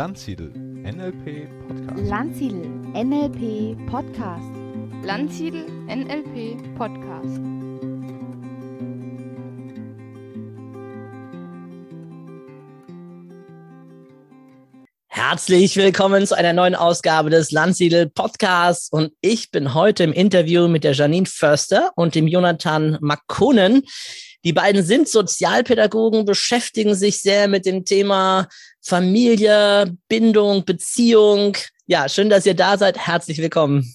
Landsiedel 0.00 0.48
NLP 0.56 1.46
Podcast. 1.68 2.08
Landsiedel 2.08 2.66
NLP 2.94 3.76
Podcast. 3.86 4.48
Landsiedel 5.04 5.66
NLP 5.88 6.56
Podcast. 6.74 7.38
Herzlich 15.08 15.76
willkommen 15.76 16.26
zu 16.26 16.34
einer 16.34 16.54
neuen 16.54 16.74
Ausgabe 16.74 17.28
des 17.28 17.50
Landsiedel 17.50 18.08
Podcasts 18.08 18.90
und 18.90 19.12
ich 19.20 19.50
bin 19.50 19.74
heute 19.74 20.04
im 20.04 20.14
Interview 20.14 20.66
mit 20.66 20.82
der 20.82 20.94
Janine 20.94 21.26
Förster 21.26 21.90
und 21.94 22.14
dem 22.14 22.26
Jonathan 22.26 22.96
Makonnen. 23.02 23.82
Die 24.44 24.52
beiden 24.54 24.82
sind 24.82 25.06
Sozialpädagogen, 25.06 26.24
beschäftigen 26.24 26.94
sich 26.94 27.20
sehr 27.20 27.46
mit 27.46 27.66
dem 27.66 27.84
Thema 27.84 28.48
Familie, 28.80 29.96
Bindung, 30.08 30.64
Beziehung. 30.64 31.56
Ja, 31.86 32.08
schön, 32.08 32.30
dass 32.30 32.46
ihr 32.46 32.54
da 32.54 32.78
seid. 32.78 32.96
Herzlich 32.96 33.38
willkommen. 33.38 33.94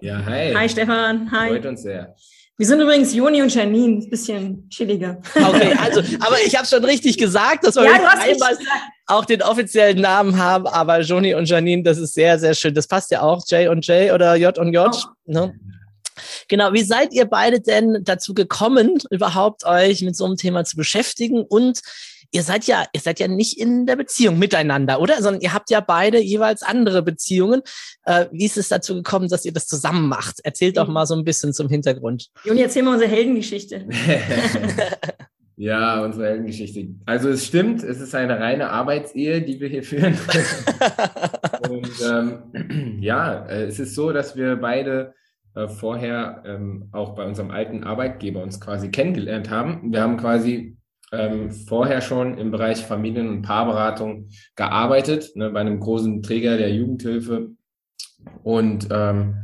Ja, 0.00 0.22
hi. 0.26 0.52
Hi 0.54 0.68
Stefan, 0.68 1.30
hi. 1.30 1.48
Freut 1.48 1.64
uns 1.64 1.82
sehr. 1.82 2.14
Wir 2.58 2.66
sind 2.66 2.80
übrigens 2.80 3.14
Joni 3.14 3.40
und 3.42 3.54
Janine, 3.54 3.98
ein 3.98 4.10
bisschen 4.10 4.68
chilliger. 4.70 5.20
Okay, 5.34 5.74
also, 5.78 6.00
aber 6.20 6.36
ich 6.44 6.56
habe 6.56 6.66
schon 6.66 6.84
richtig 6.84 7.18
gesagt, 7.18 7.66
dass 7.66 7.76
wir 7.76 7.84
Ja, 7.84 7.92
einmal 7.92 8.56
auch 9.06 9.24
den 9.24 9.42
offiziellen 9.42 10.00
Namen 10.00 10.38
haben, 10.38 10.66
aber 10.66 11.00
Joni 11.00 11.34
und 11.34 11.48
Janine, 11.48 11.82
das 11.82 11.98
ist 11.98 12.14
sehr, 12.14 12.38
sehr 12.38 12.54
schön. 12.54 12.74
Das 12.74 12.86
passt 12.86 13.10
ja 13.10 13.22
auch, 13.22 13.42
J 13.48 13.68
und 13.68 13.86
J 13.86 14.12
oder 14.12 14.36
J 14.36 14.56
und 14.58 14.72
J. 14.72 14.88
Oh. 14.90 15.10
Ne? 15.26 15.54
Genau, 16.48 16.72
wie 16.72 16.82
seid 16.82 17.12
ihr 17.12 17.26
beide 17.26 17.60
denn 17.60 17.98
dazu 18.02 18.34
gekommen, 18.34 18.98
überhaupt 19.10 19.64
euch 19.64 20.02
mit 20.02 20.16
so 20.16 20.24
einem 20.24 20.36
Thema 20.36 20.64
zu 20.64 20.76
beschäftigen? 20.76 21.42
Und 21.42 21.80
ihr 22.32 22.42
seid 22.42 22.66
ja, 22.66 22.84
ihr 22.92 23.00
seid 23.00 23.20
ja 23.20 23.28
nicht 23.28 23.58
in 23.58 23.86
der 23.86 23.96
Beziehung 23.96 24.38
miteinander, 24.38 25.00
oder? 25.00 25.22
Sondern 25.22 25.40
ihr 25.40 25.52
habt 25.52 25.70
ja 25.70 25.80
beide 25.80 26.20
jeweils 26.20 26.62
andere 26.62 27.02
Beziehungen. 27.02 27.62
Äh, 28.04 28.26
wie 28.32 28.44
ist 28.44 28.56
es 28.56 28.68
dazu 28.68 28.94
gekommen, 28.94 29.28
dass 29.28 29.44
ihr 29.44 29.52
das 29.52 29.66
zusammen 29.66 30.08
macht? 30.08 30.40
Erzählt 30.44 30.76
doch 30.76 30.88
mal 30.88 31.06
so 31.06 31.14
ein 31.14 31.24
bisschen 31.24 31.52
zum 31.52 31.68
Hintergrund. 31.68 32.28
Joni, 32.44 32.62
erzähl 32.62 32.82
mal 32.82 32.94
unsere 32.94 33.10
Heldengeschichte. 33.10 33.86
ja, 35.56 36.04
unsere 36.04 36.26
Heldengeschichte. 36.26 36.88
Also 37.06 37.30
es 37.30 37.46
stimmt, 37.46 37.82
es 37.82 38.00
ist 38.00 38.14
eine 38.14 38.38
reine 38.38 38.70
Arbeitsehe, 38.70 39.42
die 39.42 39.60
wir 39.60 39.68
hier 39.68 39.82
führen. 39.82 40.18
Und 41.68 41.90
ähm, 42.04 42.98
ja, 43.00 43.46
äh, 43.46 43.64
es 43.64 43.78
ist 43.78 43.94
so, 43.94 44.12
dass 44.12 44.36
wir 44.36 44.56
beide 44.56 45.14
äh, 45.56 45.68
vorher 45.68 46.42
ähm, 46.44 46.90
auch 46.92 47.14
bei 47.14 47.24
unserem 47.24 47.50
alten 47.50 47.82
Arbeitgeber 47.82 48.42
uns 48.42 48.60
quasi 48.60 48.90
kennengelernt 48.90 49.50
haben. 49.50 49.90
Wir 49.90 50.02
haben 50.02 50.18
quasi 50.18 50.76
ähm, 51.12 51.50
vorher 51.50 52.02
schon 52.02 52.36
im 52.36 52.50
Bereich 52.50 52.84
Familien- 52.84 53.30
und 53.30 53.42
Paarberatung 53.42 54.28
gearbeitet, 54.54 55.34
ne, 55.34 55.50
bei 55.50 55.60
einem 55.60 55.80
großen 55.80 56.22
Träger 56.22 56.58
der 56.58 56.74
Jugendhilfe. 56.74 57.52
Und 58.42 58.88
ähm, 58.90 59.36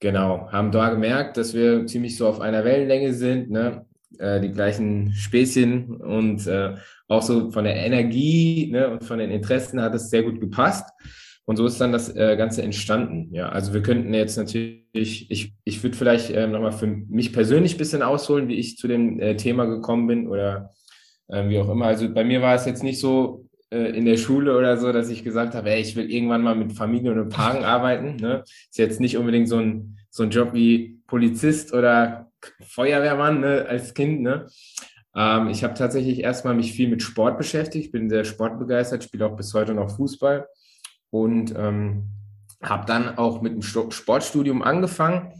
genau, 0.00 0.50
haben 0.50 0.72
da 0.72 0.90
gemerkt, 0.90 1.36
dass 1.36 1.54
wir 1.54 1.86
ziemlich 1.86 2.16
so 2.16 2.26
auf 2.26 2.40
einer 2.40 2.64
Wellenlänge 2.64 3.12
sind, 3.12 3.50
ne? 3.50 3.86
äh, 4.18 4.40
die 4.40 4.50
gleichen 4.50 5.12
Späßchen 5.12 5.94
und 5.96 6.46
äh, 6.48 6.74
auch 7.06 7.22
so 7.22 7.52
von 7.52 7.64
der 7.64 7.76
Energie 7.76 8.70
ne, 8.72 8.88
und 8.88 9.04
von 9.04 9.18
den 9.18 9.30
Interessen 9.30 9.80
hat 9.80 9.94
es 9.94 10.10
sehr 10.10 10.24
gut 10.24 10.40
gepasst. 10.40 10.90
Und 11.44 11.56
so 11.56 11.66
ist 11.66 11.80
dann 11.80 11.92
das 11.92 12.14
äh, 12.14 12.36
Ganze 12.36 12.62
entstanden. 12.62 13.34
Ja, 13.34 13.48
also 13.48 13.74
wir 13.74 13.82
könnten 13.82 14.14
jetzt 14.14 14.36
natürlich, 14.36 15.30
ich, 15.30 15.54
ich 15.64 15.82
würde 15.82 15.96
vielleicht 15.96 16.30
äh, 16.30 16.46
nochmal 16.46 16.72
für 16.72 16.86
mich 16.86 17.32
persönlich 17.32 17.74
ein 17.74 17.78
bisschen 17.78 18.02
ausholen, 18.02 18.48
wie 18.48 18.54
ich 18.54 18.76
zu 18.76 18.86
dem 18.86 19.18
äh, 19.20 19.36
Thema 19.36 19.64
gekommen 19.64 20.06
bin 20.06 20.28
oder 20.28 20.70
äh, 21.28 21.48
wie 21.48 21.58
auch 21.58 21.68
immer. 21.68 21.86
Also 21.86 22.12
bei 22.12 22.24
mir 22.24 22.42
war 22.42 22.54
es 22.54 22.66
jetzt 22.66 22.82
nicht 22.82 23.00
so 23.00 23.48
äh, 23.70 23.96
in 23.96 24.04
der 24.04 24.16
Schule 24.16 24.56
oder 24.56 24.76
so, 24.76 24.92
dass 24.92 25.10
ich 25.10 25.24
gesagt 25.24 25.54
habe, 25.54 25.70
ey, 25.70 25.80
ich 25.80 25.96
will 25.96 26.10
irgendwann 26.10 26.42
mal 26.42 26.54
mit 26.54 26.72
Familie 26.72 27.12
und 27.12 27.28
Paaren 27.30 27.64
arbeiten. 27.64 28.16
Ne? 28.16 28.42
Ist 28.44 28.78
jetzt 28.78 29.00
nicht 29.00 29.16
unbedingt 29.16 29.48
so 29.48 29.58
ein, 29.58 29.96
so 30.10 30.22
ein 30.22 30.30
Job 30.30 30.54
wie 30.54 31.00
Polizist 31.06 31.72
oder 31.72 32.30
Feuerwehrmann 32.60 33.40
ne, 33.40 33.66
als 33.68 33.94
Kind. 33.94 34.22
Ne? 34.22 34.46
Ähm, 35.14 35.48
ich 35.48 35.64
habe 35.64 35.74
tatsächlich 35.74 36.20
erstmal 36.20 36.54
mich 36.54 36.72
viel 36.72 36.88
mit 36.88 37.02
Sport 37.02 37.38
beschäftigt, 37.38 37.92
bin 37.92 38.08
sehr 38.08 38.24
sportbegeistert, 38.24 39.04
spiele 39.04 39.26
auch 39.26 39.36
bis 39.36 39.54
heute 39.54 39.74
noch 39.74 39.96
Fußball 39.96 40.46
und 41.10 41.54
ähm, 41.56 42.04
habe 42.62 42.86
dann 42.86 43.18
auch 43.18 43.42
mit 43.42 43.54
dem 43.54 43.62
Sportstudium 43.62 44.62
angefangen, 44.62 45.32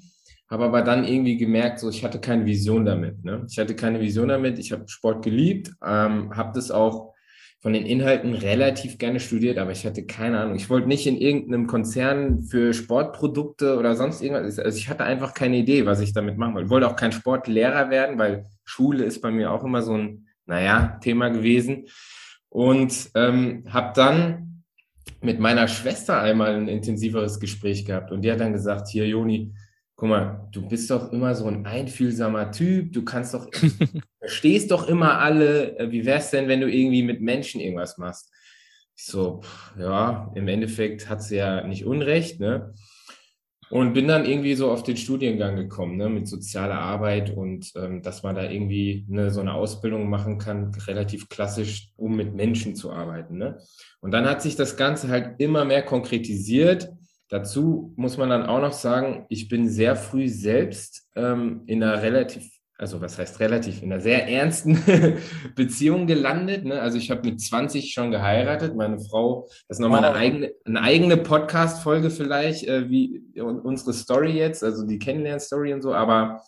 habe 0.49 0.65
aber 0.65 0.83
dann 0.83 1.05
irgendwie 1.05 1.37
gemerkt, 1.37 1.79
so 1.79 1.89
ich 1.89 2.05
hatte 2.05 2.21
keine 2.21 2.45
Vision 2.45 2.85
damit. 2.85 3.25
Ne? 3.25 3.47
Ich 3.49 3.59
hatte 3.59 3.77
keine 3.77 4.01
Vision 4.01 4.29
damit. 4.29 4.59
Ich 4.59 4.73
habe 4.73 4.89
Sport 4.89 5.25
geliebt, 5.25 5.71
ähm, 5.85 6.35
habe 6.37 6.53
das 6.55 6.71
auch 6.71 7.15
von 7.61 7.75
den 7.75 7.85
Inhalten 7.85 8.33
relativ 8.33 8.97
gerne 8.97 9.21
studiert, 9.21 9.59
aber 9.59 9.71
ich 9.71 9.85
hatte 9.85 10.07
keine 10.07 10.41
Ahnung. 10.41 10.57
Ich 10.57 10.71
wollte 10.71 10.89
nicht 10.89 11.07
in 11.07 11.19
irgendeinem 11.19 11.67
Konzern 11.67 12.43
für 12.43 12.73
Sportprodukte 12.73 13.77
oder 13.77 13.97
sonst 13.97 14.23
irgendwas. 14.23 14.59
Also 14.59 14.79
ich 14.79 14.89
hatte 14.89 15.05
einfach 15.05 15.35
keine 15.35 15.59
Idee, 15.59 15.85
was 15.85 16.01
ich 16.01 16.15
damit 16.15 16.39
machen 16.39 16.55
wollte. 16.55 16.67
Ich 16.67 16.71
wollte 16.71 16.89
auch 16.89 16.97
kein 16.97 17.13
Sportlehrer 17.13 17.91
werden, 17.91 18.19
weil 18.19 18.47
Schule 18.65 19.05
ist 19.05 19.21
bei 19.21 19.31
mir 19.31 19.53
auch 19.53 19.63
immer 19.63 19.83
so 19.83 19.95
ein, 19.95 20.27
naja, 20.47 20.99
Thema 21.03 21.29
gewesen. 21.29 21.85
Und 22.49 23.11
ähm, 23.15 23.65
habe 23.69 23.93
dann 23.95 24.50
mit 25.23 25.39
meiner 25.39 25.69
Schwester 25.69 26.21
einmal 26.21 26.55
ein 26.55 26.69
intensiveres 26.69 27.41
Gespräch 27.41 27.85
gehabt 27.85 28.13
und 28.13 28.23
die 28.23 28.33
hat 28.33 28.41
dann 28.41 28.53
gesagt, 28.53 28.89
hier 28.89 29.07
Joni, 29.07 29.53
guck 29.97 30.09
mal, 30.09 30.49
du 30.53 30.67
bist 30.67 30.91
doch 30.91 31.13
immer 31.13 31.35
so 31.35 31.47
ein 31.47 31.67
einfühlsamer 31.67 32.53
Typ, 32.53 32.93
du 32.93 33.05
kannst 33.05 33.35
doch, 33.35 33.51
verstehst 34.19 34.71
doch 34.71 34.89
immer 34.89 35.19
alle, 35.19 35.79
Äh, 35.79 35.91
wie 35.91 36.07
wär's 36.07 36.31
denn, 36.31 36.49
wenn 36.49 36.63
du 36.63 36.71
irgendwie 36.71 37.03
mit 37.03 37.21
Menschen 37.21 37.61
irgendwas 37.61 37.99
machst? 37.99 38.33
Ich 38.97 39.05
so, 39.05 39.43
ja, 39.79 40.33
im 40.35 40.49
Endeffekt 40.49 41.09
hat 41.09 41.23
sie 41.23 41.37
ja 41.37 41.67
nicht 41.67 41.85
Unrecht, 41.85 42.41
ne? 42.41 42.73
Und 43.71 43.93
bin 43.93 44.09
dann 44.09 44.27
irgendwie 44.27 44.55
so 44.55 44.69
auf 44.71 44.83
den 44.83 44.97
Studiengang 44.97 45.55
gekommen, 45.55 45.97
ne, 45.97 46.09
mit 46.09 46.27
sozialer 46.27 46.81
Arbeit 46.81 47.31
und 47.31 47.73
ähm, 47.77 48.03
dass 48.03 48.25
man 48.25 48.35
da 48.35 48.51
irgendwie 48.51 49.07
ne, 49.09 49.31
so 49.31 49.41
eine 49.41 49.55
Ausbildung 49.55 50.11
machen 50.11 50.39
kann, 50.39 50.75
relativ 50.87 51.29
klassisch, 51.29 51.93
um 51.97 52.17
mit 52.17 52.35
Menschen 52.35 52.75
zu 52.75 52.91
arbeiten. 52.91 53.39
Ne? 53.39 53.59
Und 54.01 54.11
dann 54.11 54.27
hat 54.27 54.43
sich 54.43 54.57
das 54.57 54.77
Ganze 54.77 55.09
halt 55.09 55.37
immer 55.39 55.65
mehr 55.65 55.83
konkretisiert. 55.83 56.91
Dazu 57.29 57.95
muss 57.97 58.17
man 58.17 58.29
dann 58.29 58.47
auch 58.47 58.61
noch 58.61 58.73
sagen, 58.73 59.27
ich 59.29 59.49
bin 59.49 59.69
sehr 59.69 59.95
früh 59.95 60.29
selbst 60.29 61.09
ähm, 61.15 61.63
in 61.67 61.81
einer 61.81 62.03
relativ, 62.03 62.51
also 62.81 63.01
was 63.01 63.19
heißt 63.19 63.41
relativ, 63.41 63.83
in 63.83 63.93
einer 63.93 64.01
sehr 64.01 64.27
ernsten 64.27 64.79
Beziehung 65.55 66.07
gelandet. 66.07 66.65
Ne? 66.65 66.81
Also 66.81 66.97
ich 66.97 67.11
habe 67.11 67.29
mit 67.29 67.41
20 67.41 67.93
schon 67.93 68.11
geheiratet. 68.11 68.75
Meine 68.75 68.99
Frau, 68.99 69.47
das 69.69 69.77
ist 69.77 69.81
nochmal 69.81 70.03
eine 70.05 70.17
eigene, 70.17 70.53
eine 70.65 70.81
eigene 70.81 71.17
Podcast-Folge 71.19 72.09
vielleicht, 72.11 72.67
äh, 72.67 72.89
wie 72.89 73.23
un- 73.37 73.61
unsere 73.61 73.93
Story 73.93 74.33
jetzt, 74.33 74.65
also 74.65 74.87
die 74.87 74.99
Kennenlern-Story 74.99 75.75
und 75.75 75.83
so, 75.83 75.93
aber 75.93 76.43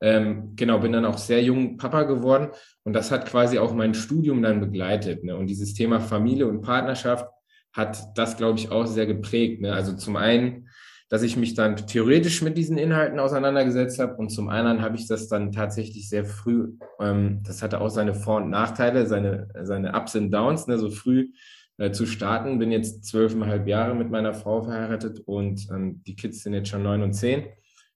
ähm, 0.00 0.52
genau, 0.56 0.80
bin 0.80 0.92
dann 0.92 1.04
auch 1.06 1.18
sehr 1.18 1.42
jung 1.42 1.76
Papa 1.76 2.02
geworden 2.02 2.48
und 2.82 2.92
das 2.92 3.10
hat 3.10 3.24
quasi 3.26 3.58
auch 3.58 3.72
mein 3.72 3.94
Studium 3.94 4.42
dann 4.42 4.60
begleitet. 4.60 5.22
Ne? 5.24 5.36
Und 5.36 5.46
dieses 5.46 5.72
Thema 5.72 6.00
Familie 6.00 6.48
und 6.48 6.62
Partnerschaft 6.62 7.26
hat 7.72 8.18
das, 8.18 8.36
glaube 8.36 8.58
ich, 8.58 8.70
auch 8.70 8.86
sehr 8.86 9.06
geprägt. 9.06 9.60
Ne? 9.62 9.72
Also 9.72 9.94
zum 9.94 10.16
einen, 10.16 10.65
dass 11.08 11.22
ich 11.22 11.36
mich 11.36 11.54
dann 11.54 11.76
theoretisch 11.76 12.42
mit 12.42 12.58
diesen 12.58 12.78
Inhalten 12.78 13.20
auseinandergesetzt 13.20 13.98
habe 13.98 14.16
und 14.16 14.30
zum 14.30 14.48
anderen 14.48 14.82
habe 14.82 14.96
ich 14.96 15.06
das 15.06 15.28
dann 15.28 15.52
tatsächlich 15.52 16.08
sehr 16.08 16.24
früh, 16.24 16.72
ähm, 17.00 17.42
das 17.44 17.62
hatte 17.62 17.80
auch 17.80 17.90
seine 17.90 18.14
Vor- 18.14 18.38
und 18.42 18.50
Nachteile, 18.50 19.06
seine, 19.06 19.48
seine 19.62 19.94
Ups 19.94 20.16
und 20.16 20.30
Downs, 20.30 20.66
ne? 20.66 20.78
so 20.78 20.90
früh 20.90 21.30
äh, 21.78 21.92
zu 21.92 22.06
starten. 22.06 22.58
Bin 22.58 22.72
jetzt 22.72 23.04
zwölfeinhalb 23.04 23.68
Jahre 23.68 23.94
mit 23.94 24.10
meiner 24.10 24.34
Frau 24.34 24.62
verheiratet 24.62 25.20
und 25.26 25.68
ähm, 25.70 26.02
die 26.06 26.16
Kids 26.16 26.42
sind 26.42 26.54
jetzt 26.54 26.70
schon 26.70 26.82
neun 26.82 27.02
und 27.02 27.12
zehn. 27.12 27.46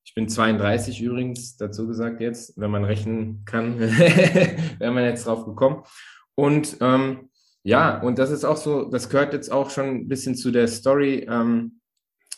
Ich 0.05 0.15
bin 0.15 0.29
32 0.29 1.03
übrigens, 1.03 1.57
dazu 1.57 1.87
gesagt 1.87 2.21
jetzt, 2.21 2.59
wenn 2.59 2.71
man 2.71 2.85
rechnen 2.85 3.45
kann, 3.45 3.79
wäre 4.79 4.93
man 4.93 5.05
jetzt 5.05 5.27
drauf 5.27 5.45
gekommen. 5.45 5.83
Und 6.35 6.77
ähm, 6.81 7.31
ja, 7.63 8.01
und 8.01 8.19
das 8.19 8.31
ist 8.31 8.45
auch 8.45 8.57
so, 8.57 8.85
das 8.85 9.09
gehört 9.11 9.33
jetzt 9.33 9.53
auch 9.53 9.71
schon 9.71 9.87
ein 9.87 10.09
bisschen 10.09 10.35
zu 10.35 10.51
der 10.51 10.69
Story, 10.69 11.27
ähm, 11.29 11.80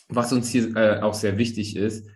was 0.09 0.33
uns 0.33 0.49
hier 0.49 0.75
äh, 0.75 1.01
auch 1.01 1.13
sehr 1.13 1.37
wichtig 1.37 1.75
ist. 1.75 2.07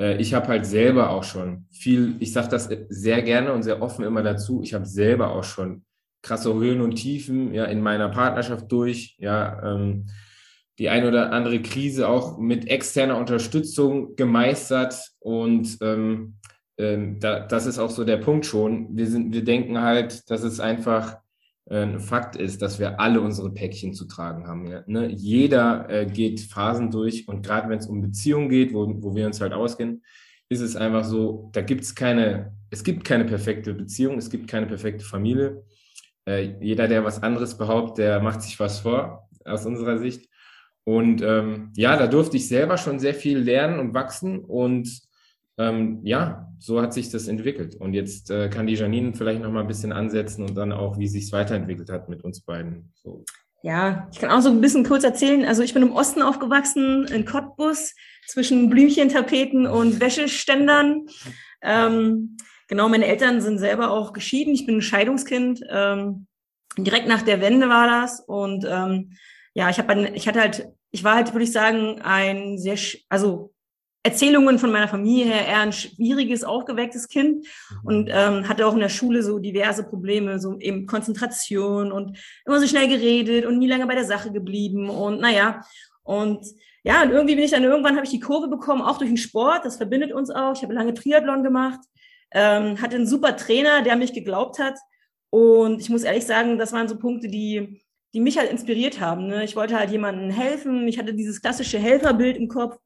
Äh, 0.00 0.16
ich 0.16 0.34
habe 0.34 0.48
halt 0.48 0.66
selber 0.66 1.10
auch 1.10 1.24
schon 1.24 1.66
viel, 1.70 2.16
ich 2.20 2.32
sage 2.32 2.48
das 2.48 2.68
sehr 2.88 3.22
gerne 3.22 3.52
und 3.52 3.62
sehr 3.62 3.82
offen 3.82 4.04
immer 4.04 4.22
dazu, 4.22 4.62
ich 4.62 4.74
habe 4.74 4.86
selber 4.86 5.32
auch 5.32 5.44
schon 5.44 5.84
krasse 6.22 6.52
Höhen 6.54 6.80
und 6.80 6.96
Tiefen 6.96 7.54
ja 7.54 7.64
in 7.64 7.80
meiner 7.80 8.08
Partnerschaft 8.08 8.70
durch, 8.72 9.16
ja, 9.18 9.62
ähm, 9.62 10.06
die 10.78 10.88
ein 10.88 11.04
oder 11.04 11.32
andere 11.32 11.60
Krise 11.60 12.08
auch 12.08 12.38
mit 12.38 12.68
externer 12.68 13.16
Unterstützung 13.16 14.14
gemeistert 14.14 14.94
und 15.18 15.76
ähm, 15.80 16.38
ähm, 16.78 17.18
da, 17.18 17.40
das 17.40 17.66
ist 17.66 17.80
auch 17.80 17.90
so 17.90 18.04
der 18.04 18.18
Punkt 18.18 18.46
schon. 18.46 18.96
Wir 18.96 19.08
sind, 19.08 19.34
wir 19.34 19.42
denken 19.44 19.80
halt, 19.80 20.30
dass 20.30 20.44
es 20.44 20.60
einfach 20.60 21.14
äh, 21.14 21.18
ein 21.70 22.00
Fakt 22.00 22.36
ist, 22.36 22.62
dass 22.62 22.78
wir 22.78 22.98
alle 22.98 23.20
unsere 23.20 23.52
Päckchen 23.52 23.92
zu 23.92 24.06
tragen 24.06 24.46
haben. 24.46 24.66
Ja? 24.66 24.82
Ne? 24.86 25.10
Jeder 25.10 25.88
äh, 25.90 26.06
geht 26.06 26.40
Phasen 26.40 26.90
durch 26.90 27.28
und 27.28 27.44
gerade 27.44 27.68
wenn 27.68 27.78
es 27.78 27.86
um 27.86 28.00
Beziehungen 28.00 28.48
geht, 28.48 28.72
wo, 28.72 28.86
wo 29.02 29.14
wir 29.14 29.26
uns 29.26 29.40
halt 29.40 29.52
auskennen, 29.52 30.02
ist 30.48 30.60
es 30.60 30.76
einfach 30.76 31.04
so, 31.04 31.50
da 31.52 31.60
gibt 31.60 31.82
es 31.82 31.94
keine, 31.94 32.52
es 32.70 32.82
gibt 32.82 33.04
keine 33.04 33.24
perfekte 33.24 33.74
Beziehung, 33.74 34.16
es 34.16 34.30
gibt 34.30 34.48
keine 34.48 34.66
perfekte 34.66 35.04
Familie. 35.04 35.62
Äh, 36.26 36.54
jeder, 36.60 36.88
der 36.88 37.04
was 37.04 37.22
anderes 37.22 37.58
behauptet, 37.58 37.98
der 37.98 38.20
macht 38.20 38.42
sich 38.42 38.58
was 38.58 38.80
vor. 38.80 39.28
aus 39.44 39.66
unserer 39.66 39.98
Sicht. 39.98 40.28
Und 40.84 41.20
ähm, 41.20 41.72
ja, 41.76 41.98
da 41.98 42.06
durfte 42.06 42.38
ich 42.38 42.48
selber 42.48 42.78
schon 42.78 42.98
sehr 42.98 43.14
viel 43.14 43.38
lernen 43.38 43.78
und 43.78 43.92
wachsen. 43.92 44.38
Und 44.38 44.88
ähm, 45.58 46.00
ja, 46.04 46.48
so 46.58 46.80
hat 46.80 46.92
sich 46.92 47.10
das 47.10 47.28
entwickelt. 47.28 47.74
Und 47.74 47.94
jetzt 47.94 48.30
äh, 48.30 48.48
kann 48.48 48.66
die 48.66 48.74
Janine 48.74 49.14
vielleicht 49.14 49.42
noch 49.42 49.50
mal 49.50 49.60
ein 49.60 49.68
bisschen 49.68 49.92
ansetzen 49.92 50.44
und 50.44 50.54
dann 50.54 50.72
auch, 50.72 50.98
wie 50.98 51.08
sich 51.08 51.30
weiterentwickelt 51.32 51.90
hat 51.90 52.08
mit 52.08 52.24
uns 52.24 52.40
beiden. 52.40 52.92
So. 52.94 53.24
Ja, 53.62 54.08
ich 54.12 54.20
kann 54.20 54.30
auch 54.30 54.40
so 54.40 54.50
ein 54.50 54.60
bisschen 54.60 54.84
kurz 54.84 55.04
erzählen. 55.04 55.44
Also 55.44 55.62
ich 55.62 55.74
bin 55.74 55.82
im 55.82 55.92
Osten 55.92 56.22
aufgewachsen, 56.22 57.06
in 57.06 57.24
Cottbus, 57.24 57.94
zwischen 58.26 58.70
Blümchentapeten 58.70 59.66
und 59.66 60.00
Wäscheständern. 60.00 61.06
Ähm, 61.60 62.36
genau, 62.68 62.88
meine 62.88 63.06
Eltern 63.06 63.40
sind 63.40 63.58
selber 63.58 63.90
auch 63.90 64.12
geschieden. 64.12 64.54
Ich 64.54 64.64
bin 64.64 64.76
ein 64.76 64.82
Scheidungskind. 64.82 65.62
Ähm, 65.68 66.26
direkt 66.76 67.08
nach 67.08 67.22
der 67.22 67.40
Wende 67.40 67.68
war 67.68 67.88
das. 67.88 68.20
Und 68.20 68.64
ähm, 68.68 69.16
ja, 69.54 69.70
ich 69.70 69.78
habe, 69.78 70.10
ich 70.14 70.28
hatte 70.28 70.40
halt, 70.40 70.68
ich 70.90 71.02
war 71.02 71.16
halt, 71.16 71.32
würde 71.32 71.44
ich 71.44 71.52
sagen, 71.52 72.00
ein 72.00 72.58
sehr, 72.58 72.78
also 73.08 73.52
Erzählungen 74.08 74.58
von 74.58 74.72
meiner 74.72 74.88
Familie 74.88 75.26
her 75.26 75.46
eher 75.46 75.60
ein 75.60 75.72
schwieriges, 75.72 76.42
aufgewecktes 76.42 77.08
Kind 77.08 77.46
und 77.84 78.08
ähm, 78.10 78.48
hatte 78.48 78.66
auch 78.66 78.74
in 78.74 78.80
der 78.80 78.88
Schule 78.88 79.22
so 79.22 79.38
diverse 79.38 79.84
Probleme, 79.84 80.38
so 80.38 80.58
eben 80.58 80.86
Konzentration 80.86 81.92
und 81.92 82.18
immer 82.46 82.58
so 82.58 82.66
schnell 82.66 82.88
geredet 82.88 83.44
und 83.44 83.58
nie 83.58 83.68
lange 83.68 83.86
bei 83.86 83.94
der 83.94 84.04
Sache 84.04 84.32
geblieben 84.32 84.88
und 84.88 85.20
naja, 85.20 85.62
und 86.02 86.46
ja, 86.84 87.02
und 87.02 87.10
irgendwie 87.10 87.34
bin 87.34 87.44
ich 87.44 87.50
dann 87.50 87.64
irgendwann, 87.64 87.96
habe 87.96 88.06
ich 88.06 88.12
die 88.12 88.20
Kurve 88.20 88.48
bekommen, 88.48 88.80
auch 88.80 88.96
durch 88.96 89.10
den 89.10 89.18
Sport, 89.18 89.64
das 89.64 89.76
verbindet 89.76 90.12
uns 90.12 90.30
auch. 90.30 90.54
Ich 90.54 90.62
habe 90.62 90.72
lange 90.72 90.94
Triathlon 90.94 91.42
gemacht, 91.42 91.80
ähm, 92.32 92.80
hatte 92.80 92.96
einen 92.96 93.06
super 93.06 93.36
Trainer, 93.36 93.82
der 93.82 93.96
mich 93.96 94.14
geglaubt 94.14 94.58
hat 94.58 94.78
und 95.30 95.80
ich 95.80 95.90
muss 95.90 96.04
ehrlich 96.04 96.24
sagen, 96.24 96.56
das 96.56 96.72
waren 96.72 96.88
so 96.88 96.96
Punkte, 96.98 97.28
die, 97.28 97.82
die 98.14 98.20
mich 98.20 98.38
halt 98.38 98.50
inspiriert 98.50 99.00
haben. 99.00 99.26
Ne? 99.26 99.44
Ich 99.44 99.54
wollte 99.54 99.78
halt 99.78 99.90
jemandem 99.90 100.30
helfen, 100.30 100.88
ich 100.88 100.98
hatte 100.98 101.12
dieses 101.12 101.42
klassische 101.42 101.78
Helferbild 101.78 102.38
im 102.38 102.48
Kopf 102.48 102.78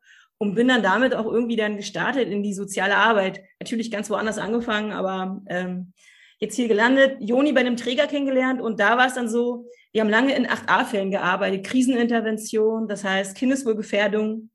und 0.42 0.56
bin 0.56 0.66
dann 0.66 0.82
damit 0.82 1.14
auch 1.14 1.26
irgendwie 1.26 1.54
dann 1.54 1.76
gestartet 1.76 2.28
in 2.28 2.42
die 2.42 2.52
soziale 2.52 2.96
Arbeit. 2.96 3.44
Natürlich 3.60 3.92
ganz 3.92 4.10
woanders 4.10 4.38
angefangen, 4.38 4.90
aber 4.90 5.40
ähm, 5.46 5.92
jetzt 6.40 6.56
hier 6.56 6.66
gelandet, 6.66 7.18
Joni 7.20 7.52
bei 7.52 7.60
einem 7.60 7.76
Träger 7.76 8.08
kennengelernt 8.08 8.60
und 8.60 8.80
da 8.80 8.98
war 8.98 9.06
es 9.06 9.14
dann 9.14 9.28
so, 9.28 9.66
wir 9.92 10.00
haben 10.00 10.10
lange 10.10 10.34
in 10.34 10.48
8a-Fällen 10.48 11.12
gearbeitet, 11.12 11.64
Krisenintervention, 11.64 12.88
das 12.88 13.04
heißt 13.04 13.36
Kindeswohlgefährdung 13.36 14.50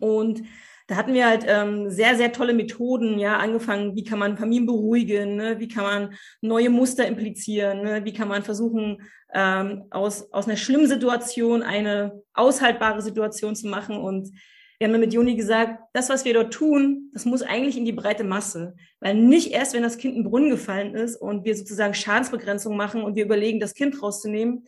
und 0.00 0.42
da 0.86 0.96
hatten 0.96 1.14
wir 1.14 1.26
halt 1.26 1.46
ähm, 1.48 1.88
sehr, 1.88 2.14
sehr 2.16 2.32
tolle 2.32 2.52
Methoden, 2.52 3.18
ja, 3.18 3.38
angefangen, 3.38 3.96
wie 3.96 4.04
kann 4.04 4.18
man 4.18 4.36
Familien 4.36 4.66
beruhigen, 4.66 5.36
ne? 5.36 5.58
wie 5.58 5.68
kann 5.68 5.84
man 5.84 6.14
neue 6.42 6.68
Muster 6.68 7.06
implizieren, 7.06 7.80
ne? 7.80 8.04
wie 8.04 8.12
kann 8.12 8.28
man 8.28 8.42
versuchen, 8.42 9.00
ähm, 9.32 9.84
aus, 9.88 10.30
aus 10.30 10.46
einer 10.46 10.58
schlimmen 10.58 10.88
Situation 10.88 11.62
eine 11.62 12.20
aushaltbare 12.34 13.00
Situation 13.00 13.56
zu 13.56 13.66
machen 13.66 13.96
und 13.96 14.28
wir 14.78 14.88
haben 14.88 15.00
mit 15.00 15.12
Juni 15.12 15.36
gesagt, 15.36 15.80
das, 15.92 16.08
was 16.10 16.24
wir 16.24 16.34
dort 16.34 16.52
tun, 16.52 17.10
das 17.12 17.24
muss 17.24 17.42
eigentlich 17.42 17.78
in 17.78 17.84
die 17.84 17.92
breite 17.92 18.24
Masse. 18.24 18.74
Weil 19.00 19.14
nicht 19.14 19.52
erst, 19.52 19.74
wenn 19.74 19.82
das 19.82 19.96
Kind 19.96 20.16
in 20.16 20.22
den 20.22 20.30
Brunnen 20.30 20.50
gefallen 20.50 20.94
ist 20.94 21.16
und 21.16 21.44
wir 21.44 21.56
sozusagen 21.56 21.94
Schadensbegrenzung 21.94 22.76
machen 22.76 23.02
und 23.02 23.16
wir 23.16 23.24
überlegen, 23.24 23.60
das 23.60 23.74
Kind 23.74 24.02
rauszunehmen, 24.02 24.66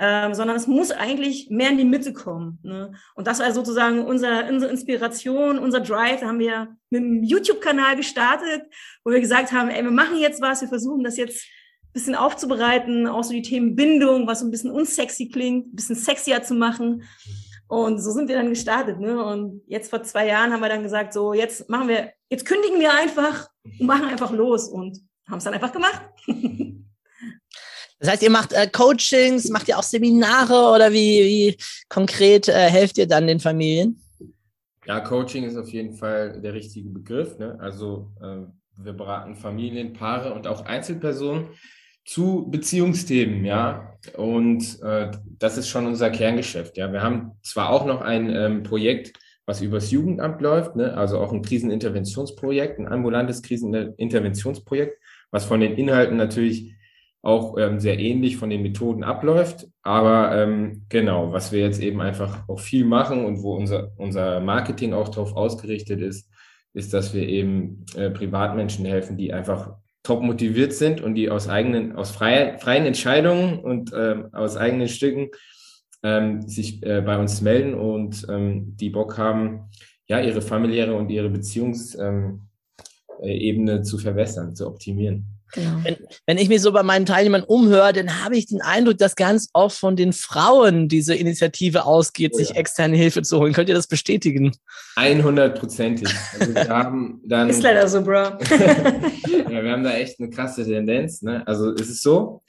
ähm, 0.00 0.32
sondern 0.32 0.56
es 0.56 0.66
muss 0.66 0.90
eigentlich 0.90 1.50
mehr 1.50 1.70
in 1.70 1.76
die 1.76 1.84
Mitte 1.84 2.12
kommen. 2.12 2.58
Ne? 2.62 2.92
Und 3.14 3.26
das 3.26 3.40
war 3.40 3.52
sozusagen 3.52 4.04
unser, 4.04 4.48
unsere 4.48 4.70
Inspiration, 4.70 5.58
unser 5.58 5.80
Drive. 5.80 6.20
Da 6.20 6.28
haben 6.28 6.38
wir 6.38 6.76
mit 6.90 7.02
einem 7.02 7.22
YouTube-Kanal 7.22 7.96
gestartet, 7.96 8.62
wo 9.04 9.10
wir 9.10 9.20
gesagt 9.20 9.52
haben, 9.52 9.68
ey, 9.68 9.82
wir 9.82 9.90
machen 9.90 10.18
jetzt 10.18 10.40
was, 10.40 10.62
wir 10.62 10.68
versuchen 10.68 11.04
das 11.04 11.16
jetzt 11.16 11.42
ein 11.42 11.92
bisschen 11.92 12.14
aufzubereiten, 12.14 13.06
auch 13.06 13.22
so 13.22 13.32
die 13.32 13.42
Themen 13.42 13.76
Bindung, 13.76 14.26
was 14.26 14.40
so 14.40 14.46
ein 14.46 14.50
bisschen 14.50 14.70
unsexy 14.70 15.28
klingt, 15.28 15.66
ein 15.66 15.76
bisschen 15.76 15.96
sexier 15.96 16.42
zu 16.42 16.54
machen. 16.54 17.02
Und 17.72 18.02
so 18.02 18.10
sind 18.10 18.28
wir 18.28 18.36
dann 18.36 18.50
gestartet. 18.50 19.00
Ne? 19.00 19.24
Und 19.24 19.62
jetzt 19.66 19.88
vor 19.88 20.02
zwei 20.02 20.26
Jahren 20.26 20.52
haben 20.52 20.60
wir 20.60 20.68
dann 20.68 20.82
gesagt, 20.82 21.14
so 21.14 21.32
jetzt 21.32 21.70
machen 21.70 21.88
wir, 21.88 22.12
jetzt 22.28 22.44
kündigen 22.44 22.78
wir 22.78 22.92
einfach 22.92 23.48
und 23.64 23.86
machen 23.86 24.04
einfach 24.04 24.30
los 24.30 24.68
und 24.68 24.98
haben 25.26 25.38
es 25.38 25.44
dann 25.44 25.54
einfach 25.54 25.72
gemacht. 25.72 26.02
Das 27.98 28.10
heißt, 28.10 28.22
ihr 28.24 28.30
macht 28.30 28.52
äh, 28.52 28.66
Coachings, 28.66 29.48
macht 29.50 29.68
ihr 29.68 29.78
auch 29.78 29.84
Seminare 29.84 30.74
oder 30.74 30.90
wie, 30.90 31.22
wie 31.22 31.56
konkret 31.88 32.48
äh, 32.48 32.68
helft 32.68 32.98
ihr 32.98 33.06
dann 33.06 33.28
den 33.28 33.38
Familien? 33.38 34.02
Ja, 34.84 34.98
Coaching 34.98 35.44
ist 35.44 35.56
auf 35.56 35.72
jeden 35.72 35.94
Fall 35.94 36.40
der 36.40 36.52
richtige 36.52 36.88
Begriff. 36.88 37.38
Ne? 37.38 37.56
Also 37.60 38.10
äh, 38.20 38.38
wir 38.82 38.92
beraten 38.92 39.36
Familien, 39.36 39.92
Paare 39.92 40.34
und 40.34 40.48
auch 40.48 40.64
Einzelpersonen 40.64 41.50
zu 42.04 42.48
Beziehungsthemen, 42.50 43.44
ja. 43.44 43.96
Und 44.16 44.80
äh, 44.82 45.10
das 45.38 45.58
ist 45.58 45.68
schon 45.68 45.86
unser 45.86 46.10
Kerngeschäft, 46.10 46.76
ja. 46.76 46.92
Wir 46.92 47.02
haben 47.02 47.32
zwar 47.42 47.70
auch 47.70 47.86
noch 47.86 48.00
ein 48.00 48.30
ähm, 48.34 48.62
Projekt, 48.62 49.12
was 49.46 49.60
übers 49.60 49.90
Jugendamt 49.90 50.40
läuft, 50.40 50.76
ne? 50.76 50.96
also 50.96 51.18
auch 51.18 51.32
ein 51.32 51.42
Kriseninterventionsprojekt, 51.42 52.78
ein 52.78 52.86
ambulantes 52.86 53.42
Kriseninterventionsprojekt, 53.42 54.98
was 55.30 55.44
von 55.44 55.60
den 55.60 55.74
Inhalten 55.74 56.16
natürlich 56.16 56.74
auch 57.22 57.56
ähm, 57.56 57.78
sehr 57.78 57.98
ähnlich 57.98 58.36
von 58.36 58.50
den 58.50 58.62
Methoden 58.62 59.04
abläuft. 59.04 59.68
Aber 59.82 60.36
ähm, 60.36 60.86
genau, 60.88 61.32
was 61.32 61.52
wir 61.52 61.60
jetzt 61.60 61.80
eben 61.80 62.00
einfach 62.00 62.48
auch 62.48 62.60
viel 62.60 62.84
machen 62.84 63.24
und 63.24 63.42
wo 63.42 63.54
unser, 63.54 63.92
unser 63.96 64.40
Marketing 64.40 64.92
auch 64.92 65.08
darauf 65.08 65.34
ausgerichtet 65.34 66.00
ist, 66.00 66.28
ist, 66.74 66.92
dass 66.92 67.14
wir 67.14 67.28
eben 67.28 67.84
äh, 67.96 68.10
Privatmenschen 68.10 68.84
helfen, 68.84 69.16
die 69.16 69.32
einfach 69.32 69.76
top 70.02 70.22
motiviert 70.22 70.72
sind 70.72 71.00
und 71.00 71.14
die 71.14 71.30
aus 71.30 71.48
eigenen, 71.48 71.94
aus 71.94 72.10
freien, 72.10 72.58
freien 72.58 72.86
Entscheidungen 72.86 73.60
und 73.60 73.92
ähm, 73.96 74.28
aus 74.32 74.56
eigenen 74.56 74.88
Stücken 74.88 75.30
ähm, 76.02 76.42
sich 76.42 76.82
äh, 76.82 77.00
bei 77.00 77.18
uns 77.18 77.40
melden 77.40 77.74
und 77.74 78.26
ähm, 78.28 78.76
die 78.76 78.90
Bock 78.90 79.16
haben, 79.18 79.70
ja, 80.08 80.20
ihre 80.20 80.42
familiäre 80.42 80.94
und 80.94 81.10
ihre 81.10 81.30
Beziehungsebene 81.30 82.40
ähm, 83.20 83.84
zu 83.84 83.98
verbessern, 83.98 84.54
zu 84.54 84.66
optimieren. 84.66 85.31
Genau. 85.52 85.84
Wenn, 85.84 85.96
wenn, 86.26 86.38
ich 86.38 86.48
mich 86.48 86.62
so 86.62 86.72
bei 86.72 86.82
meinen 86.82 87.04
Teilnehmern 87.04 87.42
umhöre, 87.42 87.92
dann 87.92 88.24
habe 88.24 88.36
ich 88.36 88.46
den 88.46 88.62
Eindruck, 88.62 88.96
dass 88.96 89.16
ganz 89.16 89.50
oft 89.52 89.78
von 89.78 89.96
den 89.96 90.14
Frauen 90.14 90.88
diese 90.88 91.14
Initiative 91.14 91.84
ausgeht, 91.84 92.32
oh 92.34 92.38
ja. 92.38 92.46
sich 92.46 92.56
externe 92.56 92.96
Hilfe 92.96 93.22
zu 93.22 93.38
holen. 93.38 93.52
Könnt 93.52 93.68
ihr 93.68 93.74
das 93.74 93.86
bestätigen? 93.86 94.56
100%ig. 94.96 96.08
Also 96.40 96.54
wir 96.54 96.68
haben 96.68 97.20
dann, 97.26 97.50
ist 97.50 97.62
leider 97.62 97.86
so, 97.86 98.02
Bro. 98.02 98.12
ja, 99.50 99.62
wir 99.62 99.72
haben 99.72 99.84
da 99.84 99.92
echt 99.92 100.18
eine 100.20 100.30
krasse 100.30 100.64
Tendenz. 100.64 101.20
Ne? 101.20 101.46
Also 101.46 101.70
es 101.72 101.90
ist 101.90 102.02
so, 102.02 102.42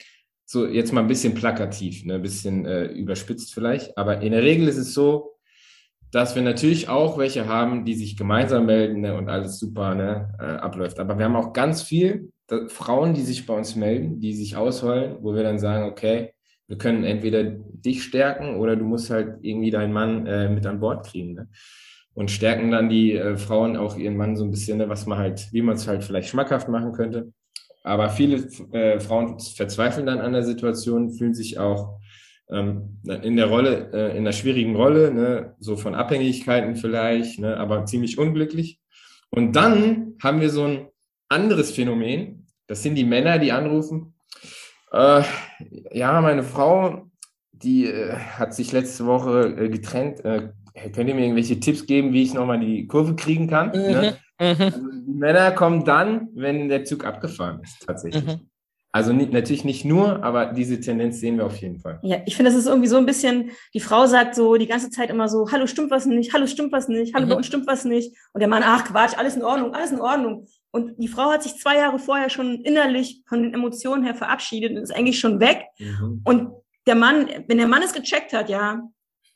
so 0.46 0.66
jetzt 0.66 0.92
mal 0.92 1.02
ein 1.02 1.08
bisschen 1.08 1.34
plakativ, 1.34 2.06
ne? 2.06 2.14
ein 2.14 2.22
bisschen 2.22 2.64
äh, 2.64 2.86
überspitzt 2.86 3.52
vielleicht, 3.52 3.98
aber 3.98 4.22
in 4.22 4.32
der 4.32 4.42
Regel 4.42 4.66
ist 4.66 4.78
es 4.78 4.94
so, 4.94 5.34
dass 6.10 6.36
wir 6.36 6.42
natürlich 6.42 6.88
auch 6.88 7.18
welche 7.18 7.48
haben, 7.48 7.84
die 7.84 7.94
sich 7.94 8.16
gemeinsam 8.16 8.66
melden 8.66 9.00
ne? 9.00 9.14
und 9.14 9.28
alles 9.28 9.58
super 9.58 9.94
ne? 9.94 10.32
äh, 10.38 10.44
abläuft. 10.44 11.00
Aber 11.00 11.18
wir 11.18 11.24
haben 11.26 11.36
auch 11.36 11.52
ganz 11.52 11.82
viel 11.82 12.30
Frauen, 12.68 13.14
die 13.14 13.22
sich 13.22 13.46
bei 13.46 13.54
uns 13.54 13.74
melden, 13.76 14.20
die 14.20 14.34
sich 14.34 14.56
ausholen, 14.56 15.16
wo 15.20 15.34
wir 15.34 15.42
dann 15.42 15.58
sagen, 15.58 15.84
okay, 15.84 16.34
wir 16.66 16.78
können 16.78 17.04
entweder 17.04 17.44
dich 17.44 18.02
stärken 18.02 18.56
oder 18.56 18.76
du 18.76 18.84
musst 18.84 19.10
halt 19.10 19.38
irgendwie 19.42 19.70
deinen 19.70 19.92
Mann 19.92 20.26
äh, 20.26 20.48
mit 20.48 20.66
an 20.66 20.80
Bord 20.80 21.06
kriegen. 21.06 21.34
Ne? 21.34 21.48
Und 22.14 22.30
stärken 22.30 22.70
dann 22.70 22.88
die 22.88 23.12
äh, 23.12 23.36
Frauen 23.36 23.76
auch 23.76 23.96
ihren 23.96 24.16
Mann 24.16 24.36
so 24.36 24.44
ein 24.44 24.50
bisschen, 24.50 24.78
ne, 24.78 24.88
was 24.88 25.06
man 25.06 25.18
halt, 25.18 25.52
wie 25.52 25.62
man 25.62 25.76
es 25.76 25.86
halt 25.86 26.04
vielleicht 26.04 26.28
schmackhaft 26.28 26.68
machen 26.68 26.92
könnte. 26.92 27.32
Aber 27.82 28.08
viele 28.08 28.36
äh, 28.72 28.98
Frauen 29.00 29.38
verzweifeln 29.38 30.06
dann 30.06 30.20
an 30.20 30.32
der 30.32 30.42
Situation, 30.42 31.10
fühlen 31.10 31.34
sich 31.34 31.58
auch 31.58 31.98
ähm, 32.50 33.00
in 33.22 33.36
der 33.36 33.46
Rolle, 33.46 33.90
äh, 33.92 34.10
in 34.12 34.18
einer 34.18 34.32
schwierigen 34.32 34.76
Rolle, 34.76 35.12
ne, 35.12 35.54
so 35.58 35.76
von 35.76 35.94
Abhängigkeiten 35.94 36.76
vielleicht, 36.76 37.40
ne, 37.40 37.56
aber 37.56 37.84
ziemlich 37.84 38.16
unglücklich. 38.16 38.80
Und 39.30 39.56
dann 39.56 40.14
haben 40.22 40.40
wir 40.40 40.50
so 40.50 40.64
ein 40.64 40.86
anderes 41.34 41.72
Phänomen. 41.72 42.46
Das 42.66 42.82
sind 42.82 42.94
die 42.94 43.04
Männer, 43.04 43.38
die 43.38 43.52
anrufen. 43.52 44.14
Äh, 44.92 45.22
ja, 45.92 46.20
meine 46.20 46.42
Frau, 46.42 47.10
die 47.52 47.86
äh, 47.86 48.14
hat 48.14 48.54
sich 48.54 48.72
letzte 48.72 49.06
Woche 49.06 49.54
äh, 49.58 49.68
getrennt. 49.68 50.24
Äh, 50.24 50.50
könnt 50.94 51.08
ihr 51.08 51.14
mir 51.14 51.22
irgendwelche 51.22 51.60
Tipps 51.60 51.86
geben, 51.86 52.12
wie 52.12 52.22
ich 52.22 52.34
nochmal 52.34 52.60
die 52.60 52.86
Kurve 52.86 53.14
kriegen 53.16 53.48
kann? 53.48 53.68
Mhm. 53.68 53.74
Ne? 53.74 54.16
Mhm. 54.40 54.56
Also 54.60 54.80
die 55.06 55.18
Männer 55.18 55.52
kommen 55.52 55.84
dann, 55.84 56.28
wenn 56.34 56.68
der 56.68 56.84
Zug 56.84 57.04
abgefahren 57.04 57.60
ist, 57.62 57.86
tatsächlich. 57.86 58.24
Mhm. 58.24 58.48
Also 58.94 59.12
nicht, 59.12 59.32
natürlich 59.32 59.64
nicht 59.64 59.84
nur, 59.84 60.22
aber 60.22 60.52
diese 60.52 60.78
Tendenz 60.78 61.18
sehen 61.18 61.36
wir 61.36 61.46
auf 61.46 61.56
jeden 61.56 61.80
Fall. 61.80 61.98
Ja, 62.04 62.18
ich 62.26 62.36
finde, 62.36 62.52
das 62.52 62.60
ist 62.60 62.68
irgendwie 62.68 62.86
so 62.86 62.96
ein 62.96 63.06
bisschen, 63.06 63.50
die 63.74 63.80
Frau 63.80 64.06
sagt 64.06 64.36
so 64.36 64.54
die 64.54 64.68
ganze 64.68 64.88
Zeit 64.88 65.10
immer 65.10 65.28
so, 65.28 65.50
hallo, 65.50 65.66
stimmt 65.66 65.90
was 65.90 66.06
nicht, 66.06 66.32
hallo, 66.32 66.46
stimmt 66.46 66.70
was 66.70 66.86
nicht, 66.86 67.12
hallo, 67.12 67.36
mhm. 67.36 67.42
stimmt 67.42 67.66
was 67.66 67.84
nicht. 67.84 68.16
Und 68.32 68.38
der 68.38 68.46
Mann, 68.46 68.62
ach 68.64 68.84
Quatsch, 68.84 69.18
alles 69.18 69.34
in 69.34 69.42
Ordnung, 69.42 69.74
alles 69.74 69.90
in 69.90 70.00
Ordnung. 70.00 70.46
Und 70.74 71.00
die 71.00 71.06
Frau 71.06 71.30
hat 71.30 71.44
sich 71.44 71.54
zwei 71.54 71.76
Jahre 71.76 72.00
vorher 72.00 72.28
schon 72.28 72.56
innerlich 72.62 73.22
von 73.28 73.44
den 73.44 73.54
Emotionen 73.54 74.02
her 74.02 74.16
verabschiedet 74.16 74.72
und 74.72 74.78
ist 74.78 74.92
eigentlich 74.92 75.20
schon 75.20 75.38
weg. 75.38 75.66
Mhm. 75.78 76.20
Und 76.24 76.50
der 76.88 76.96
Mann, 76.96 77.28
wenn 77.46 77.58
der 77.58 77.68
Mann 77.68 77.84
es 77.84 77.92
gecheckt 77.92 78.32
hat, 78.32 78.48
ja, 78.48 78.82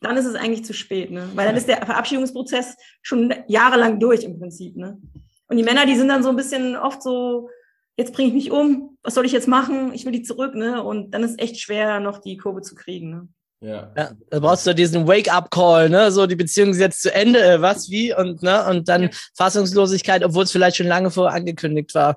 dann 0.00 0.16
ist 0.16 0.24
es 0.24 0.34
eigentlich 0.34 0.64
zu 0.64 0.74
spät, 0.74 1.12
ne? 1.12 1.30
Weil 1.36 1.46
dann 1.46 1.56
ist 1.56 1.68
der 1.68 1.86
Verabschiedungsprozess 1.86 2.76
schon 3.02 3.32
jahrelang 3.46 4.00
durch 4.00 4.24
im 4.24 4.36
Prinzip, 4.36 4.76
ne? 4.76 5.00
Und 5.46 5.56
die 5.56 5.62
Männer, 5.62 5.86
die 5.86 5.94
sind 5.94 6.08
dann 6.08 6.24
so 6.24 6.28
ein 6.28 6.34
bisschen 6.34 6.74
oft 6.74 7.04
so, 7.04 7.48
jetzt 7.96 8.14
bringe 8.14 8.30
ich 8.30 8.34
mich 8.34 8.50
um, 8.50 8.98
was 9.04 9.14
soll 9.14 9.24
ich 9.24 9.30
jetzt 9.30 9.46
machen? 9.46 9.94
Ich 9.94 10.04
will 10.04 10.12
die 10.12 10.22
zurück, 10.22 10.56
ne? 10.56 10.82
Und 10.82 11.12
dann 11.12 11.22
ist 11.22 11.30
es 11.30 11.38
echt 11.38 11.60
schwer, 11.60 12.00
noch 12.00 12.18
die 12.18 12.36
Kurve 12.36 12.62
zu 12.62 12.74
kriegen, 12.74 13.10
ne? 13.10 13.28
Ja. 13.60 13.90
Ja, 13.96 14.10
da 14.30 14.38
brauchst 14.38 14.66
du 14.66 14.74
diesen 14.74 15.08
Wake-up-Call, 15.08 15.88
ne? 15.90 16.12
So, 16.12 16.26
die 16.26 16.36
Beziehung 16.36 16.70
ist 16.70 16.78
jetzt 16.78 17.02
zu 17.02 17.12
Ende, 17.12 17.42
äh, 17.42 17.60
was, 17.60 17.90
wie 17.90 18.14
und 18.14 18.42
ne? 18.42 18.64
Und 18.66 18.88
dann 18.88 19.04
Ja. 19.04 19.08
Fassungslosigkeit, 19.36 20.22
obwohl 20.24 20.44
es 20.44 20.52
vielleicht 20.52 20.76
schon 20.76 20.86
lange 20.86 21.10
vorher 21.10 21.34
angekündigt 21.36 21.94
war. 21.94 22.14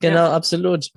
Genau, 0.00 0.16
Ja. 0.16 0.32
absolut. 0.32 0.88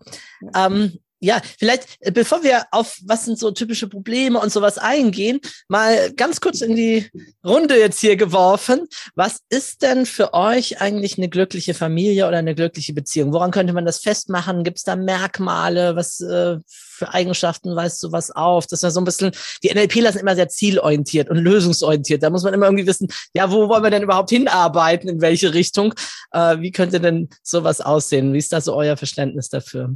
Ähm, 0.56 0.98
ja, 1.24 1.42
vielleicht, 1.58 1.88
äh, 2.02 2.12
bevor 2.12 2.44
wir 2.44 2.66
auf 2.72 2.98
was 3.06 3.24
sind 3.24 3.40
so 3.40 3.52
typische 3.52 3.88
Probleme 3.88 4.40
und 4.40 4.52
sowas 4.52 4.78
eingehen, 4.78 5.40
mal 5.70 6.12
ganz 6.12 6.42
kurz 6.42 6.60
in 6.60 6.76
die 6.76 7.10
Runde 7.46 7.80
jetzt 7.80 8.02
hier 8.02 8.18
geworfen. 8.18 8.88
Was 9.16 9.40
ist 9.50 9.84
denn 9.84 10.06
für 10.06 10.34
euch 10.34 10.82
eigentlich 10.82 11.18
eine 11.18 11.30
glückliche 11.30 11.74
Familie 11.74 12.28
oder 12.28 12.40
eine 12.40 12.56
glückliche 12.56 12.94
Beziehung? 12.94 13.32
Woran 13.32 13.52
könnte 13.52 13.72
man 13.72 13.86
das 13.86 14.00
festmachen? 14.00 14.66
Gibt 14.66 14.80
es 14.80 14.84
da 14.84 14.98
Merkmale? 14.98 15.96
Was 15.96 16.20
äh, 16.20 16.58
für 16.68 17.14
Eigenschaften 17.14 17.74
weist 17.74 18.04
du 18.04 18.12
was 18.12 18.30
auf? 18.30 18.68
Das 18.68 18.80
ist 18.80 18.84
ja 18.84 18.92
so 18.92 19.00
ein 19.00 19.06
bisschen, 19.06 19.32
die 19.64 19.74
NLPler 19.74 20.12
sind 20.12 20.22
immer 20.22 20.36
sehr 20.36 20.50
zielorientiert 20.50 21.30
und 21.30 21.38
lösungsorientiert. 21.38 22.22
Da 22.22 22.32
muss 22.32 22.44
man 22.44 22.54
immer 22.54 22.66
irgendwie 22.66 22.88
wissen, 22.88 23.08
ja, 23.34 23.50
wo 23.50 23.70
wollen 23.70 23.84
wir 23.84 23.92
denn 23.92 24.04
überhaupt 24.04 24.30
hinarbeiten? 24.30 25.10
In 25.10 25.22
welche 25.22 25.54
Richtung? 25.54 25.94
Äh, 26.32 26.60
wie 26.60 26.72
könnte 26.72 27.00
denn 27.00 27.30
sowas 27.44 27.80
aussehen? 27.80 28.34
Wie 28.34 28.40
ist 28.40 28.52
da 28.52 28.60
so 28.60 28.76
euer 28.76 28.98
Verständnis 28.98 29.48
dafür? 29.48 29.96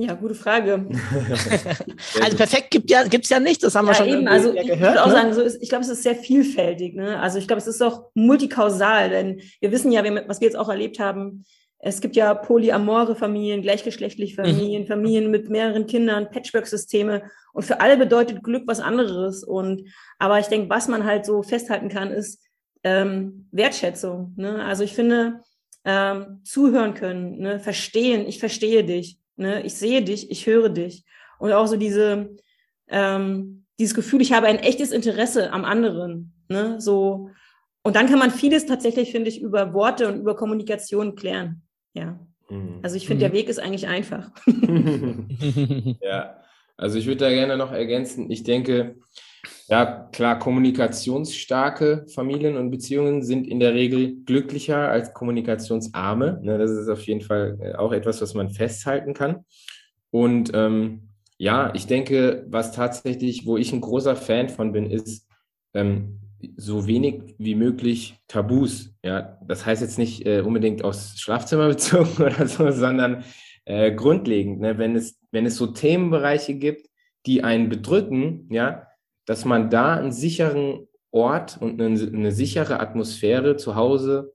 Ja, 0.00 0.14
gute 0.14 0.34
Frage. 0.34 0.86
Also 2.22 2.36
perfekt 2.36 2.70
gibt 2.70 2.90
ja, 2.90 3.02
gibt's 3.04 3.28
ja 3.28 3.40
nicht, 3.40 3.62
das 3.62 3.74
haben 3.74 3.86
wir 3.86 3.92
Ja, 3.92 3.98
schon 3.98 4.08
eben, 4.08 4.28
also 4.28 4.52
ich 4.54 4.66
gehört. 4.66 4.80
würde 4.94 5.02
auch 5.02 5.06
ne? 5.08 5.12
sagen, 5.12 5.34
so 5.34 5.40
ist, 5.42 5.60
ich 5.62 5.68
glaube, 5.68 5.84
es 5.84 5.90
ist 5.90 6.02
sehr 6.02 6.14
vielfältig. 6.14 6.94
Ne? 6.94 7.18
Also 7.20 7.38
ich 7.38 7.46
glaube, 7.46 7.58
es 7.60 7.66
ist 7.66 7.82
auch 7.82 8.06
multikausal, 8.14 9.10
denn 9.10 9.40
wir 9.60 9.72
wissen 9.72 9.90
ja, 9.92 10.04
wir- 10.04 10.24
was 10.28 10.40
wir 10.40 10.46
jetzt 10.46 10.56
auch 10.56 10.68
erlebt 10.68 10.98
haben, 11.00 11.44
es 11.80 12.00
gibt 12.00 12.16
ja 12.16 12.34
polyamore 12.34 13.14
Familien, 13.16 13.62
gleichgeschlechtliche 13.62 14.40
Mhm. 14.40 14.46
Familien, 14.46 14.86
Familien 14.86 15.30
mit 15.30 15.48
mehreren 15.48 15.86
Kindern, 15.86 16.30
Patchwork-Systeme 16.30 17.22
und 17.52 17.62
für 17.64 17.80
alle 17.80 17.96
bedeutet 17.96 18.42
Glück 18.42 18.64
was 18.66 18.80
anderes. 18.80 19.42
Und 19.44 19.82
aber 20.18 20.38
ich 20.38 20.46
denke, 20.46 20.70
was 20.70 20.88
man 20.88 21.04
halt 21.04 21.24
so 21.26 21.42
festhalten 21.42 21.88
kann, 21.88 22.10
ist 22.10 22.40
ähm, 22.84 23.48
Wertschätzung. 23.52 24.34
Ne? 24.36 24.64
Also 24.64 24.84
ich 24.84 24.94
finde, 24.94 25.40
ähm, 25.84 26.40
zuhören 26.44 26.94
können, 26.94 27.38
ne? 27.38 27.60
verstehen, 27.60 28.26
ich 28.26 28.38
verstehe 28.40 28.84
dich, 28.84 29.18
ne? 29.38 29.62
ich 29.62 29.74
sehe 29.74 30.02
dich, 30.02 30.30
ich 30.30 30.46
höre 30.46 30.68
dich. 30.68 31.04
Und 31.38 31.52
auch 31.52 31.66
so 31.66 31.76
diese, 31.76 32.36
ähm, 32.88 33.64
dieses 33.78 33.94
Gefühl, 33.94 34.20
ich 34.20 34.32
habe 34.32 34.46
ein 34.46 34.58
echtes 34.58 34.92
Interesse 34.92 35.52
am 35.52 35.64
anderen. 35.64 36.32
Ne? 36.48 36.80
So, 36.80 37.30
und 37.82 37.96
dann 37.96 38.08
kann 38.08 38.18
man 38.18 38.30
vieles 38.30 38.66
tatsächlich, 38.66 39.12
finde 39.12 39.30
ich, 39.30 39.40
über 39.40 39.72
Worte 39.72 40.08
und 40.08 40.20
über 40.20 40.36
Kommunikation 40.36 41.14
klären. 41.14 41.62
Ja. 41.94 42.18
Mhm. 42.50 42.80
Also 42.82 42.96
ich 42.96 43.06
finde, 43.06 43.26
Mhm. 43.26 43.30
der 43.30 43.38
Weg 43.40 43.48
ist 43.48 43.58
eigentlich 43.60 43.86
einfach. 43.86 44.30
Ja, 46.02 46.42
also 46.76 46.98
ich 46.98 47.06
würde 47.06 47.18
da 47.24 47.30
gerne 47.30 47.56
noch 47.56 47.72
ergänzen. 47.72 48.30
Ich 48.30 48.42
denke, 48.42 48.96
ja, 49.68 50.08
klar, 50.12 50.38
kommunikationsstarke 50.38 52.06
Familien 52.14 52.56
und 52.56 52.70
Beziehungen 52.70 53.22
sind 53.22 53.46
in 53.46 53.60
der 53.60 53.74
Regel 53.74 54.16
glücklicher 54.24 54.88
als 54.88 55.12
kommunikationsarme. 55.12 56.40
Ne, 56.42 56.56
das 56.56 56.70
ist 56.70 56.88
auf 56.88 57.02
jeden 57.02 57.20
Fall 57.20 57.58
äh, 57.60 57.74
auch 57.74 57.92
etwas, 57.92 58.22
was 58.22 58.32
man 58.32 58.48
festhalten 58.48 59.12
kann. 59.12 59.44
Und 60.10 60.52
ähm, 60.54 61.10
ja, 61.36 61.72
ich 61.74 61.86
denke, 61.86 62.46
was 62.48 62.72
tatsächlich, 62.72 63.44
wo 63.44 63.58
ich 63.58 63.72
ein 63.72 63.82
großer 63.82 64.16
Fan 64.16 64.48
von 64.48 64.72
bin, 64.72 64.90
ist 64.90 65.28
ähm, 65.74 66.18
so 66.56 66.86
wenig 66.86 67.34
wie 67.36 67.54
möglich 67.54 68.18
Tabus. 68.26 68.94
Ja, 69.04 69.38
das 69.46 69.66
heißt 69.66 69.82
jetzt 69.82 69.98
nicht 69.98 70.26
äh, 70.26 70.40
unbedingt 70.40 70.82
aufs 70.82 71.20
Schlafzimmer 71.20 71.68
bezogen 71.68 72.22
oder 72.22 72.48
so, 72.48 72.70
sondern 72.70 73.22
äh, 73.66 73.92
grundlegend, 73.92 74.60
ne? 74.60 74.78
wenn, 74.78 74.96
es, 74.96 75.20
wenn 75.30 75.44
es 75.44 75.56
so 75.56 75.66
Themenbereiche 75.66 76.54
gibt, 76.54 76.88
die 77.26 77.44
einen 77.44 77.68
bedrücken, 77.68 78.48
ja, 78.50 78.86
dass 79.28 79.44
man 79.44 79.68
da 79.68 79.94
einen 79.94 80.10
sicheren 80.10 80.88
Ort 81.10 81.58
und 81.60 81.80
eine, 81.80 82.00
eine 82.00 82.32
sichere 82.32 82.80
Atmosphäre 82.80 83.56
zu 83.56 83.74
Hause, 83.74 84.32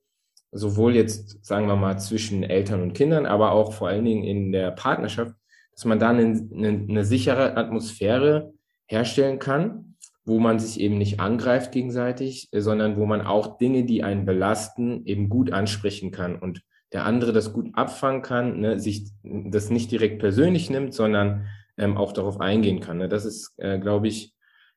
sowohl 0.52 0.96
jetzt, 0.96 1.44
sagen 1.44 1.66
wir 1.66 1.76
mal, 1.76 1.98
zwischen 1.98 2.44
Eltern 2.44 2.84
und 2.84 2.94
Kindern, 2.94 3.26
aber 3.26 3.54
auch 3.54 3.74
vor 3.74 3.88
allen 3.88 4.06
Dingen 4.06 4.24
in 4.24 4.52
der 4.52 4.70
Partnerschaft, 4.70 5.34
dass 5.74 5.86
man 5.86 5.98
da 5.98 6.12
eine, 6.12 6.48
eine, 6.54 6.86
eine 6.88 7.06
sichere 7.06 7.58
Atmosphäre 7.58 8.54
herstellen 8.86 9.40
kann, 9.40 9.96
wo 10.26 10.38
man 10.38 10.60
sich 10.60 10.80
eben 10.80 11.00
nicht 11.00 11.20
angreift 11.20 11.72
gegenseitig, 11.72 12.50
äh, 12.52 12.62
sondern 12.62 12.96
wo 12.96 13.08
man 13.08 13.22
auch 13.22 13.58
Dinge, 13.58 13.86
die 13.86 14.04
einen 14.04 14.26
belasten, 14.26 15.08
eben 15.08 15.28
gut 15.28 15.52
ansprechen 15.52 16.12
kann 16.12 16.38
und 16.38 16.62
der 16.92 17.06
andere 17.06 17.34
das 17.34 17.52
gut 17.52 17.72
abfangen 17.74 18.22
kann, 18.22 18.60
ne, 18.60 18.80
sich 18.80 19.10
das 19.24 19.72
nicht 19.72 19.90
direkt 19.90 20.20
persönlich 20.20 20.70
nimmt, 20.70 20.94
sondern 20.94 21.48
ähm, 21.78 21.98
auch 21.98 22.12
darauf 22.12 22.40
eingehen 22.40 22.80
kann. 22.80 23.00
Ne? 23.00 23.10
Das 23.10 23.26
ist, 23.26 23.56
äh, 23.58 23.80
glaube 23.80 24.08
ich, 24.08 24.33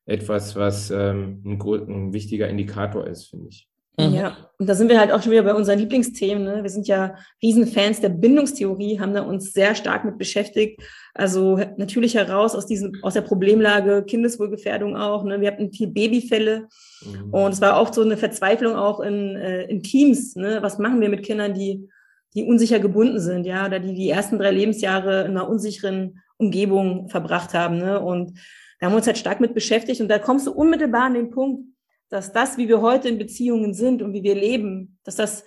etwas, 0.07 0.55
was 0.55 0.89
ähm, 0.89 1.41
ein, 1.45 1.61
ein 1.61 2.13
wichtiger 2.13 2.47
Indikator 2.47 3.05
ist, 3.05 3.25
finde 3.25 3.49
ich. 3.49 3.67
Mhm. 3.99 4.13
Ja, 4.13 4.37
und 4.59 4.69
da 4.69 4.75
sind 4.75 4.89
wir 4.89 4.99
halt 4.99 5.11
auch 5.11 5.21
schon 5.21 5.31
wieder 5.31 5.43
bei 5.43 5.55
unseren 5.55 5.79
Lieblingsthemen. 5.79 6.43
Ne? 6.43 6.63
Wir 6.63 6.69
sind 6.69 6.87
ja 6.87 7.15
Riesenfans 7.41 7.99
der 7.99 8.09
Bindungstheorie, 8.09 8.99
haben 8.99 9.13
da 9.13 9.21
uns 9.21 9.53
sehr 9.53 9.73
stark 9.73 10.05
mit 10.05 10.19
beschäftigt. 10.19 10.81
Also 11.15 11.59
natürlich 11.77 12.13
heraus 12.15 12.55
aus 12.55 12.67
diesem, 12.67 12.93
aus 13.01 13.15
der 13.15 13.21
Problemlage 13.21 14.03
Kindeswohlgefährdung 14.03 14.95
auch. 14.95 15.23
Ne? 15.23 15.41
Wir 15.41 15.47
hatten 15.51 15.71
viel 15.71 15.87
Babyfälle 15.87 16.67
Mhm. 17.03 17.29
und 17.31 17.53
es 17.53 17.61
war 17.61 17.77
auch 17.77 17.93
so 17.93 18.01
eine 18.01 18.17
Verzweiflung 18.17 18.75
auch 18.75 18.99
in, 18.99 19.35
äh, 19.35 19.63
in 19.65 19.83
Teams. 19.83 20.35
Ne? 20.35 20.59
Was 20.61 20.79
machen 20.79 20.99
wir 21.01 21.09
mit 21.09 21.23
Kindern, 21.23 21.53
die, 21.53 21.87
die 22.33 22.43
unsicher 22.43 22.79
gebunden 22.79 23.19
sind, 23.19 23.45
ja, 23.45 23.65
oder 23.65 23.79
die 23.79 23.93
die 23.93 24.09
ersten 24.09 24.37
drei 24.39 24.51
Lebensjahre 24.51 25.21
in 25.21 25.31
einer 25.31 25.49
unsicheren 25.49 26.19
Umgebung 26.37 27.09
verbracht 27.09 27.53
haben. 27.53 27.77
Ne? 27.77 27.99
Und 27.99 28.33
da 28.79 28.85
haben 28.85 28.93
wir 28.93 28.97
uns 28.97 29.07
halt 29.07 29.17
stark 29.17 29.39
mit 29.39 29.53
beschäftigt. 29.53 30.01
Und 30.01 30.07
da 30.07 30.19
kommst 30.19 30.47
du 30.47 30.51
unmittelbar 30.51 31.03
an 31.03 31.13
den 31.15 31.31
Punkt, 31.31 31.67
dass 32.09 32.31
das, 32.31 32.57
wie 32.57 32.67
wir 32.67 32.81
heute 32.81 33.09
in 33.09 33.17
Beziehungen 33.17 33.73
sind 33.73 34.01
und 34.01 34.13
wie 34.13 34.23
wir 34.23 34.35
leben, 34.35 34.97
dass 35.03 35.15
das, 35.15 35.43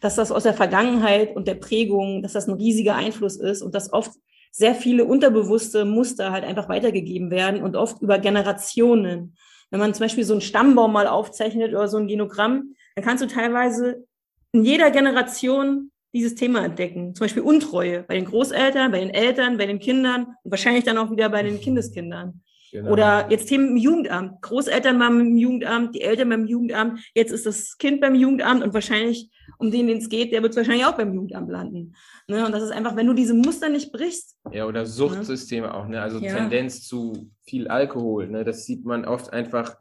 dass 0.00 0.16
das 0.16 0.30
aus 0.30 0.44
der 0.44 0.54
Vergangenheit 0.54 1.34
und 1.34 1.48
der 1.48 1.54
Prägung, 1.54 2.22
dass 2.22 2.32
das 2.32 2.48
ein 2.48 2.54
riesiger 2.54 2.94
Einfluss 2.94 3.36
ist 3.36 3.62
und 3.62 3.74
dass 3.74 3.92
oft 3.92 4.12
sehr 4.52 4.74
viele 4.74 5.04
unterbewusste 5.04 5.84
Muster 5.84 6.30
halt 6.30 6.44
einfach 6.44 6.68
weitergegeben 6.68 7.30
werden 7.30 7.62
und 7.62 7.76
oft 7.76 8.00
über 8.00 8.18
Generationen. 8.18 9.36
Wenn 9.70 9.80
man 9.80 9.92
zum 9.94 10.04
Beispiel 10.04 10.24
so 10.24 10.34
einen 10.34 10.40
Stammbaum 10.40 10.92
mal 10.92 11.06
aufzeichnet 11.06 11.70
oder 11.72 11.88
so 11.88 11.98
ein 11.98 12.08
Genogramm, 12.08 12.74
dann 12.94 13.04
kannst 13.04 13.22
du 13.22 13.26
teilweise 13.26 14.06
in 14.52 14.64
jeder 14.64 14.90
Generation 14.90 15.90
dieses 16.14 16.34
Thema 16.34 16.64
entdecken. 16.64 17.14
Zum 17.14 17.24
Beispiel 17.24 17.42
Untreue 17.42 18.04
bei 18.04 18.14
den 18.14 18.24
Großeltern, 18.24 18.90
bei 18.92 19.00
den 19.00 19.10
Eltern, 19.10 19.58
bei 19.58 19.66
den 19.66 19.78
Kindern 19.78 20.36
und 20.42 20.50
wahrscheinlich 20.50 20.84
dann 20.84 20.96
auch 20.96 21.10
wieder 21.10 21.28
bei 21.28 21.42
den 21.42 21.60
Kindeskindern. 21.60 22.42
Genau. 22.72 22.90
Oder 22.90 23.30
jetzt 23.30 23.48
Themen 23.48 23.70
im 23.70 23.76
Jugendamt. 23.76 24.42
Großeltern 24.42 24.98
waren 24.98 25.20
im 25.20 25.36
Jugendamt, 25.36 25.94
die 25.94 26.02
Eltern 26.02 26.28
beim 26.28 26.46
Jugendamt, 26.46 27.00
jetzt 27.14 27.32
ist 27.32 27.46
das 27.46 27.78
Kind 27.78 28.00
beim 28.00 28.14
Jugendamt 28.14 28.62
und 28.62 28.74
wahrscheinlich, 28.74 29.30
um 29.58 29.70
den 29.70 29.88
es 29.88 30.08
geht, 30.08 30.32
der 30.32 30.42
wird 30.42 30.56
wahrscheinlich 30.56 30.84
auch 30.84 30.96
beim 30.96 31.14
Jugendamt 31.14 31.50
landen. 31.50 31.94
Ne? 32.28 32.44
Und 32.44 32.52
das 32.52 32.62
ist 32.62 32.72
einfach, 32.72 32.96
wenn 32.96 33.06
du 33.06 33.14
diese 33.14 33.34
Muster 33.34 33.68
nicht 33.68 33.92
brichst, 33.92 34.36
Ja, 34.52 34.66
oder 34.66 34.84
Suchtsysteme 34.86 35.72
auch, 35.72 35.86
ne? 35.86 36.00
Also 36.02 36.18
Ja. 36.18 36.34
Tendenz 36.34 36.82
zu 36.82 37.30
viel 37.42 37.68
Alkohol, 37.68 38.28
ne? 38.28 38.44
Das 38.44 38.64
sieht 38.64 38.84
man 38.84 39.04
oft 39.04 39.32
einfach 39.32 39.76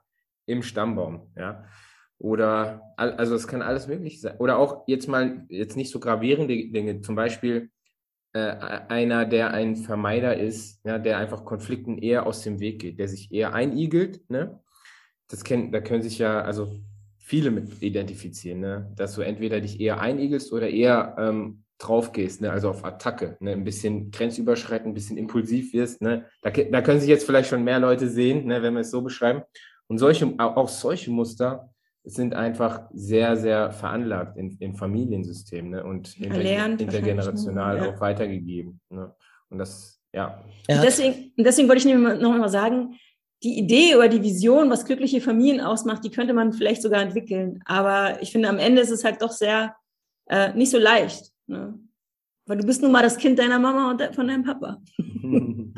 im 0.46 0.62
Stammbaum, 0.62 1.32
ja. 1.38 1.66
Oder, 2.18 2.82
also 2.96 3.36
es 3.36 3.48
kann 3.48 3.62
alles 3.62 3.88
möglich 3.88 4.22
sein. 4.22 4.38
Oder 4.40 4.58
auch 4.58 4.84
jetzt 4.88 5.08
mal, 5.08 5.46
jetzt 5.50 5.76
nicht 5.76 5.92
so 5.92 6.00
gravierende 6.00 6.56
Dinge, 6.56 7.02
zum 7.02 7.16
Beispiel 7.16 7.72
einer, 8.40 9.26
der 9.26 9.52
ein 9.54 9.76
Vermeider 9.76 10.38
ist, 10.38 10.82
ja, 10.86 10.98
der 11.00 11.18
einfach 11.18 11.46
Konflikten 11.46 11.98
eher 11.98 12.26
aus 12.26 12.42
dem 12.42 12.60
Weg 12.60 12.80
geht, 12.80 13.00
der 13.00 13.08
sich 13.08 13.32
eher 13.32 13.54
einigelt, 13.54 14.30
ne? 14.30 14.60
Das 15.28 15.44
kennt, 15.44 15.74
da 15.74 15.82
können 15.82 16.04
sich 16.04 16.20
ja, 16.20 16.42
also 16.42 16.76
viele 17.18 17.50
mit 17.52 17.82
identifizieren, 17.82 18.60
ne? 18.60 18.92
Dass 18.96 19.16
du 19.16 19.22
entweder 19.22 19.60
dich 19.62 19.80
eher 19.80 20.00
einigelst 20.02 20.52
oder 20.54 20.70
eher 20.70 21.16
ähm, 21.18 21.64
drauf 21.78 22.12
gehst, 22.12 22.42
ne? 22.42 22.52
also 22.52 22.70
auf 22.70 22.86
Attacke, 22.86 23.38
ne? 23.40 23.52
ein 23.52 23.64
bisschen 23.64 24.12
grenzüberschreitend, 24.12 24.90
ein 24.92 24.94
bisschen 24.94 25.18
impulsiv 25.18 25.74
wirst. 25.74 26.02
Ne? 26.02 26.26
Da, 26.42 26.50
da 26.50 26.82
können 26.82 27.00
sich 27.00 27.10
jetzt 27.10 27.26
vielleicht 27.26 27.50
schon 27.50 27.64
mehr 27.64 27.80
Leute 27.80 28.10
sehen, 28.10 28.46
ne? 28.46 28.62
wenn 28.62 28.74
wir 28.74 28.82
es 28.82 28.92
so 28.92 29.02
beschreiben. 29.02 29.42
Und 29.88 29.98
solche, 29.98 30.26
au- 30.38 30.56
auch 30.56 30.70
solche 30.70 31.12
Muster 31.12 31.74
sind 32.06 32.36
einfach 32.36 32.88
sehr, 32.94 33.36
sehr 33.36 33.72
veranlagt 33.72 34.38
in, 34.38 34.56
im 34.60 34.76
Familiensystem 34.76 35.72
ne? 35.72 35.84
und 35.84 36.18
inter, 36.20 36.38
Erlernt 36.38 36.82
intergenerational 36.82 37.56
wahrscheinlich, 37.56 37.92
ne? 37.92 37.96
auch 37.96 38.02
weitergegeben. 38.02 38.80
Ne? 38.90 39.16
Und 39.50 39.58
das, 39.58 40.00
ja. 40.14 40.44
Ja. 40.70 40.76
Und 40.76 40.84
deswegen, 40.84 41.34
und 41.38 41.44
deswegen 41.44 41.68
wollte 41.68 41.80
ich 41.80 41.86
nämlich 41.86 42.20
noch 42.20 42.38
mal 42.38 42.50
sagen, 42.50 42.96
die 43.44 43.58
Idee 43.58 43.96
oder 43.96 44.08
die 44.08 44.22
Vision, 44.22 44.70
was 44.70 44.86
glückliche 44.86 45.20
Familien 45.20 45.62
ausmacht, 45.62 46.04
die 46.04 46.12
könnte 46.12 46.34
man 46.34 46.54
vielleicht 46.54 46.82
sogar 46.82 47.02
entwickeln. 47.02 47.62
Aber 47.66 48.22
ich 48.22 48.32
finde, 48.32 48.50
am 48.50 48.60
Ende 48.60 48.82
ist 48.82 48.92
es 48.92 49.04
halt 49.04 49.22
doch 49.22 49.32
sehr 49.32 49.76
äh, 50.28 50.54
nicht 50.54 50.72
so 50.72 50.80
leicht. 50.80 51.32
Ne? 51.48 51.80
Weil 52.48 52.58
du 52.58 52.68
bist 52.68 52.82
nun 52.82 52.92
mal 52.92 53.02
das 53.02 53.18
Kind 53.18 53.40
deiner 53.40 53.58
Mama 53.58 53.90
und 53.90 54.16
von 54.16 54.28
deinem 54.28 54.44
Papa. 54.44 54.78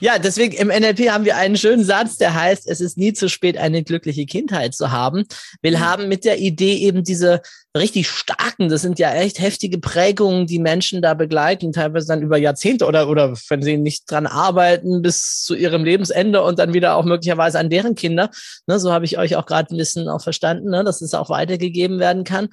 Ja, 0.00 0.18
deswegen 0.18 0.54
im 0.54 0.68
NLP 0.68 1.10
haben 1.10 1.24
wir 1.24 1.36
einen 1.36 1.56
schönen 1.56 1.84
Satz, 1.84 2.16
der 2.16 2.34
heißt, 2.34 2.68
es 2.68 2.80
ist 2.80 2.98
nie 2.98 3.12
zu 3.12 3.28
spät, 3.28 3.56
eine 3.56 3.82
glückliche 3.82 4.26
Kindheit 4.26 4.74
zu 4.74 4.90
haben. 4.90 5.24
Wir 5.62 5.80
haben 5.80 6.08
mit 6.08 6.24
der 6.24 6.38
Idee 6.38 6.74
eben 6.76 7.04
diese 7.04 7.42
richtig 7.76 8.08
starken, 8.08 8.68
das 8.68 8.82
sind 8.82 8.98
ja 8.98 9.12
echt 9.14 9.38
heftige 9.38 9.78
Prägungen, 9.78 10.46
die 10.46 10.58
Menschen 10.58 11.02
da 11.02 11.14
begleiten, 11.14 11.72
teilweise 11.72 12.08
dann 12.08 12.22
über 12.22 12.38
Jahrzehnte 12.38 12.86
oder, 12.86 13.08
oder 13.08 13.34
wenn 13.48 13.62
sie 13.62 13.76
nicht 13.76 14.10
dran 14.10 14.26
arbeiten, 14.26 15.02
bis 15.02 15.42
zu 15.42 15.54
ihrem 15.54 15.84
Lebensende 15.84 16.42
und 16.42 16.58
dann 16.58 16.74
wieder 16.74 16.96
auch 16.96 17.04
möglicherweise 17.04 17.58
an 17.58 17.70
deren 17.70 17.94
Kinder. 17.94 18.30
Ne, 18.66 18.78
so 18.80 18.92
habe 18.92 19.04
ich 19.04 19.18
euch 19.18 19.36
auch 19.36 19.46
gerade 19.46 19.74
ein 19.74 19.78
bisschen 19.78 20.08
auch 20.08 20.22
verstanden, 20.22 20.70
ne, 20.70 20.84
dass 20.84 21.02
es 21.02 21.14
auch 21.14 21.30
weitergegeben 21.30 21.98
werden 21.98 22.24
kann. 22.24 22.48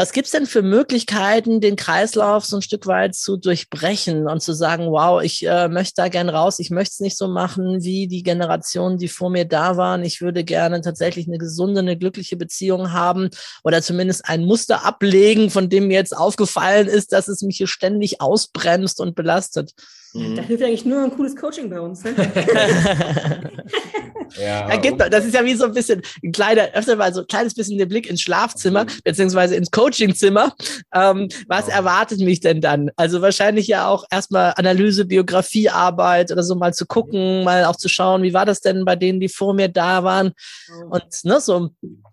Was 0.00 0.12
gibt's 0.12 0.30
denn 0.30 0.46
für 0.46 0.62
Möglichkeiten, 0.62 1.60
den 1.60 1.76
Kreislauf 1.76 2.46
so 2.46 2.56
ein 2.56 2.62
Stück 2.62 2.86
weit 2.86 3.14
zu 3.14 3.36
durchbrechen 3.36 4.28
und 4.28 4.40
zu 4.40 4.54
sagen, 4.54 4.86
wow, 4.90 5.22
ich 5.22 5.46
äh, 5.46 5.68
möchte 5.68 5.96
da 5.96 6.08
gern 6.08 6.30
raus, 6.30 6.58
ich 6.58 6.70
möchte 6.70 6.92
es 6.92 7.00
nicht 7.00 7.18
so 7.18 7.28
machen 7.28 7.82
wie 7.82 8.08
die 8.08 8.22
Generationen, 8.22 8.96
die 8.96 9.08
vor 9.08 9.28
mir 9.28 9.44
da 9.44 9.76
waren. 9.76 10.02
Ich 10.02 10.22
würde 10.22 10.42
gerne 10.42 10.80
tatsächlich 10.80 11.26
eine 11.26 11.36
gesunde, 11.36 11.80
eine 11.80 11.98
glückliche 11.98 12.38
Beziehung 12.38 12.94
haben 12.94 13.28
oder 13.62 13.82
zumindest 13.82 14.26
ein 14.26 14.46
Muster 14.46 14.86
ablegen, 14.86 15.50
von 15.50 15.68
dem 15.68 15.88
mir 15.88 15.98
jetzt 15.98 16.16
aufgefallen 16.16 16.86
ist, 16.86 17.12
dass 17.12 17.28
es 17.28 17.42
mich 17.42 17.58
hier 17.58 17.66
ständig 17.66 18.22
ausbremst 18.22 19.00
und 19.00 19.14
belastet. 19.14 19.74
Da 20.12 20.42
hilft 20.42 20.62
eigentlich 20.64 20.84
nur 20.84 21.02
ein 21.02 21.10
cooles 21.12 21.36
Coaching 21.36 21.70
bei 21.70 21.80
uns. 21.80 22.02
Ne? 22.02 22.14
ja, 24.40 24.66
Da 24.68 24.76
gibt, 24.76 25.00
das 25.00 25.24
ist 25.24 25.34
ja 25.34 25.44
wie 25.44 25.54
so 25.54 25.64
ein 25.66 25.72
bisschen 25.72 26.02
ein 26.24 26.32
kleiner, 26.32 26.68
öfter 26.74 26.96
mal 26.96 27.14
so 27.14 27.20
ein 27.20 27.26
kleines 27.26 27.54
bisschen 27.54 27.78
der 27.78 27.86
Blick 27.86 28.08
ins 28.08 28.20
Schlafzimmer, 28.22 28.86
beziehungsweise 29.04 29.54
ins 29.56 29.70
Coachingzimmer. 29.70 30.54
Ähm, 30.92 31.28
was 31.46 31.66
Genau. 31.66 31.78
erwartet 31.78 32.20
mich 32.20 32.40
denn 32.40 32.60
dann? 32.60 32.90
Also 32.96 33.22
wahrscheinlich 33.22 33.68
ja 33.68 33.86
auch 33.88 34.04
erstmal 34.10 34.52
Analyse, 34.56 35.04
Biografiearbeit 35.04 36.32
oder 36.32 36.42
so 36.42 36.54
mal 36.56 36.74
zu 36.74 36.86
gucken, 36.86 37.44
mal 37.44 37.64
auch 37.64 37.76
zu 37.76 37.88
schauen, 37.88 38.22
wie 38.22 38.34
war 38.34 38.46
das 38.46 38.60
denn 38.60 38.84
bei 38.84 38.96
denen, 38.96 39.20
die 39.20 39.28
vor 39.28 39.54
mir 39.54 39.68
da 39.68 40.02
waren? 40.02 40.32
Und 40.90 41.04
ne, 41.24 41.40
so, 41.40 41.70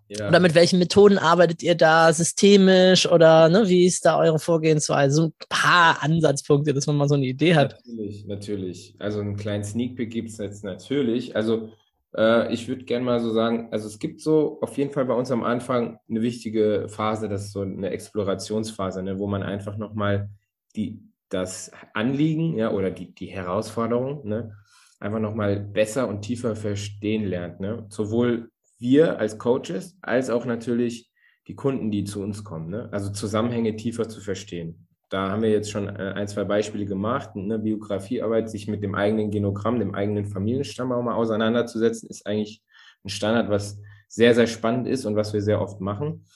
ja. 0.08 0.28
oder 0.28 0.40
mit 0.40 0.54
welchen 0.54 0.78
Methoden 0.78 1.18
arbeitet 1.18 1.62
ihr 1.62 1.74
da? 1.74 2.12
Systemisch 2.12 3.10
oder 3.10 3.48
ne, 3.48 3.68
wie 3.68 3.86
ist 3.86 4.04
da 4.04 4.18
eure 4.18 4.38
Vorgehensweise? 4.38 5.14
So 5.14 5.24
ein 5.26 5.32
paar 5.48 6.02
Ansatzpunkte, 6.02 6.74
dass 6.74 6.86
man 6.86 6.96
mal 6.96 7.08
so 7.08 7.14
eine 7.14 7.26
Idee 7.26 7.54
hat. 7.54 7.78
Natürlich, 7.86 8.26
natürlich. 8.26 8.94
Also 8.98 9.20
einen 9.20 9.36
kleinen 9.36 9.64
Sneak 9.64 9.96
Peek 9.96 10.10
gibt 10.10 10.30
es 10.30 10.38
jetzt 10.38 10.64
natürlich. 10.64 11.36
Also 11.36 11.70
äh, 12.16 12.52
ich 12.52 12.68
würde 12.68 12.84
gerne 12.84 13.04
mal 13.04 13.20
so 13.20 13.30
sagen, 13.30 13.68
also 13.70 13.86
es 13.86 13.98
gibt 13.98 14.20
so 14.20 14.58
auf 14.60 14.76
jeden 14.78 14.90
Fall 14.90 15.04
bei 15.04 15.14
uns 15.14 15.30
am 15.30 15.44
Anfang 15.44 15.98
eine 16.08 16.22
wichtige 16.22 16.86
Phase, 16.88 17.28
das 17.28 17.46
ist 17.46 17.52
so 17.52 17.60
eine 17.62 17.90
Explorationsphase, 17.90 19.02
ne, 19.02 19.18
wo 19.18 19.26
man 19.26 19.42
einfach 19.42 19.76
nochmal 19.76 20.30
die, 20.76 21.02
das 21.28 21.70
Anliegen, 21.94 22.56
ja, 22.56 22.72
oder 22.72 22.90
die, 22.90 23.14
die 23.14 23.26
Herausforderung, 23.26 24.26
ne, 24.26 24.54
einfach 25.00 25.20
nochmal 25.20 25.60
besser 25.60 26.08
und 26.08 26.22
tiefer 26.22 26.56
verstehen 26.56 27.24
lernt. 27.24 27.60
Ne? 27.60 27.86
Sowohl 27.88 28.50
wir 28.78 29.18
als 29.18 29.38
Coaches, 29.38 29.98
als 30.02 30.30
auch 30.30 30.44
natürlich 30.44 31.10
die 31.46 31.54
Kunden, 31.54 31.90
die 31.90 32.04
zu 32.04 32.22
uns 32.22 32.44
kommen. 32.44 32.70
Ne? 32.70 32.88
Also 32.92 33.10
Zusammenhänge 33.10 33.76
tiefer 33.76 34.08
zu 34.08 34.20
verstehen. 34.20 34.86
Da 35.08 35.30
haben 35.30 35.42
wir 35.42 35.50
jetzt 35.50 35.70
schon 35.70 35.88
äh, 35.88 36.12
ein, 36.14 36.28
zwei 36.28 36.44
Beispiele 36.44 36.84
gemacht. 36.84 37.30
Eine 37.34 37.58
Biografiearbeit, 37.58 38.50
sich 38.50 38.68
mit 38.68 38.82
dem 38.82 38.94
eigenen 38.94 39.30
Genogramm, 39.30 39.78
dem 39.78 39.94
eigenen 39.94 40.26
Familienstamm 40.26 40.92
auch 40.92 41.02
mal 41.02 41.14
auseinanderzusetzen, 41.14 42.10
ist 42.10 42.26
eigentlich 42.26 42.62
ein 43.04 43.08
Standard, 43.08 43.48
was 43.48 43.80
sehr, 44.08 44.34
sehr 44.34 44.46
spannend 44.46 44.86
ist 44.86 45.06
und 45.06 45.16
was 45.16 45.32
wir 45.32 45.40
sehr 45.40 45.62
oft 45.62 45.80
machen. 45.80 46.26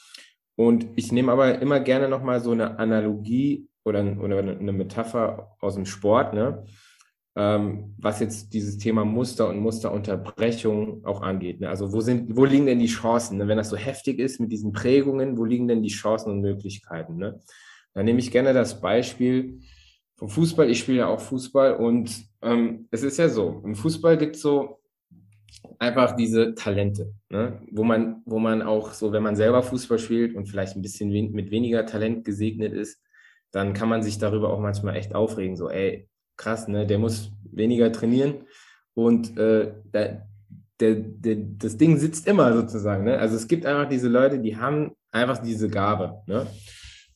Und 0.56 0.86
ich 0.96 1.12
nehme 1.12 1.32
aber 1.32 1.60
immer 1.60 1.80
gerne 1.80 2.08
nochmal 2.08 2.40
so 2.40 2.52
eine 2.52 2.78
Analogie 2.78 3.68
oder, 3.84 4.00
oder 4.20 4.38
eine 4.38 4.72
Metapher 4.72 5.56
aus 5.60 5.74
dem 5.74 5.86
Sport, 5.86 6.34
ne? 6.34 6.64
Ähm, 7.34 7.94
was 7.98 8.20
jetzt 8.20 8.52
dieses 8.52 8.78
Thema 8.78 9.04
Muster 9.04 9.48
und 9.48 9.58
Musterunterbrechung 9.58 11.04
auch 11.04 11.22
angeht. 11.22 11.60
Ne? 11.60 11.68
Also 11.68 11.92
wo 11.92 12.00
sind, 12.00 12.36
wo 12.36 12.44
liegen 12.44 12.66
denn 12.66 12.78
die 12.78 12.86
Chancen? 12.86 13.38
Ne? 13.38 13.48
Wenn 13.48 13.56
das 13.56 13.70
so 13.70 13.76
heftig 13.76 14.18
ist 14.18 14.38
mit 14.38 14.52
diesen 14.52 14.72
Prägungen, 14.72 15.38
wo 15.38 15.44
liegen 15.44 15.68
denn 15.68 15.82
die 15.82 15.88
Chancen 15.88 16.30
und 16.30 16.40
Möglichkeiten? 16.40 17.16
Ne? 17.16 17.40
Da 17.94 18.02
nehme 18.02 18.18
ich 18.18 18.30
gerne 18.30 18.52
das 18.52 18.80
Beispiel 18.80 19.60
vom 20.16 20.28
Fußball. 20.28 20.68
Ich 20.70 20.80
spiele 20.80 20.98
ja 20.98 21.06
auch 21.08 21.20
Fußball 21.20 21.76
und 21.76 22.22
ähm, 22.42 22.88
es 22.90 23.02
ist 23.02 23.18
ja 23.18 23.28
so, 23.28 23.62
im 23.64 23.76
Fußball 23.76 24.18
gibt 24.18 24.36
es 24.36 24.42
so 24.42 24.80
einfach 25.78 26.14
diese 26.16 26.54
Talente, 26.54 27.14
ne? 27.30 27.62
wo 27.70 27.82
man, 27.82 28.22
wo 28.26 28.38
man 28.38 28.60
auch 28.60 28.92
so, 28.92 29.12
wenn 29.12 29.22
man 29.22 29.36
selber 29.36 29.62
Fußball 29.62 29.98
spielt 29.98 30.34
und 30.34 30.46
vielleicht 30.46 30.76
ein 30.76 30.82
bisschen 30.82 31.12
wen 31.12 31.32
mit 31.32 31.50
weniger 31.50 31.86
Talent 31.86 32.24
gesegnet 32.24 32.74
ist, 32.74 33.00
dann 33.52 33.72
kann 33.72 33.88
man 33.88 34.02
sich 34.02 34.18
darüber 34.18 34.52
auch 34.52 34.60
manchmal 34.60 34.96
echt 34.96 35.14
aufregen, 35.14 35.56
so, 35.56 35.68
ey, 35.68 36.08
krass, 36.36 36.68
ne, 36.68 36.86
der 36.86 36.98
muss 36.98 37.32
weniger 37.50 37.92
trainieren 37.92 38.46
und 38.94 39.38
äh, 39.38 39.72
der, 39.92 40.26
der, 40.80 40.94
der, 40.96 41.36
das 41.36 41.76
Ding 41.76 41.98
sitzt 41.98 42.26
immer 42.26 42.52
sozusagen, 42.54 43.04
ne? 43.04 43.18
Also 43.18 43.36
es 43.36 43.46
gibt 43.46 43.66
einfach 43.66 43.88
diese 43.88 44.08
Leute, 44.08 44.38
die 44.38 44.56
haben 44.56 44.92
einfach 45.10 45.38
diese 45.38 45.68
Gabe, 45.68 46.22
ne? 46.26 46.46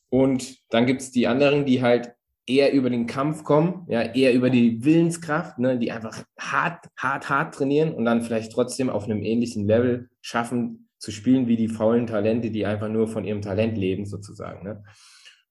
Und 0.09 0.57
dann 0.69 0.85
gibt 0.85 1.01
es 1.01 1.11
die 1.11 1.27
anderen, 1.27 1.65
die 1.65 1.81
halt 1.81 2.13
eher 2.47 2.71
über 2.71 2.89
den 2.89 3.07
Kampf 3.07 3.43
kommen, 3.43 3.85
ja, 3.89 4.01
eher 4.01 4.33
über 4.33 4.49
die 4.49 4.83
Willenskraft, 4.83 5.59
ne, 5.59 5.77
die 5.77 5.91
einfach 5.91 6.23
hart, 6.39 6.85
hart, 6.97 7.29
hart 7.29 7.55
trainieren 7.55 7.93
und 7.93 8.05
dann 8.05 8.21
vielleicht 8.21 8.53
trotzdem 8.53 8.89
auf 8.89 9.03
einem 9.03 9.21
ähnlichen 9.21 9.67
Level 9.67 10.09
schaffen 10.21 10.89
zu 10.97 11.11
spielen 11.11 11.47
wie 11.47 11.57
die 11.57 11.67
faulen 11.67 12.07
Talente, 12.07 12.49
die 12.49 12.65
einfach 12.65 12.87
nur 12.87 13.07
von 13.07 13.25
ihrem 13.25 13.41
Talent 13.41 13.77
leben, 13.77 14.05
sozusagen. 14.05 14.63
Ne? 14.63 14.83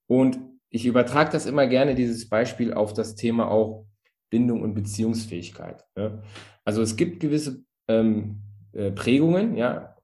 Und 0.07 0.39
ich 0.77 0.87
übertrage 0.87 1.33
das 1.33 1.47
immer 1.47 1.67
gerne, 1.67 1.95
dieses 1.95 2.29
Beispiel, 2.29 2.73
auf 2.73 2.93
das 2.93 3.15
Thema 3.15 3.51
auch 3.51 3.87
Bindung 4.31 4.63
und 4.63 4.75
Beziehungsfähigkeit. 4.75 5.85
Ne? 5.97 6.23
Also 6.65 6.83
es 6.83 6.97
gibt 6.97 7.21
gewisse 7.21 7.65
ähm, 7.89 8.43
äh, 8.73 8.91
Prägungen, 8.91 9.57
ja, 9.57 9.97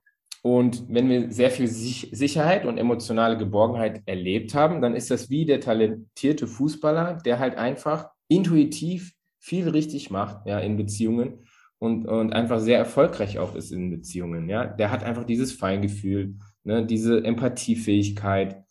und 0.45 0.89
wenn 0.89 1.09
wir 1.09 1.31
sehr 1.31 1.53
viel 1.53 1.69
Sich 1.69 2.09
Sicherheit 2.11 2.67
und 2.67 2.77
emotionale 2.77 3.39
Geborgenheit 3.39 4.03
erlebt 4.07 4.55
haben, 4.55 4.83
dann 4.83 4.97
ist 4.97 5.11
das 5.11 5.31
wie 5.31 5.47
der 5.47 5.61
talentierte 5.61 6.49
Fußballer, 6.49 7.19
der 7.25 7.39
halt 7.39 7.57
einfach 7.57 8.11
intuitiv 8.27 9.13
viel 9.39 9.69
richtig 9.69 10.11
macht, 10.11 10.47
ja, 10.47 10.59
in 10.59 10.77
Beziehungen 10.77 11.45
und, 11.79 12.07
und 12.07 12.33
einfach 12.33 12.61
sehr 12.61 12.79
erfolgreich 12.79 13.39
auch 13.39 13.55
ist 13.55 13.71
in 13.71 13.91
Beziehungen, 13.91 14.49
ja. 14.49 14.67
Der 14.67 14.91
hat 14.91 15.05
einfach 15.05 15.25
dieses 15.25 15.53
Feingefühl, 15.53 16.35
ne, 16.65 16.85
diese 16.85 17.25
Empathiefähigkeit, 17.25 18.65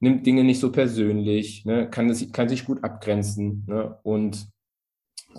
nimmt 0.00 0.26
Dinge 0.26 0.44
nicht 0.44 0.60
so 0.60 0.70
persönlich, 0.70 1.64
ne, 1.64 1.88
kann, 1.90 2.08
das, 2.08 2.30
kann 2.32 2.48
sich 2.48 2.64
gut 2.64 2.84
abgrenzen, 2.84 3.64
ne, 3.66 3.98
und 4.02 4.48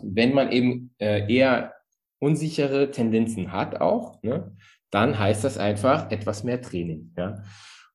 wenn 0.02 0.34
man 0.34 0.52
eben 0.52 0.94
äh, 1.00 1.34
eher 1.34 1.74
unsichere 2.20 2.92
Tendenzen 2.92 3.52
hat 3.52 3.82
auch, 3.82 4.22
ne, 4.24 4.56
dann 4.92 5.18
heißt 5.18 5.44
das 5.44 5.58
einfach 5.58 6.12
etwas 6.12 6.44
mehr 6.44 6.62
Training. 6.62 7.14
Ja? 7.18 7.44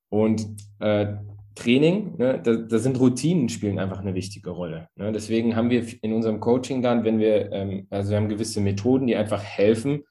Und 0.08 0.46
äh, 0.80 1.14
Training, 1.54 2.16
ne, 2.16 2.40
da, 2.42 2.54
da 2.54 2.78
sind 2.78 2.98
Routinen 2.98 3.48
spielen 3.48 3.78
einfach 3.78 4.00
eine 4.00 4.14
wichtige 4.14 4.50
Rolle. 4.50 4.88
Ne? 4.96 5.12
Deswegen 5.12 5.54
haben 5.54 5.70
wir 5.70 5.86
in 6.02 6.12
unserem 6.12 6.40
Coaching 6.40 6.82
dann, 6.82 7.04
wenn 7.04 7.18
wir, 7.18 7.52
ähm, 7.52 7.86
also 7.90 8.10
wir 8.10 8.16
haben 8.16 8.28
gewisse 8.28 8.60
Methoden, 8.60 9.06
die 9.06 9.16
einfach 9.16 9.42
helfen, 9.42 10.04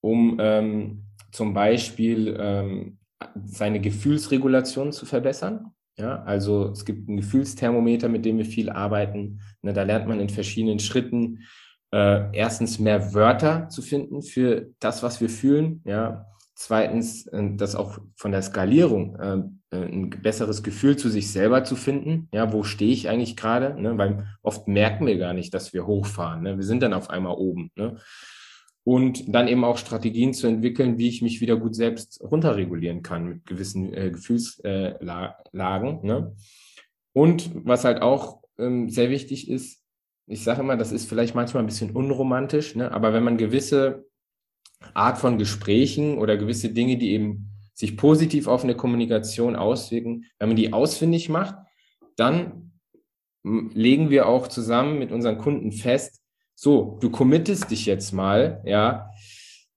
um 0.00 0.38
ähm, 0.40 1.04
zum 1.30 1.54
Beispiel 1.54 2.36
ähm, 2.38 2.98
seine 3.44 3.80
Gefühlsregulation 3.80 4.92
zu 4.92 5.06
verbessern. 5.06 5.72
Ja, 5.98 6.22
also 6.22 6.70
es 6.70 6.84
gibt 6.84 7.08
ein 7.08 7.18
Gefühlsthermometer, 7.18 8.08
mit 8.08 8.24
dem 8.24 8.38
wir 8.38 8.46
viel 8.46 8.70
arbeiten. 8.70 9.40
Ne, 9.60 9.72
da 9.72 9.82
lernt 9.82 10.08
man 10.08 10.20
in 10.20 10.30
verschiedenen 10.30 10.78
Schritten 10.78 11.40
äh, 11.92 12.34
erstens 12.36 12.78
mehr 12.78 13.12
Wörter 13.12 13.68
zu 13.68 13.82
finden 13.82 14.22
für 14.22 14.70
das, 14.80 15.02
was 15.02 15.20
wir 15.20 15.28
fühlen. 15.28 15.82
Ja, 15.84 16.26
zweitens 16.54 17.26
äh, 17.26 17.56
das 17.56 17.74
auch 17.74 17.98
von 18.16 18.32
der 18.32 18.42
Skalierung 18.42 19.16
äh, 19.16 19.42
ein 19.74 20.10
besseres 20.10 20.62
Gefühl 20.62 20.96
zu 20.96 21.08
sich 21.08 21.30
selber 21.32 21.64
zu 21.64 21.76
finden. 21.76 22.28
Ja, 22.32 22.52
wo 22.52 22.62
stehe 22.62 22.92
ich 22.92 23.08
eigentlich 23.08 23.36
gerade? 23.36 23.80
Ne? 23.80 23.96
Weil 23.96 24.26
oft 24.42 24.68
merken 24.68 25.06
wir 25.06 25.16
gar 25.18 25.32
nicht, 25.32 25.54
dass 25.54 25.72
wir 25.72 25.86
hochfahren. 25.86 26.42
Ne? 26.42 26.56
Wir 26.56 26.64
sind 26.64 26.82
dann 26.82 26.92
auf 26.92 27.10
einmal 27.10 27.34
oben. 27.36 27.70
Ne? 27.74 27.96
Und 28.84 29.32
dann 29.32 29.46
eben 29.46 29.64
auch 29.64 29.78
Strategien 29.78 30.34
zu 30.34 30.48
entwickeln, 30.48 30.98
wie 30.98 31.08
ich 31.08 31.22
mich 31.22 31.40
wieder 31.40 31.56
gut 31.56 31.76
selbst 31.76 32.20
runterregulieren 32.20 33.02
kann 33.02 33.28
mit 33.28 33.46
gewissen 33.46 33.94
äh, 33.94 34.10
Gefühlslagen. 34.10 36.00
ne? 36.02 36.34
Und 37.12 37.50
was 37.54 37.84
halt 37.84 38.02
auch 38.02 38.42
ähm, 38.58 38.90
sehr 38.90 39.10
wichtig 39.10 39.48
ist, 39.48 39.82
ich 40.26 40.42
sage 40.42 40.60
immer, 40.60 40.76
das 40.76 40.92
ist 40.92 41.08
vielleicht 41.08 41.34
manchmal 41.34 41.62
ein 41.62 41.66
bisschen 41.66 41.90
unromantisch, 41.90 42.74
ne? 42.74 42.90
aber 42.92 43.12
wenn 43.12 43.24
man 43.24 43.36
gewisse 43.36 44.06
Art 44.94 45.18
von 45.18 45.38
Gesprächen 45.38 46.18
oder 46.18 46.36
gewisse 46.36 46.70
Dinge, 46.70 46.96
die 46.96 47.12
eben 47.12 47.50
sich 47.74 47.96
positiv 47.96 48.46
auf 48.46 48.64
eine 48.64 48.76
Kommunikation 48.76 49.56
auswirken, 49.56 50.24
wenn 50.38 50.48
man 50.48 50.56
die 50.56 50.72
ausfindig 50.72 51.28
macht, 51.28 51.54
dann 52.16 52.72
legen 53.44 54.10
wir 54.10 54.26
auch 54.26 54.48
zusammen 54.48 54.98
mit 54.98 55.10
unseren 55.10 55.38
Kunden 55.38 55.72
fest, 55.72 56.21
so, 56.62 56.96
du 57.00 57.10
committest 57.10 57.72
dich 57.72 57.86
jetzt 57.86 58.12
mal, 58.12 58.62
ja, 58.64 59.10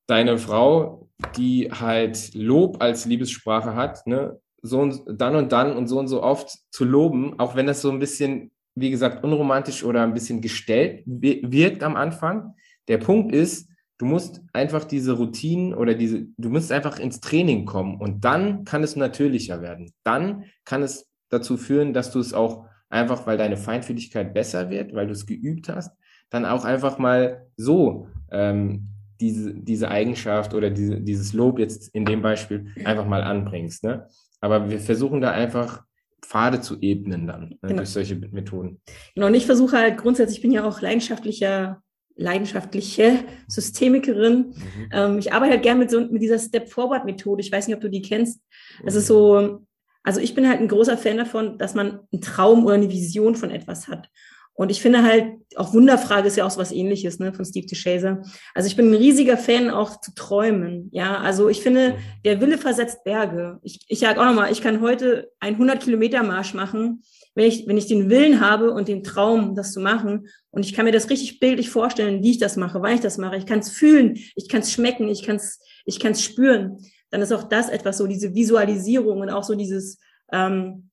deine 0.06 0.38
Frau, 0.38 1.10
die 1.36 1.71
halt 1.71 2.36
Lob 2.36 2.80
als 2.80 3.06
Liebessprache 3.06 3.74
hat, 3.74 4.06
ne, 4.06 4.39
so 4.62 4.82
und 4.82 5.02
dann 5.08 5.36
und 5.36 5.52
dann 5.52 5.76
und 5.76 5.88
so 5.88 5.98
und 5.98 6.08
so 6.08 6.21
oft 6.21 6.48
zu 6.69 6.86
loben, 6.86 7.39
auch 7.39 7.56
wenn 7.56 7.65
das 7.65 7.82
so 7.82 7.89
ein 7.89 7.98
bisschen, 7.98 8.52
wie 8.76 8.91
gesagt, 8.91 9.24
unromantisch 9.24 9.84
oder 9.84 10.04
ein 10.04 10.13
bisschen 10.13 10.41
gestellt 10.41 11.02
wirkt 11.08 11.82
am 11.82 11.95
Anfang. 11.95 12.54
Der 12.88 13.00
Punkt 13.00 13.34
ist, 13.34 13.67
du 13.98 14.06
musst 14.06 14.43
einfach 14.54 14.84
diese 14.84 15.13
Routinen 15.13 15.74
oder 15.74 15.95
diese, 15.95 16.28
du 16.38 16.50
musst 16.50 16.71
einfach 16.71 17.00
ins 17.00 17.19
Training 17.19 17.65
kommen 17.65 18.00
und 18.00 18.24
dann 18.24 18.63
kann 18.63 18.84
es 18.84 18.95
natürlicher 18.95 19.63
werden. 19.63 19.91
Dann 20.04 20.45
kann 20.65 20.84
es 20.84 21.10
dazu 21.30 21.58
führen, 21.58 21.93
dass 21.93 22.12
du 22.12 22.19
es 22.19 22.36
auch 22.36 22.67
einfach, 22.89 23.26
weil 23.26 23.39
deine 23.39 23.58
Feinfühligkeit 23.58 24.36
besser 24.36 24.69
wird, 24.69 24.93
weil 24.93 25.08
du 25.08 25.13
es 25.13 25.26
geübt 25.26 25.67
hast, 25.67 25.91
dann 26.29 26.45
auch 26.45 26.65
einfach 26.65 26.97
mal 26.97 27.47
so 27.57 28.07
ähm, 28.31 28.88
diese, 29.19 29.53
diese 29.53 29.89
Eigenschaft 29.89 30.53
oder 30.53 30.69
diese, 30.69 30.99
dieses 30.99 31.33
Lob 31.33 31.59
jetzt 31.59 31.93
in 31.93 32.05
dem 32.05 32.21
Beispiel 32.21 32.73
einfach 32.83 33.05
mal 33.05 33.23
anbringst. 33.23 33.83
Ne? 33.83 34.07
Aber 34.41 34.69
wir 34.69 34.79
versuchen 34.79 35.21
da 35.21 35.31
einfach 35.31 35.83
Pfade 36.21 36.59
zu 36.59 36.77
ebnen 36.81 37.27
dann 37.27 37.49
ne, 37.49 37.57
genau. 37.61 37.77
durch 37.77 37.89
solche 37.89 38.15
Methoden. 38.15 38.81
Genau, 39.13 39.27
und 39.27 39.35
ich 39.35 39.45
versuche 39.45 39.77
halt 39.77 39.97
grundsätzlich, 39.97 40.39
ich 40.39 40.41
bin 40.41 40.51
ja 40.51 40.67
auch 40.67 40.81
leidenschaftlicher 40.81 41.81
leidenschaftliche 42.17 43.19
Systemikerin. 43.47 44.38
Mhm. 44.38 44.89
Ähm, 44.91 45.19
ich 45.19 45.33
arbeite 45.33 45.53
halt 45.53 45.63
gerne 45.63 45.79
mit 45.79 45.91
so 45.91 45.99
mit 45.99 46.21
dieser 46.21 46.39
Step-Forward-Methode. 46.39 47.41
Ich 47.41 47.51
weiß 47.51 47.67
nicht, 47.67 47.75
ob 47.75 47.81
du 47.81 47.89
die 47.89 48.01
kennst. 48.01 48.41
Das 48.83 48.95
ist 48.95 49.07
so, 49.07 49.65
also 50.03 50.19
ich 50.19 50.33
bin 50.33 50.47
halt 50.47 50.61
ein 50.61 50.67
großer 50.67 50.97
Fan 50.97 51.17
davon, 51.17 51.57
dass 51.57 51.75
man 51.75 51.99
einen 52.11 52.21
Traum 52.21 52.65
oder 52.65 52.75
eine 52.75 52.89
Vision 52.89 53.35
von 53.35 53.51
etwas 53.51 53.88
hat. 53.88 54.09
Und 54.56 54.72
ich 54.72 54.82
finde 54.82 55.04
halt, 55.04 55.34
auch 55.56 55.74
Wunderfrage 55.74 56.28
ist 56.28 56.38
ja 56.38 56.46
auch 56.46 56.52
so 56.52 56.60
was 56.60 56.72
ähnliches, 56.72 57.20
ne, 57.20 57.34
von 57.34 57.46
Steve 57.46 57.68
DeShazer. 57.68 58.24
Also 58.54 58.68
ich 58.68 58.76
bin 58.76 58.89
ein 58.89 58.96
riesiger 58.96 59.38
Fan 59.38 59.70
auch 59.70 60.00
zu 60.00 60.13
träumen. 60.15 60.89
Ja, 60.91 61.18
also 61.18 61.50
ich 61.50 61.62
finde, 61.62 61.91
mhm. 61.91 61.96
der 62.24 62.41
Wille 62.41 62.58
versetzt 62.58 63.04
Berge. 63.04 63.60
Ich, 63.63 63.82
ich 63.88 64.00
sage 64.00 64.20
auch 64.20 64.26
nochmal, 64.26 64.52
ich 64.52 64.62
kann 64.62 64.82
heute 64.82 65.30
einen 65.39 65.56
100 65.56 65.84
Kilometer 65.84 66.24
Marsch 66.24 66.54
machen, 66.54 67.04
wenn 67.36 67.48
ich, 67.48 67.68
wenn 67.68 67.78
ich 67.78 67.88
den 67.88 68.10
Willen 68.10 68.39
habe 68.39 68.72
und 68.72 68.88
den 68.88 69.04
Traum, 69.04 69.56
das 69.56 69.74
zu 69.74 69.82
machen. 69.82 70.28
Und 70.52 70.65
ich 70.65 70.74
kann 70.74 70.86
mir 70.86 70.91
das 70.91 71.10
richtig 71.10 71.39
bildlich 71.39 71.70
vorstellen, 71.70 72.24
wie 72.24 72.32
ich 72.32 72.39
das 72.39 72.56
mache, 72.56 72.82
wann 72.82 72.96
ich 72.96 73.02
das 73.02 73.18
mache. 73.18 73.36
Ich 73.36 73.46
kann 73.46 73.60
es 73.60 73.70
fühlen, 73.70 74.18
ich 74.36 74.48
kann 74.48 74.62
es 74.62 74.72
schmecken, 74.72 75.10
ich 75.10 75.24
kann 75.24 75.36
es 75.36 75.60
ich 75.86 76.00
kann's 76.00 76.24
spüren. 76.24 76.80
Dann 77.12 77.22
ist 77.22 77.32
auch 77.32 77.44
das 77.44 77.70
etwas 77.70 77.98
so, 77.98 78.08
diese 78.08 78.34
Visualisierung 78.36 79.22
und 79.22 79.30
auch 79.30 79.44
so 79.44 79.56
dieses, 79.56 80.00
ähm, 80.34 80.89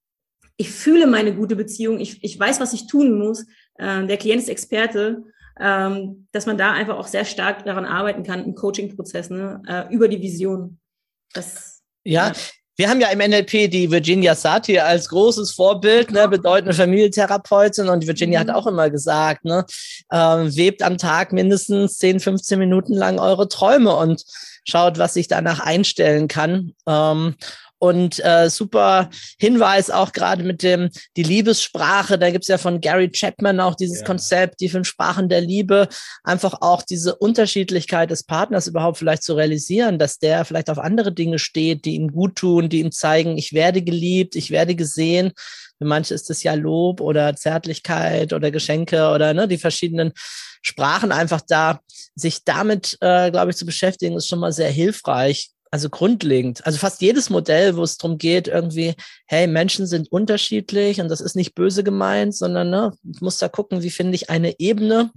ich 0.56 0.70
fühle 0.70 1.06
meine 1.06 1.34
gute 1.34 1.56
Beziehung, 1.56 2.00
ich, 2.00 2.22
ich 2.22 2.38
weiß, 2.38 2.60
was 2.60 2.72
ich 2.72 2.86
tun 2.86 3.18
muss. 3.18 3.46
Äh, 3.76 4.06
der 4.06 4.16
Klient 4.16 4.42
ist 4.42 4.48
Experte, 4.48 5.24
ähm, 5.60 6.28
dass 6.32 6.46
man 6.46 6.58
da 6.58 6.72
einfach 6.72 6.96
auch 6.96 7.06
sehr 7.06 7.24
stark 7.24 7.64
daran 7.64 7.84
arbeiten 7.84 8.22
kann 8.22 8.44
im 8.44 8.54
Coaching-Prozess, 8.54 9.30
ne, 9.30 9.62
äh, 9.66 9.92
über 9.94 10.08
die 10.08 10.20
Vision. 10.20 10.78
Das, 11.32 11.82
ja, 12.04 12.28
ja. 12.28 12.32
Wir 12.76 12.88
haben 12.88 13.00
ja 13.00 13.08
im 13.08 13.18
NLP 13.18 13.70
die 13.70 13.90
Virginia 13.90 14.34
Satir 14.34 14.86
als 14.86 15.10
großes 15.10 15.52
Vorbild, 15.52 16.10
ne, 16.10 16.26
bedeutende 16.26 16.74
Familientherapeutin. 16.74 17.88
Und 17.88 18.06
Virginia 18.06 18.42
mhm. 18.42 18.48
hat 18.48 18.56
auch 18.56 18.66
immer 18.66 18.88
gesagt, 18.88 19.44
ne, 19.44 19.66
äh, 20.08 20.16
webt 20.16 20.82
am 20.82 20.96
Tag 20.96 21.32
mindestens 21.32 21.98
10, 21.98 22.20
15 22.20 22.58
Minuten 22.58 22.94
lang 22.94 23.18
eure 23.18 23.48
Träume 23.48 23.94
und 23.94 24.24
schaut, 24.64 24.98
was 24.98 25.14
sich 25.14 25.28
danach 25.28 25.60
einstellen 25.60 26.28
kann. 26.28 26.72
Ähm, 26.86 27.36
und 27.82 28.24
äh, 28.24 28.48
super 28.48 29.10
Hinweis 29.40 29.90
auch 29.90 30.12
gerade 30.12 30.44
mit 30.44 30.62
dem 30.62 30.90
die 31.16 31.24
Liebessprache. 31.24 32.16
Da 32.16 32.30
gibt's 32.30 32.46
ja 32.46 32.56
von 32.56 32.80
Gary 32.80 33.10
Chapman 33.10 33.58
auch 33.58 33.74
dieses 33.74 34.00
ja. 34.00 34.06
Konzept, 34.06 34.60
die 34.60 34.68
fünf 34.68 34.86
Sprachen 34.86 35.28
der 35.28 35.40
Liebe, 35.40 35.88
einfach 36.22 36.58
auch 36.60 36.82
diese 36.82 37.16
Unterschiedlichkeit 37.16 38.12
des 38.12 38.22
Partners 38.22 38.68
überhaupt 38.68 38.98
vielleicht 38.98 39.24
zu 39.24 39.34
realisieren, 39.34 39.98
dass 39.98 40.20
der 40.20 40.44
vielleicht 40.44 40.70
auf 40.70 40.78
andere 40.78 41.10
Dinge 41.10 41.40
steht, 41.40 41.84
die 41.84 41.96
ihm 41.96 42.12
gut 42.12 42.36
tun, 42.36 42.68
die 42.68 42.78
ihm 42.78 42.92
zeigen, 42.92 43.36
ich 43.36 43.52
werde 43.52 43.82
geliebt, 43.82 44.36
ich 44.36 44.52
werde 44.52 44.76
gesehen. 44.76 45.32
Für 45.78 45.84
manche 45.84 46.14
ist 46.14 46.30
es 46.30 46.44
ja 46.44 46.54
Lob 46.54 47.00
oder 47.00 47.34
Zärtlichkeit 47.34 48.32
oder 48.32 48.52
Geschenke 48.52 49.08
oder 49.08 49.34
ne, 49.34 49.48
die 49.48 49.58
verschiedenen 49.58 50.12
Sprachen 50.62 51.10
einfach 51.10 51.40
da, 51.48 51.80
sich 52.14 52.44
damit, 52.44 52.96
äh, 53.00 53.32
glaube 53.32 53.50
ich, 53.50 53.56
zu 53.56 53.66
beschäftigen, 53.66 54.16
ist 54.16 54.28
schon 54.28 54.38
mal 54.38 54.52
sehr 54.52 54.70
hilfreich 54.70 55.51
also 55.72 55.88
grundlegend. 55.88 56.64
Also 56.66 56.78
fast 56.78 57.00
jedes 57.00 57.30
Modell, 57.30 57.76
wo 57.76 57.82
es 57.82 57.96
darum 57.96 58.18
geht, 58.18 58.46
irgendwie, 58.46 58.94
hey, 59.26 59.46
Menschen 59.46 59.86
sind 59.86 60.12
unterschiedlich 60.12 61.00
und 61.00 61.08
das 61.08 61.22
ist 61.22 61.34
nicht 61.34 61.54
böse 61.54 61.82
gemeint, 61.82 62.36
sondern 62.36 62.68
ne, 62.68 62.92
ich 63.10 63.22
muss 63.22 63.38
da 63.38 63.48
gucken, 63.48 63.82
wie 63.82 63.90
finde 63.90 64.14
ich 64.14 64.28
eine 64.28 64.60
Ebene. 64.60 65.10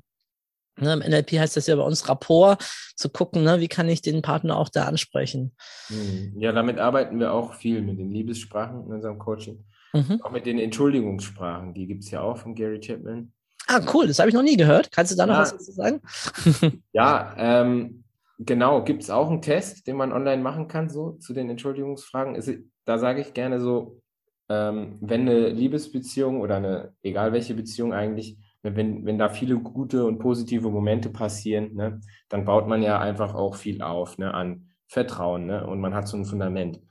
Ne, 0.80 0.94
Im 0.94 1.00
NLP 1.00 1.34
heißt 1.34 1.58
das 1.58 1.68
ja 1.68 1.76
bei 1.76 1.84
uns 1.84 2.08
Rapport, 2.08 2.64
zu 2.96 3.10
gucken, 3.10 3.44
ne, 3.44 3.60
wie 3.60 3.68
kann 3.68 3.90
ich 3.90 4.02
den 4.02 4.22
Partner 4.22 4.56
auch 4.56 4.70
da 4.70 4.86
ansprechen. 4.86 5.54
Hm. 5.88 6.36
Ja, 6.40 6.54
damit 6.54 6.80
arbeiten 6.80 7.20
wir 7.20 7.34
auch 7.34 7.54
viel 7.54 7.82
mit 7.82 8.00
den 8.00 8.12
Liebessprachen 8.12 8.86
in 8.86 8.94
unserem 8.94 9.20
Coaching. 9.20 9.66
Mhm. 9.92 10.22
Auch 10.24 10.32
mit 10.32 10.46
den 10.46 10.60
Entschuldigungssprachen, 10.60 11.74
die 11.74 11.86
gibt 11.86 12.06
es 12.06 12.12
ja 12.12 12.22
auch 12.22 12.38
von 12.38 12.56
Gary 12.56 12.80
Chapman. 12.80 13.34
Ah, 13.68 13.82
cool, 13.94 14.08
das 14.08 14.20
habe 14.20 14.30
ich 14.30 14.36
noch 14.36 14.44
nie 14.44 14.58
gehört. 14.58 14.92
Kannst 14.92 15.12
du 15.12 15.18
da 15.18 15.26
noch 15.26 15.36
ja. 15.36 15.42
was 15.42 15.52
dazu 15.52 15.72
sagen? 15.72 16.02
ja, 16.94 17.34
ähm, 17.38 18.05
Genau, 18.38 18.84
gibt 18.84 19.04
es 19.04 19.10
auch 19.10 19.30
einen 19.30 19.42
Test, 19.42 19.88
den 19.88 19.96
man 19.96 20.12
online 20.12 20.42
machen 20.42 20.68
kann, 20.68 20.90
so 20.90 21.14
zu 21.14 21.34
den 21.34 21.50
Entschuldigungsfragen? 21.50 22.36
Ist, 22.36 22.52
da 22.84 22.98
sage 22.98 23.22
ich 23.22 23.34
gerne 23.34 23.60
so, 23.60 24.02
ähm, 24.50 24.98
wenn 25.02 25.22
eine 25.22 25.50
Liebesbeziehung 25.50 26.42
oder 26.42 26.58
eine, 26.58 26.94
egal 27.02 27.32
welche 27.32 27.54
Beziehung 27.54 27.94
eigentlich, 27.94 28.38
ne, 28.64 28.76
wenn, 28.76 29.06
wenn 29.06 29.18
da 29.18 29.30
viele 29.30 29.58
gute 29.58 30.06
und 30.06 30.20
positive 30.20 30.70
Momente 30.70 31.10
passieren, 31.10 31.74
ne, 31.76 32.02
dann 32.30 32.46
baut 32.46 32.68
man 32.68 32.84
ja 32.84 33.00
einfach 33.00 33.34
auch 33.34 33.56
viel 33.56 33.82
auf 33.82 34.18
ne, 34.18 34.34
an 34.34 34.70
Vertrauen 34.88 35.46
ne, 35.46 35.66
und 35.66 35.80
man 35.80 35.96
hat 35.96 36.08
so 36.08 36.18
ein 36.18 36.26
Fundament. 36.26 36.82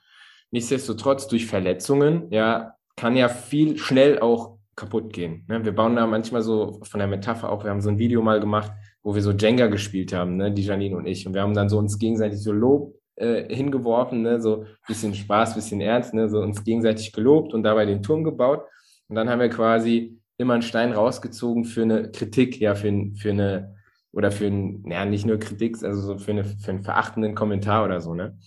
Nichtsdestotrotz, 0.51 1.29
durch 1.29 1.47
Verletzungen, 1.47 2.31
ja, 2.31 2.75
kann 2.97 3.17
ja 3.17 3.29
viel 3.29 3.77
schnell 3.77 4.19
auch 4.21 4.59
kaputt 4.77 5.13
gehen. 5.13 5.45
Ne? 5.49 5.65
Wir 5.65 5.75
bauen 5.75 5.97
da 5.97 6.07
manchmal 6.07 6.43
so 6.43 6.81
von 6.85 6.99
der 6.99 7.09
Metapher 7.09 7.51
auch, 7.51 7.65
wir 7.65 7.71
haben 7.71 7.81
so 7.81 7.91
ein 7.91 7.99
Video 7.99 8.23
mal 8.23 8.41
gemacht, 8.41 8.73
wo 9.05 9.15
wir 9.15 9.23
so 9.23 9.31
Jenga 9.31 9.69
gespielt 9.69 10.13
haben, 10.13 10.37
ne, 10.37 10.51
die 10.51 10.63
Janine 10.63 10.97
und 10.97 11.07
ich. 11.07 11.27
Und 11.27 11.35
wir 11.35 11.43
haben 11.43 11.55
dann 11.55 11.69
so 11.69 11.79
uns 11.79 11.99
gegenseitig 11.99 12.41
so 12.41 12.53
Lob 12.53 12.95
äh, 13.17 13.55
hingeworfen, 13.55 14.23
ne, 14.23 14.41
so 14.41 14.65
bisschen 14.89 15.15
Spaß, 15.15 15.55
bisschen 15.55 15.81
Ernst, 15.81 16.15
ne, 16.15 16.29
so 16.29 16.41
uns 16.41 16.65
gegenseitig 16.65 17.13
gelobt 17.13 17.53
und 17.55 17.63
dabei 17.63 17.85
den 17.85 18.03
Turm 18.03 18.25
gebaut. 18.25 18.65
Und 19.09 19.17
dann 19.17 19.29
haben 19.29 19.41
wir 19.41 19.51
quasi 19.51 20.19
immer 20.39 20.55
einen 20.55 20.63
Stein 20.63 20.93
rausgezogen 20.93 21.67
für 21.67 21.83
eine 21.83 22.11
Kritik, 22.11 22.59
ja, 22.59 22.75
für, 22.75 23.11
für 23.15 23.31
eine, 23.31 23.77
oder 24.11 24.33
für 24.33 24.47
ein, 24.47 24.83
ja, 24.91 25.05
nicht 25.05 25.27
nur 25.27 25.39
Kritik, 25.39 25.83
also 25.85 26.01
so 26.01 26.19
für, 26.19 26.33
eine, 26.33 26.45
für 26.45 26.71
einen 26.71 26.83
verachtenden 26.83 27.35
Kommentar 27.35 27.85
oder 27.85 28.01
so, 28.01 28.15
ne. 28.15 28.39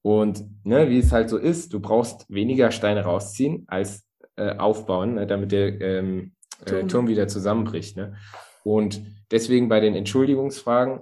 Und 0.00 0.44
ne, 0.64 0.88
wie 0.88 1.00
es 1.00 1.12
halt 1.12 1.28
so 1.28 1.36
ist, 1.36 1.74
du 1.74 1.80
brauchst 1.80 2.24
weniger 2.30 2.70
Steine 2.70 3.02
rausziehen 3.02 3.64
als 3.66 4.06
äh, 4.36 4.56
aufbauen, 4.56 5.16
ne, 5.16 5.26
damit 5.26 5.52
der 5.52 5.80
ähm, 5.82 6.32
äh, 6.64 6.70
Turm. 6.70 6.88
Turm 6.88 7.08
wieder 7.08 7.28
zusammenbricht. 7.28 7.96
Ne? 7.96 8.16
Und 8.64 9.02
deswegen 9.30 9.68
bei 9.68 9.80
den 9.80 9.94
Entschuldigungsfragen, 9.94 11.00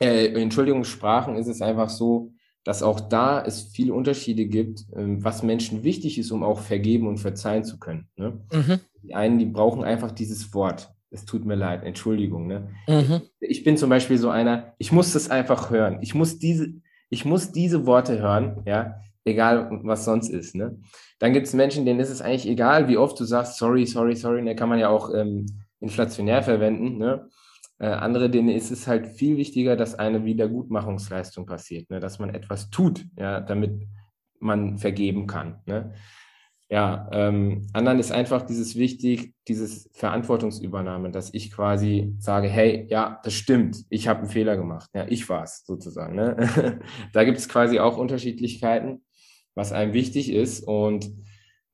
äh, 0.00 0.26
Entschuldigungssprachen 0.40 1.36
ist 1.36 1.46
es 1.46 1.62
einfach 1.62 1.88
so, 1.88 2.32
dass 2.64 2.82
auch 2.82 3.00
da 3.00 3.42
es 3.44 3.62
viele 3.62 3.92
Unterschiede 3.92 4.46
gibt, 4.46 4.86
ähm, 4.96 5.22
was 5.22 5.42
Menschen 5.42 5.84
wichtig 5.84 6.18
ist, 6.18 6.30
um 6.30 6.42
auch 6.42 6.60
vergeben 6.60 7.06
und 7.06 7.18
verzeihen 7.18 7.64
zu 7.64 7.78
können. 7.78 8.08
Ne? 8.16 8.40
Mhm. 8.52 8.80
Die 9.02 9.14
einen, 9.14 9.38
die 9.38 9.44
brauchen 9.44 9.84
einfach 9.84 10.10
dieses 10.10 10.54
Wort. 10.54 10.90
Es 11.10 11.26
tut 11.26 11.44
mir 11.44 11.54
leid, 11.54 11.84
Entschuldigung. 11.84 12.46
Ne? 12.46 12.70
Mhm. 12.88 13.22
Ich 13.38 13.62
bin 13.62 13.76
zum 13.76 13.90
Beispiel 13.90 14.18
so 14.18 14.30
einer, 14.30 14.74
ich 14.78 14.90
muss 14.90 15.12
das 15.12 15.30
einfach 15.30 15.70
hören. 15.70 15.98
Ich 16.00 16.14
muss 16.14 16.38
diese, 16.38 16.72
ich 17.10 17.24
muss 17.24 17.52
diese 17.52 17.86
Worte 17.86 18.18
hören, 18.18 18.62
ja, 18.66 18.96
egal 19.24 19.80
was 19.84 20.04
sonst 20.04 20.30
ist. 20.30 20.54
Ne? 20.54 20.78
Dann 21.18 21.32
gibt 21.32 21.46
es 21.46 21.52
Menschen, 21.52 21.84
denen 21.84 22.00
ist 22.00 22.10
es 22.10 22.22
eigentlich 22.22 22.48
egal, 22.48 22.88
wie 22.88 22.96
oft 22.96 23.20
du 23.20 23.24
sagst, 23.24 23.58
sorry, 23.58 23.86
sorry, 23.86 24.16
sorry. 24.16 24.38
Da 24.38 24.44
ne, 24.44 24.56
kann 24.56 24.68
man 24.68 24.78
ja 24.78 24.88
auch 24.88 25.14
ähm, 25.14 25.46
inflationär 25.84 26.42
verwenden. 26.42 26.98
Ne? 26.98 27.28
Äh, 27.78 27.86
andere, 27.86 28.30
denen 28.30 28.48
ist 28.48 28.70
es 28.70 28.86
halt 28.86 29.06
viel 29.06 29.36
wichtiger, 29.36 29.76
dass 29.76 29.94
eine 29.94 30.24
Wiedergutmachungsleistung 30.24 31.46
passiert, 31.46 31.90
ne? 31.90 32.00
dass 32.00 32.18
man 32.18 32.30
etwas 32.30 32.70
tut, 32.70 33.06
ja, 33.16 33.40
damit 33.40 33.86
man 34.40 34.78
vergeben 34.78 35.26
kann. 35.26 35.60
Ne? 35.66 35.92
Ja, 36.70 37.08
ähm, 37.12 37.66
anderen 37.72 37.98
ist 37.98 38.10
einfach 38.10 38.42
dieses 38.42 38.74
wichtig, 38.76 39.34
dieses 39.46 39.90
Verantwortungsübernahme, 39.92 41.10
dass 41.10 41.32
ich 41.34 41.52
quasi 41.52 42.14
sage, 42.18 42.48
hey, 42.48 42.86
ja, 42.88 43.20
das 43.22 43.34
stimmt, 43.34 43.84
ich 43.90 44.08
habe 44.08 44.20
einen 44.20 44.30
Fehler 44.30 44.56
gemacht, 44.56 44.88
ja, 44.94 45.06
ich 45.06 45.28
war 45.28 45.44
es 45.44 45.64
sozusagen. 45.66 46.14
Ne? 46.14 46.80
da 47.12 47.24
gibt 47.24 47.38
es 47.38 47.48
quasi 47.48 47.80
auch 47.80 47.98
Unterschiedlichkeiten, 47.98 49.04
was 49.54 49.72
einem 49.72 49.92
wichtig 49.92 50.32
ist 50.32 50.66
und 50.66 51.12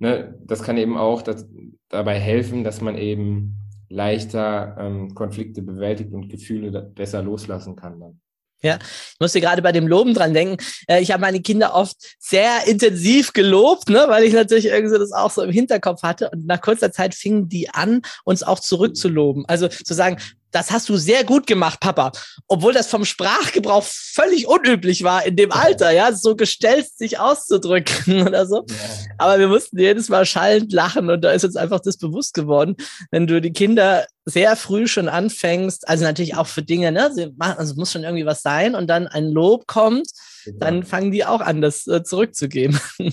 ne, 0.00 0.34
das 0.44 0.62
kann 0.62 0.76
eben 0.76 0.98
auch 0.98 1.22
das, 1.22 1.48
dabei 1.88 2.18
helfen, 2.18 2.64
dass 2.64 2.80
man 2.80 2.96
eben 2.96 3.59
leichter 3.90 4.76
ähm, 4.78 5.14
Konflikte 5.14 5.62
bewältigt 5.62 6.12
und 6.12 6.28
Gefühle 6.28 6.70
besser 6.94 7.22
loslassen 7.22 7.76
kann 7.76 8.00
dann. 8.00 8.20
Ja, 8.62 8.78
ich 8.82 9.20
musste 9.20 9.40
gerade 9.40 9.62
bei 9.62 9.72
dem 9.72 9.86
Loben 9.86 10.12
dran 10.12 10.34
denken. 10.34 10.62
Äh, 10.86 11.00
ich 11.00 11.12
habe 11.12 11.22
meine 11.22 11.40
Kinder 11.40 11.74
oft 11.74 11.96
sehr 12.18 12.66
intensiv 12.66 13.32
gelobt, 13.32 13.88
ne, 13.88 14.04
weil 14.08 14.24
ich 14.24 14.34
natürlich 14.34 14.66
irgendwie 14.66 14.98
das 14.98 15.12
auch 15.12 15.30
so 15.30 15.42
im 15.42 15.50
Hinterkopf 15.50 16.02
hatte. 16.02 16.30
Und 16.30 16.46
nach 16.46 16.60
kurzer 16.60 16.92
Zeit 16.92 17.14
fingen 17.14 17.48
die 17.48 17.70
an, 17.70 18.02
uns 18.24 18.42
auch 18.42 18.60
zurückzuloben. 18.60 19.46
Also 19.46 19.68
zu 19.68 19.94
sagen, 19.94 20.18
das 20.50 20.70
hast 20.70 20.88
du 20.88 20.96
sehr 20.96 21.24
gut 21.24 21.46
gemacht, 21.46 21.80
Papa. 21.80 22.12
Obwohl 22.46 22.72
das 22.72 22.88
vom 22.88 23.04
Sprachgebrauch 23.04 23.84
völlig 23.84 24.46
unüblich 24.46 25.02
war 25.02 25.24
in 25.24 25.36
dem 25.36 25.52
Alter, 25.52 25.90
ja, 25.90 26.12
so 26.12 26.36
gestellt 26.36 26.86
sich 26.96 27.18
auszudrücken 27.18 28.22
oder 28.26 28.46
so. 28.46 28.64
Ja. 28.68 28.74
Aber 29.18 29.38
wir 29.38 29.48
mussten 29.48 29.78
jedes 29.78 30.08
Mal 30.08 30.26
schallend 30.26 30.72
lachen 30.72 31.10
und 31.10 31.22
da 31.22 31.32
ist 31.32 31.44
uns 31.44 31.56
einfach 31.56 31.80
das 31.80 31.96
bewusst 31.96 32.34
geworden, 32.34 32.76
wenn 33.10 33.26
du 33.26 33.40
die 33.40 33.52
Kinder 33.52 34.06
sehr 34.24 34.56
früh 34.56 34.86
schon 34.86 35.08
anfängst, 35.08 35.88
also 35.88 36.04
natürlich 36.04 36.36
auch 36.36 36.46
für 36.46 36.62
Dinge, 36.62 36.92
ne, 36.92 37.10
sie 37.12 37.32
machen, 37.36 37.58
also 37.58 37.74
muss 37.74 37.92
schon 37.92 38.04
irgendwie 38.04 38.26
was 38.26 38.42
sein 38.42 38.74
und 38.74 38.88
dann 38.88 39.08
ein 39.08 39.30
Lob 39.30 39.66
kommt, 39.66 40.08
genau. 40.44 40.58
dann 40.58 40.84
fangen 40.84 41.10
die 41.10 41.24
auch 41.24 41.40
an, 41.40 41.60
das 41.60 41.86
äh, 41.86 42.02
zurückzugeben. 42.02 42.78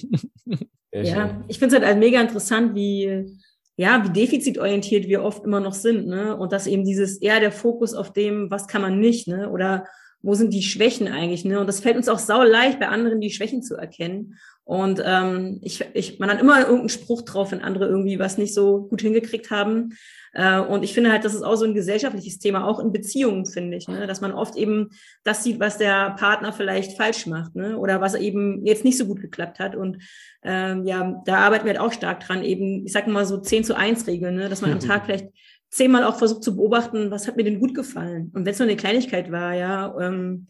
Ja, 0.93 1.43
ich 1.47 1.59
finde 1.59 1.75
es 1.75 1.83
halt 1.83 1.99
mega 1.99 2.19
interessant, 2.19 2.73
wie 2.73 3.37
ja, 3.77 4.03
wie 4.03 4.09
defizitorientiert 4.09 5.07
wir 5.07 5.23
oft 5.23 5.45
immer 5.45 5.59
noch 5.59 5.73
sind, 5.73 6.07
ne? 6.07 6.35
Und 6.35 6.51
dass 6.51 6.65
eben 6.65 6.83
dieses 6.83 7.17
eher 7.17 7.39
der 7.39 7.51
Fokus 7.51 7.93
auf 7.93 8.11
dem, 8.11 8.49
was 8.49 8.67
kann 8.67 8.81
man 8.81 8.99
nicht, 8.99 9.27
ne? 9.27 9.51
Oder 9.51 9.85
wo 10.23 10.33
sind 10.33 10.51
die 10.51 10.63
Schwächen 10.63 11.07
eigentlich, 11.07 11.45
ne? 11.45 11.59
Und 11.59 11.67
das 11.67 11.79
fällt 11.79 11.95
uns 11.95 12.09
auch 12.09 12.17
sau 12.17 12.41
leicht, 12.41 12.79
bei 12.79 12.87
anderen 12.87 13.21
die 13.21 13.29
Schwächen 13.29 13.61
zu 13.61 13.75
erkennen. 13.75 14.35
Und 14.63 15.01
ähm, 15.05 15.59
ich, 15.61 15.85
ich, 15.93 16.17
man 16.17 16.29
hat 16.29 16.41
immer 16.41 16.59
irgendeinen 16.59 16.89
Spruch 16.89 17.21
drauf, 17.21 17.51
wenn 17.51 17.61
andere 17.61 17.85
irgendwie 17.85 18.17
was 18.17 18.39
nicht 18.39 18.53
so 18.53 18.87
gut 18.87 19.01
hingekriegt 19.01 19.51
haben. 19.51 19.93
Äh, 20.37 20.59
und 20.59 20.83
ich 20.83 20.93
finde 20.93 21.11
halt, 21.11 21.25
das 21.25 21.33
ist 21.33 21.41
auch 21.41 21.55
so 21.55 21.65
ein 21.65 21.73
gesellschaftliches 21.73 22.37
Thema, 22.37 22.67
auch 22.67 22.79
in 22.79 22.91
Beziehungen, 22.91 23.47
finde 23.47 23.75
ich, 23.75 23.87
ne? 23.87 24.05
dass 24.05 24.21
man 24.21 24.31
oft 24.31 24.55
eben 24.55 24.91
das 25.23 25.43
sieht, 25.43 25.59
was 25.59 25.79
der 25.79 26.11
Partner 26.11 26.53
vielleicht 26.53 26.95
falsch 26.95 27.25
macht 27.25 27.55
ne? 27.55 27.75
oder 27.75 28.01
was 28.01 28.13
eben 28.13 28.63
jetzt 28.63 28.85
nicht 28.85 28.99
so 28.99 29.07
gut 29.07 29.19
geklappt 29.19 29.57
hat. 29.57 29.75
Und 29.75 29.97
ähm, 30.43 30.85
ja, 30.85 31.23
da 31.25 31.37
arbeiten 31.37 31.65
wir 31.65 31.71
halt 31.71 31.81
auch 31.81 31.91
stark 31.91 32.19
dran, 32.19 32.43
eben, 32.43 32.85
ich 32.85 32.91
sage 32.91 33.09
mal 33.09 33.25
so 33.25 33.39
10 33.39 33.63
zu 33.63 33.75
1 33.75 34.05
Regeln, 34.05 34.35
ne? 34.35 34.47
dass 34.47 34.61
man 34.61 34.71
am 34.71 34.79
Tag 34.79 35.05
vielleicht 35.05 35.29
zehnmal 35.71 36.03
auch 36.03 36.19
versucht 36.19 36.43
zu 36.43 36.55
beobachten, 36.55 37.09
was 37.09 37.27
hat 37.27 37.35
mir 37.35 37.43
denn 37.43 37.59
gut 37.59 37.73
gefallen. 37.73 38.31
Und 38.35 38.45
wenn 38.45 38.53
es 38.53 38.59
nur 38.59 38.67
eine 38.67 38.77
Kleinigkeit 38.77 39.31
war, 39.31 39.55
ja. 39.55 39.95
Ähm, 39.99 40.47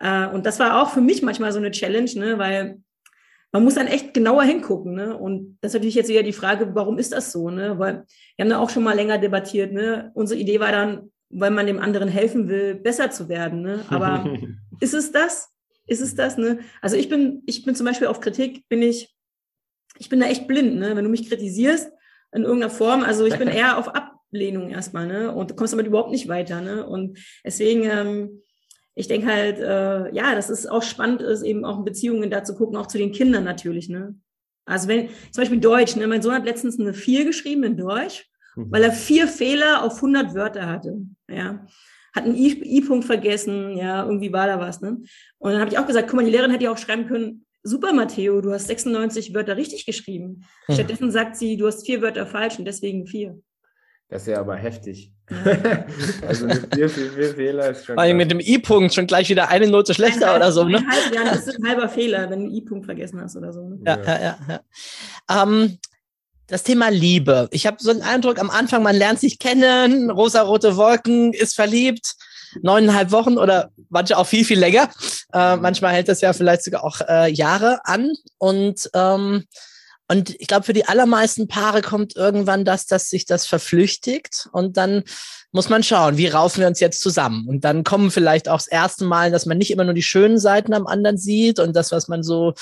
äh, 0.00 0.26
und 0.26 0.44
das 0.44 0.58
war 0.58 0.82
auch 0.82 0.90
für 0.90 1.00
mich 1.00 1.22
manchmal 1.22 1.52
so 1.52 1.60
eine 1.60 1.70
Challenge, 1.70 2.10
ne? 2.16 2.36
weil 2.38 2.82
man 3.54 3.62
muss 3.62 3.74
dann 3.74 3.86
echt 3.86 4.14
genauer 4.14 4.42
hingucken. 4.42 4.94
Ne? 4.94 5.16
Und 5.16 5.58
das 5.60 5.70
ist 5.70 5.74
natürlich 5.74 5.94
jetzt 5.94 6.08
wieder 6.08 6.24
die 6.24 6.32
Frage, 6.32 6.74
warum 6.74 6.98
ist 6.98 7.12
das 7.12 7.30
so? 7.30 7.50
Ne? 7.50 7.78
Weil 7.78 8.04
wir 8.36 8.42
haben 8.42 8.50
da 8.50 8.58
auch 8.58 8.68
schon 8.68 8.82
mal 8.82 8.96
länger 8.96 9.16
debattiert. 9.16 9.72
Ne? 9.72 10.10
Unsere 10.14 10.40
Idee 10.40 10.58
war 10.58 10.72
dann, 10.72 11.12
weil 11.30 11.52
man 11.52 11.68
dem 11.68 11.78
anderen 11.78 12.08
helfen 12.08 12.48
will, 12.48 12.74
besser 12.74 13.12
zu 13.12 13.28
werden. 13.28 13.62
Ne? 13.62 13.84
Aber 13.90 14.28
ist 14.80 14.92
es 14.92 15.12
das? 15.12 15.50
Ist 15.86 16.00
es 16.00 16.16
das? 16.16 16.36
Ne? 16.36 16.58
Also 16.82 16.96
ich 16.96 17.08
bin, 17.08 17.44
ich 17.46 17.64
bin 17.64 17.76
zum 17.76 17.86
Beispiel 17.86 18.08
auf 18.08 18.18
Kritik, 18.18 18.68
bin 18.68 18.82
ich, 18.82 19.14
ich 19.98 20.08
bin 20.08 20.18
da 20.18 20.26
echt 20.26 20.48
blind. 20.48 20.74
Ne? 20.74 20.96
Wenn 20.96 21.04
du 21.04 21.10
mich 21.10 21.28
kritisierst 21.28 21.92
in 22.32 22.42
irgendeiner 22.42 22.72
Form, 22.72 23.04
also 23.04 23.24
ich 23.24 23.38
bin 23.38 23.46
eher 23.48 23.78
auf 23.78 23.86
Ablehnung 23.94 24.70
erstmal. 24.70 25.06
Ne? 25.06 25.32
Und 25.32 25.52
du 25.52 25.54
kommst 25.54 25.72
damit 25.74 25.86
überhaupt 25.86 26.10
nicht 26.10 26.26
weiter. 26.26 26.60
Ne? 26.60 26.84
Und 26.84 27.18
deswegen 27.44 27.84
ähm, 27.84 28.42
ich 28.94 29.08
denke 29.08 29.26
halt, 29.26 29.58
äh, 29.58 30.14
ja, 30.14 30.34
dass 30.34 30.50
es 30.50 30.66
auch 30.66 30.82
spannend 30.82 31.22
ist, 31.22 31.42
eben 31.42 31.64
auch 31.64 31.78
in 31.78 31.84
Beziehungen 31.84 32.30
da 32.30 32.44
zu 32.44 32.54
gucken, 32.54 32.76
auch 32.76 32.86
zu 32.86 32.98
den 32.98 33.12
Kindern 33.12 33.44
natürlich. 33.44 33.88
Ne? 33.88 34.14
Also 34.66 34.88
wenn, 34.88 35.08
zum 35.30 35.42
Beispiel 35.42 35.60
Deutsch, 35.60 35.96
ne? 35.96 36.06
mein 36.06 36.22
Sohn 36.22 36.34
hat 36.34 36.44
letztens 36.44 36.78
eine 36.78 36.94
4 36.94 37.24
geschrieben 37.24 37.64
in 37.64 37.76
Deutsch, 37.76 38.26
mhm. 38.56 38.70
weil 38.70 38.84
er 38.84 38.92
vier 38.92 39.26
Fehler 39.26 39.82
auf 39.82 39.96
100 39.96 40.34
Wörter 40.34 40.66
hatte. 40.66 40.96
Ja, 41.28 41.66
hat 42.14 42.24
einen 42.24 42.36
I-Punkt 42.36 43.04
vergessen, 43.04 43.76
ja, 43.76 44.04
irgendwie 44.04 44.32
war 44.32 44.46
da 44.46 44.60
was. 44.60 44.80
Ne? 44.80 45.00
Und 45.38 45.52
dann 45.52 45.60
habe 45.60 45.70
ich 45.70 45.78
auch 45.78 45.86
gesagt, 45.86 46.08
guck 46.08 46.16
mal, 46.16 46.24
die 46.24 46.30
Lehrerin 46.30 46.52
hätte 46.52 46.64
ja 46.64 46.72
auch 46.72 46.78
schreiben 46.78 47.06
können, 47.06 47.44
super 47.64 47.92
Matteo, 47.92 48.40
du 48.40 48.52
hast 48.52 48.68
96 48.68 49.34
Wörter 49.34 49.56
richtig 49.56 49.86
geschrieben. 49.86 50.44
Mhm. 50.68 50.74
Stattdessen 50.74 51.10
sagt 51.10 51.36
sie, 51.36 51.56
du 51.56 51.66
hast 51.66 51.84
vier 51.84 52.00
Wörter 52.00 52.26
falsch 52.26 52.58
und 52.58 52.66
deswegen 52.66 53.06
vier. 53.06 53.40
Das 54.08 54.22
ist 54.22 54.28
ja 54.28 54.40
aber 54.40 54.56
heftig. 54.56 55.12
also 56.28 56.46
mit 56.46 56.74
vier, 56.74 56.88
vier, 56.88 57.10
vier 57.10 57.34
Fehler 57.34 57.70
ist 57.70 57.86
schon. 57.86 58.16
mit 58.16 58.30
dem 58.30 58.40
I-Punkt 58.40 58.92
schon 58.92 59.06
gleich 59.06 59.30
wieder 59.30 59.48
eine 59.48 59.66
Note 59.68 59.94
schlechter 59.94 60.28
halb, 60.28 60.36
oder 60.36 60.52
so, 60.52 60.64
ne? 60.64 60.84
Halb, 60.86 61.14
ja, 61.14 61.24
das 61.24 61.46
ist 61.46 61.58
ein 61.58 61.66
halber 61.66 61.88
Fehler, 61.88 62.28
wenn 62.30 62.40
du 62.40 62.46
einen 62.46 62.54
I-Punkt 62.54 62.84
vergessen 62.84 63.20
hast 63.20 63.34
oder 63.36 63.52
so. 63.52 63.66
Ne? 63.66 63.78
Ja, 63.86 63.96
ja, 64.02 64.20
ja. 64.20 64.38
ja. 64.48 65.42
Ähm, 65.42 65.78
das 66.46 66.62
Thema 66.62 66.90
Liebe. 66.90 67.48
Ich 67.52 67.66
habe 67.66 67.78
so 67.80 67.92
den 67.92 68.02
Eindruck, 68.02 68.38
am 68.38 68.50
Anfang, 68.50 68.82
man 68.82 68.96
lernt 68.96 69.18
sich 69.18 69.38
kennen, 69.38 70.10
rosa-rote 70.10 70.76
Wolken, 70.76 71.32
ist 71.32 71.54
verliebt, 71.54 72.14
neuneinhalb 72.62 73.10
Wochen 73.12 73.38
oder 73.38 73.70
manche 73.88 74.18
auch 74.18 74.26
viel, 74.26 74.44
viel 74.44 74.58
länger. 74.58 74.90
Äh, 75.32 75.56
manchmal 75.56 75.94
hält 75.94 76.08
das 76.08 76.20
ja 76.20 76.32
vielleicht 76.34 76.62
sogar 76.64 76.84
auch 76.84 77.00
äh, 77.00 77.30
Jahre 77.30 77.80
an. 77.84 78.12
Und 78.38 78.90
ähm, 78.94 79.44
und 80.08 80.36
ich 80.38 80.46
glaube, 80.46 80.64
für 80.64 80.74
die 80.74 80.86
allermeisten 80.86 81.48
Paare 81.48 81.80
kommt 81.80 82.14
irgendwann 82.14 82.64
das, 82.64 82.86
dass 82.86 83.08
sich 83.08 83.24
das 83.24 83.46
verflüchtigt 83.46 84.48
und 84.52 84.76
dann 84.76 85.04
muss 85.50 85.68
man 85.68 85.82
schauen, 85.82 86.18
wie 86.18 86.26
raufen 86.26 86.60
wir 86.60 86.68
uns 86.68 86.80
jetzt 86.80 87.00
zusammen. 87.00 87.48
Und 87.48 87.64
dann 87.64 87.84
kommen 87.84 88.10
vielleicht 88.10 88.48
auch 88.48 88.58
das 88.58 88.66
erste 88.66 89.04
Mal, 89.04 89.30
dass 89.30 89.46
man 89.46 89.56
nicht 89.56 89.70
immer 89.70 89.84
nur 89.84 89.94
die 89.94 90.02
schönen 90.02 90.38
Seiten 90.38 90.74
am 90.74 90.86
anderen 90.86 91.16
sieht 91.16 91.58
und 91.58 91.74
das, 91.74 91.92
was 91.92 92.08
man 92.08 92.22
so 92.22 92.54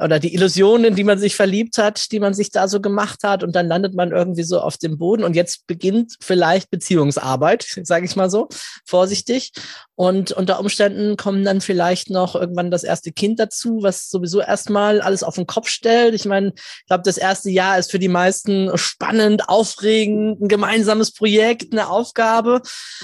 oder 0.00 0.20
die 0.20 0.34
Illusionen, 0.34 0.94
die 0.94 1.04
man 1.04 1.18
sich 1.18 1.34
verliebt 1.34 1.78
hat, 1.78 2.12
die 2.12 2.20
man 2.20 2.32
sich 2.32 2.50
da 2.50 2.68
so 2.68 2.80
gemacht 2.80 3.24
hat 3.24 3.42
und 3.42 3.54
dann 3.56 3.66
landet 3.66 3.94
man 3.94 4.12
irgendwie 4.12 4.44
so 4.44 4.60
auf 4.60 4.76
dem 4.76 4.96
Boden 4.98 5.24
und 5.24 5.34
jetzt 5.34 5.66
beginnt 5.66 6.14
vielleicht 6.20 6.70
Beziehungsarbeit, 6.70 7.66
sage 7.82 8.04
ich 8.04 8.16
mal 8.16 8.30
so, 8.30 8.48
vorsichtig. 8.84 9.52
Und 9.96 10.30
unter 10.30 10.60
Umständen 10.60 11.16
kommen 11.16 11.44
dann 11.44 11.60
vielleicht 11.60 12.08
noch 12.08 12.36
irgendwann 12.36 12.70
das 12.70 12.84
erste 12.84 13.10
Kind 13.10 13.40
dazu, 13.40 13.82
was 13.82 14.08
sowieso 14.08 14.40
erstmal 14.40 15.00
alles 15.00 15.24
auf 15.24 15.34
den 15.34 15.48
Kopf 15.48 15.68
stellt. 15.68 16.14
Ich 16.14 16.24
meine, 16.24 16.52
ich 16.54 16.86
glaube, 16.86 17.02
das 17.04 17.18
erste 17.18 17.50
Jahr 17.50 17.80
ist 17.80 17.90
für 17.90 17.98
die 17.98 18.06
meisten 18.06 18.70
spannend, 18.78 19.48
aufregend, 19.48 20.40
ein 20.40 20.46
gemeinsames 20.46 21.10
Projekt, 21.10 21.72
eine 21.72 21.90
Aufgabe. 21.90 22.62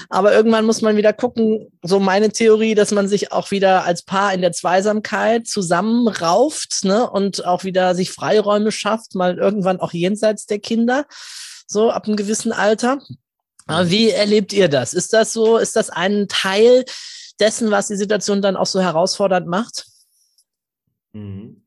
Aber 0.09 0.33
irgendwann 0.33 0.65
muss 0.65 0.81
man 0.81 0.95
wieder 0.95 1.11
gucken, 1.11 1.67
so 1.83 1.99
meine 1.99 2.29
Theorie, 2.29 2.75
dass 2.75 2.91
man 2.91 3.09
sich 3.09 3.33
auch 3.33 3.51
wieder 3.51 3.83
als 3.83 4.03
Paar 4.03 4.33
in 4.33 4.39
der 4.39 4.53
Zweisamkeit 4.53 5.47
zusammenrauft 5.47 6.84
ne? 6.85 7.09
und 7.09 7.45
auch 7.45 7.63
wieder 7.63 7.95
sich 7.95 8.11
Freiräume 8.11 8.71
schafft, 8.71 9.15
mal 9.15 9.37
irgendwann 9.37 9.79
auch 9.79 9.93
jenseits 9.93 10.45
der 10.45 10.59
Kinder, 10.59 11.05
so 11.67 11.91
ab 11.91 12.05
einem 12.05 12.15
gewissen 12.15 12.51
Alter. 12.51 12.99
Aber 13.67 13.89
wie 13.89 14.11
erlebt 14.11 14.53
ihr 14.53 14.69
das? 14.69 14.93
Ist 14.93 15.13
das 15.13 15.33
so, 15.33 15.57
ist 15.57 15.75
das 15.75 15.89
ein 15.89 16.27
Teil 16.27 16.85
dessen, 17.39 17.71
was 17.71 17.87
die 17.87 17.95
Situation 17.95 18.41
dann 18.41 18.55
auch 18.55 18.67
so 18.67 18.79
herausfordernd 18.79 19.47
macht? 19.47 19.85
Mhm. 21.13 21.63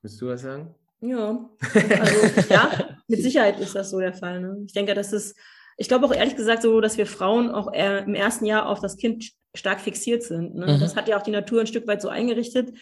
Willst 0.00 0.20
du 0.20 0.28
was 0.28 0.42
sagen? 0.42 0.74
Ja, 1.00 1.50
also 1.60 2.26
ja, 2.48 2.70
mit 3.08 3.22
Sicherheit 3.22 3.58
ist 3.60 3.74
das 3.74 3.90
so 3.90 3.98
der 3.98 4.14
Fall. 4.14 4.40
Ne? 4.40 4.62
Ich 4.66 4.72
denke, 4.72 4.94
das 4.94 5.12
ist, 5.12 5.36
ich 5.76 5.88
glaube 5.88 6.06
auch 6.06 6.14
ehrlich 6.14 6.36
gesagt 6.36 6.62
so, 6.62 6.80
dass 6.80 6.96
wir 6.96 7.06
Frauen 7.06 7.50
auch 7.50 7.72
im 7.72 8.14
ersten 8.14 8.46
Jahr 8.46 8.66
auf 8.68 8.80
das 8.80 8.96
Kind 8.96 9.32
stark 9.54 9.80
fixiert 9.80 10.22
sind. 10.22 10.54
Ne? 10.54 10.66
Mhm. 10.76 10.80
Das 10.80 10.96
hat 10.96 11.08
ja 11.08 11.18
auch 11.18 11.22
die 11.22 11.30
Natur 11.30 11.60
ein 11.60 11.66
Stück 11.66 11.86
weit 11.86 12.00
so 12.00 12.08
eingerichtet. 12.08 12.72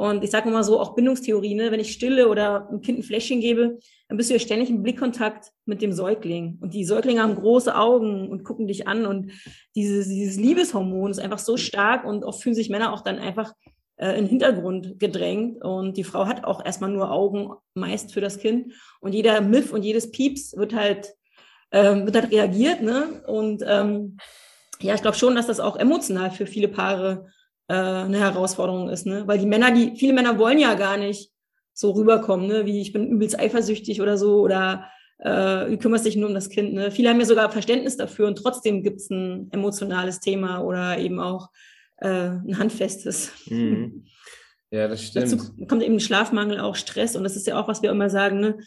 Und 0.00 0.24
ich 0.24 0.30
sage 0.30 0.48
mal 0.48 0.64
so, 0.64 0.80
auch 0.80 0.94
Bindungstheorie, 0.94 1.54
ne? 1.54 1.70
wenn 1.70 1.78
ich 1.78 1.92
stille 1.92 2.28
oder 2.28 2.70
einem 2.70 2.80
Kind 2.80 3.00
ein 3.00 3.02
Fläschchen 3.02 3.42
gebe, 3.42 3.78
dann 4.08 4.16
bist 4.16 4.30
du 4.30 4.34
ja 4.34 4.40
ständig 4.40 4.70
im 4.70 4.82
Blickkontakt 4.82 5.52
mit 5.66 5.82
dem 5.82 5.92
Säugling. 5.92 6.56
Und 6.62 6.72
die 6.72 6.86
Säuglinge 6.86 7.22
haben 7.22 7.34
große 7.34 7.76
Augen 7.76 8.30
und 8.30 8.42
gucken 8.42 8.66
dich 8.66 8.88
an. 8.88 9.04
Und 9.04 9.32
dieses, 9.74 10.08
dieses 10.08 10.38
Liebeshormon 10.38 11.10
ist 11.10 11.18
einfach 11.18 11.38
so 11.38 11.58
stark 11.58 12.06
und 12.06 12.24
oft 12.24 12.42
fühlen 12.42 12.54
sich 12.54 12.70
Männer 12.70 12.94
auch 12.94 13.02
dann 13.02 13.18
einfach 13.18 13.52
äh, 13.96 14.12
in 14.12 14.24
den 14.24 14.28
Hintergrund 14.30 14.98
gedrängt. 14.98 15.62
Und 15.62 15.98
die 15.98 16.04
Frau 16.04 16.24
hat 16.24 16.44
auch 16.44 16.64
erstmal 16.64 16.88
nur 16.88 17.12
Augen 17.12 17.52
meist 17.74 18.14
für 18.14 18.22
das 18.22 18.38
Kind. 18.38 18.72
Und 19.02 19.14
jeder 19.14 19.42
Miff 19.42 19.70
und 19.70 19.82
jedes 19.82 20.10
Pieps 20.10 20.56
wird 20.56 20.74
halt, 20.74 21.12
ähm, 21.72 22.06
wird 22.06 22.16
halt 22.16 22.32
reagiert. 22.32 22.80
Ne? 22.80 23.22
Und 23.26 23.62
ähm, 23.66 24.16
ja, 24.80 24.94
ich 24.94 25.02
glaube 25.02 25.18
schon, 25.18 25.34
dass 25.34 25.46
das 25.46 25.60
auch 25.60 25.76
emotional 25.76 26.30
für 26.30 26.46
viele 26.46 26.68
Paare 26.68 27.26
äh, 27.70 28.04
eine 28.04 28.18
Herausforderung 28.18 28.88
ist, 28.88 29.06
ne? 29.06 29.22
Weil 29.26 29.38
die 29.38 29.46
Männer, 29.46 29.70
die, 29.70 29.94
viele 29.96 30.12
Männer 30.12 30.38
wollen 30.38 30.58
ja 30.58 30.74
gar 30.74 30.96
nicht 30.96 31.30
so 31.72 31.92
rüberkommen, 31.92 32.48
ne? 32.48 32.66
Wie 32.66 32.80
ich 32.80 32.92
bin 32.92 33.06
übelst 33.06 33.38
eifersüchtig 33.38 34.02
oder 34.02 34.18
so 34.18 34.40
oder 34.40 34.86
äh, 35.18 35.70
du 35.70 35.78
kümmerst 35.78 36.04
dich 36.04 36.16
nur 36.16 36.28
um 36.28 36.34
das 36.34 36.48
Kind. 36.48 36.72
Ne? 36.72 36.90
Viele 36.90 37.10
haben 37.10 37.20
ja 37.20 37.26
sogar 37.26 37.50
Verständnis 37.52 37.96
dafür 37.96 38.26
und 38.26 38.36
trotzdem 38.36 38.82
gibt 38.82 39.00
es 39.00 39.10
ein 39.10 39.48
emotionales 39.52 40.18
Thema 40.18 40.60
oder 40.64 40.98
eben 40.98 41.20
auch 41.20 41.50
äh, 41.98 42.08
ein 42.08 42.58
handfestes. 42.58 43.32
Mhm. 43.46 44.04
Ja, 44.72 44.86
das 44.86 45.02
stimmt. 45.02 45.32
Dazu 45.32 45.66
kommt 45.66 45.82
eben 45.82 45.98
Schlafmangel, 45.98 46.60
auch 46.60 46.76
Stress 46.76 47.16
und 47.16 47.24
das 47.24 47.34
ist 47.34 47.48
ja 47.48 47.60
auch, 47.60 47.66
was 47.66 47.82
wir 47.82 47.90
immer 47.90 48.08
sagen. 48.08 48.38
Ne? 48.38 48.58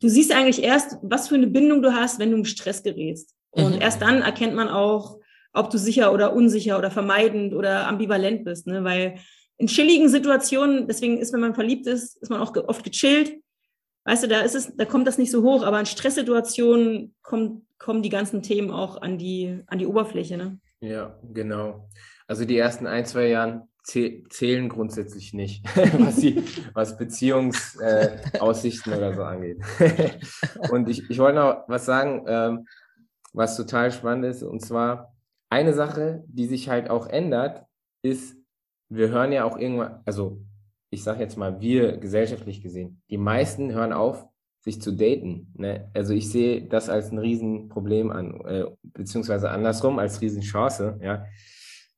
Du 0.00 0.08
siehst 0.08 0.30
eigentlich 0.30 0.62
erst, 0.62 0.98
was 1.02 1.26
für 1.26 1.34
eine 1.34 1.48
Bindung 1.48 1.82
du 1.82 1.92
hast, 1.94 2.20
wenn 2.20 2.30
du 2.30 2.36
im 2.36 2.44
Stress 2.44 2.84
gerätst. 2.84 3.34
Und 3.50 3.74
mhm. 3.74 3.80
erst 3.80 4.00
dann 4.00 4.22
erkennt 4.22 4.54
man 4.54 4.68
auch, 4.68 5.18
ob 5.52 5.70
du 5.70 5.78
sicher 5.78 6.12
oder 6.12 6.34
unsicher 6.34 6.78
oder 6.78 6.90
vermeidend 6.90 7.54
oder 7.54 7.86
ambivalent 7.86 8.44
bist, 8.44 8.66
ne? 8.66 8.84
Weil 8.84 9.18
in 9.56 9.66
chilligen 9.66 10.08
Situationen, 10.08 10.86
deswegen 10.86 11.18
ist, 11.18 11.32
wenn 11.32 11.40
man 11.40 11.54
verliebt 11.54 11.86
ist, 11.86 12.16
ist 12.16 12.30
man 12.30 12.40
auch 12.40 12.54
oft 12.68 12.84
gechillt. 12.84 13.40
Weißt 14.04 14.22
du, 14.22 14.28
da 14.28 14.40
ist 14.40 14.54
es, 14.54 14.74
da 14.76 14.84
kommt 14.84 15.06
das 15.06 15.18
nicht 15.18 15.30
so 15.30 15.42
hoch, 15.42 15.64
aber 15.64 15.80
in 15.80 15.86
Stresssituationen 15.86 17.14
kommen, 17.22 17.66
kommen 17.78 18.02
die 18.02 18.08
ganzen 18.08 18.42
Themen 18.42 18.70
auch 18.70 19.02
an 19.02 19.18
die, 19.18 19.62
an 19.66 19.78
die 19.78 19.86
Oberfläche, 19.86 20.36
ne? 20.36 20.58
Ja, 20.80 21.18
genau. 21.34 21.88
Also 22.26 22.44
die 22.44 22.56
ersten 22.56 22.86
ein, 22.86 23.04
zwei 23.04 23.28
Jahren 23.28 23.68
zählen 23.82 24.68
grundsätzlich 24.68 25.32
nicht, 25.32 25.64
was, 25.98 26.16
die, 26.16 26.44
was 26.74 26.98
Beziehungsaussichten 26.98 28.92
äh, 28.92 28.96
oder 28.96 29.14
so 29.14 29.22
angeht. 29.22 29.60
und 30.70 30.88
ich, 30.88 31.08
ich 31.10 31.18
wollte 31.18 31.38
noch 31.38 31.64
was 31.68 31.86
sagen, 31.86 32.24
ähm, 32.28 32.66
was 33.32 33.56
total 33.56 33.90
spannend 33.90 34.26
ist, 34.26 34.42
und 34.42 34.60
zwar, 34.60 35.14
eine 35.50 35.72
Sache, 35.72 36.24
die 36.28 36.46
sich 36.46 36.68
halt 36.68 36.90
auch 36.90 37.06
ändert, 37.06 37.64
ist, 38.02 38.36
wir 38.88 39.08
hören 39.08 39.32
ja 39.32 39.44
auch 39.44 39.58
irgendwann, 39.58 40.00
also 40.04 40.40
ich 40.90 41.02
sage 41.02 41.20
jetzt 41.20 41.36
mal, 41.36 41.60
wir 41.60 41.98
gesellschaftlich 41.98 42.62
gesehen, 42.62 43.02
die 43.10 43.18
meisten 43.18 43.72
hören 43.72 43.92
auf, 43.92 44.26
sich 44.60 44.82
zu 44.82 44.92
daten. 44.92 45.52
Ne? 45.56 45.90
Also 45.94 46.14
ich 46.14 46.30
sehe 46.30 46.66
das 46.66 46.88
als 46.88 47.10
ein 47.10 47.18
Riesenproblem 47.18 48.10
an, 48.10 48.40
äh, 48.44 48.64
beziehungsweise 48.82 49.50
andersrum 49.50 49.98
als 49.98 50.20
Riesenchance. 50.20 50.98
Ja? 51.02 51.24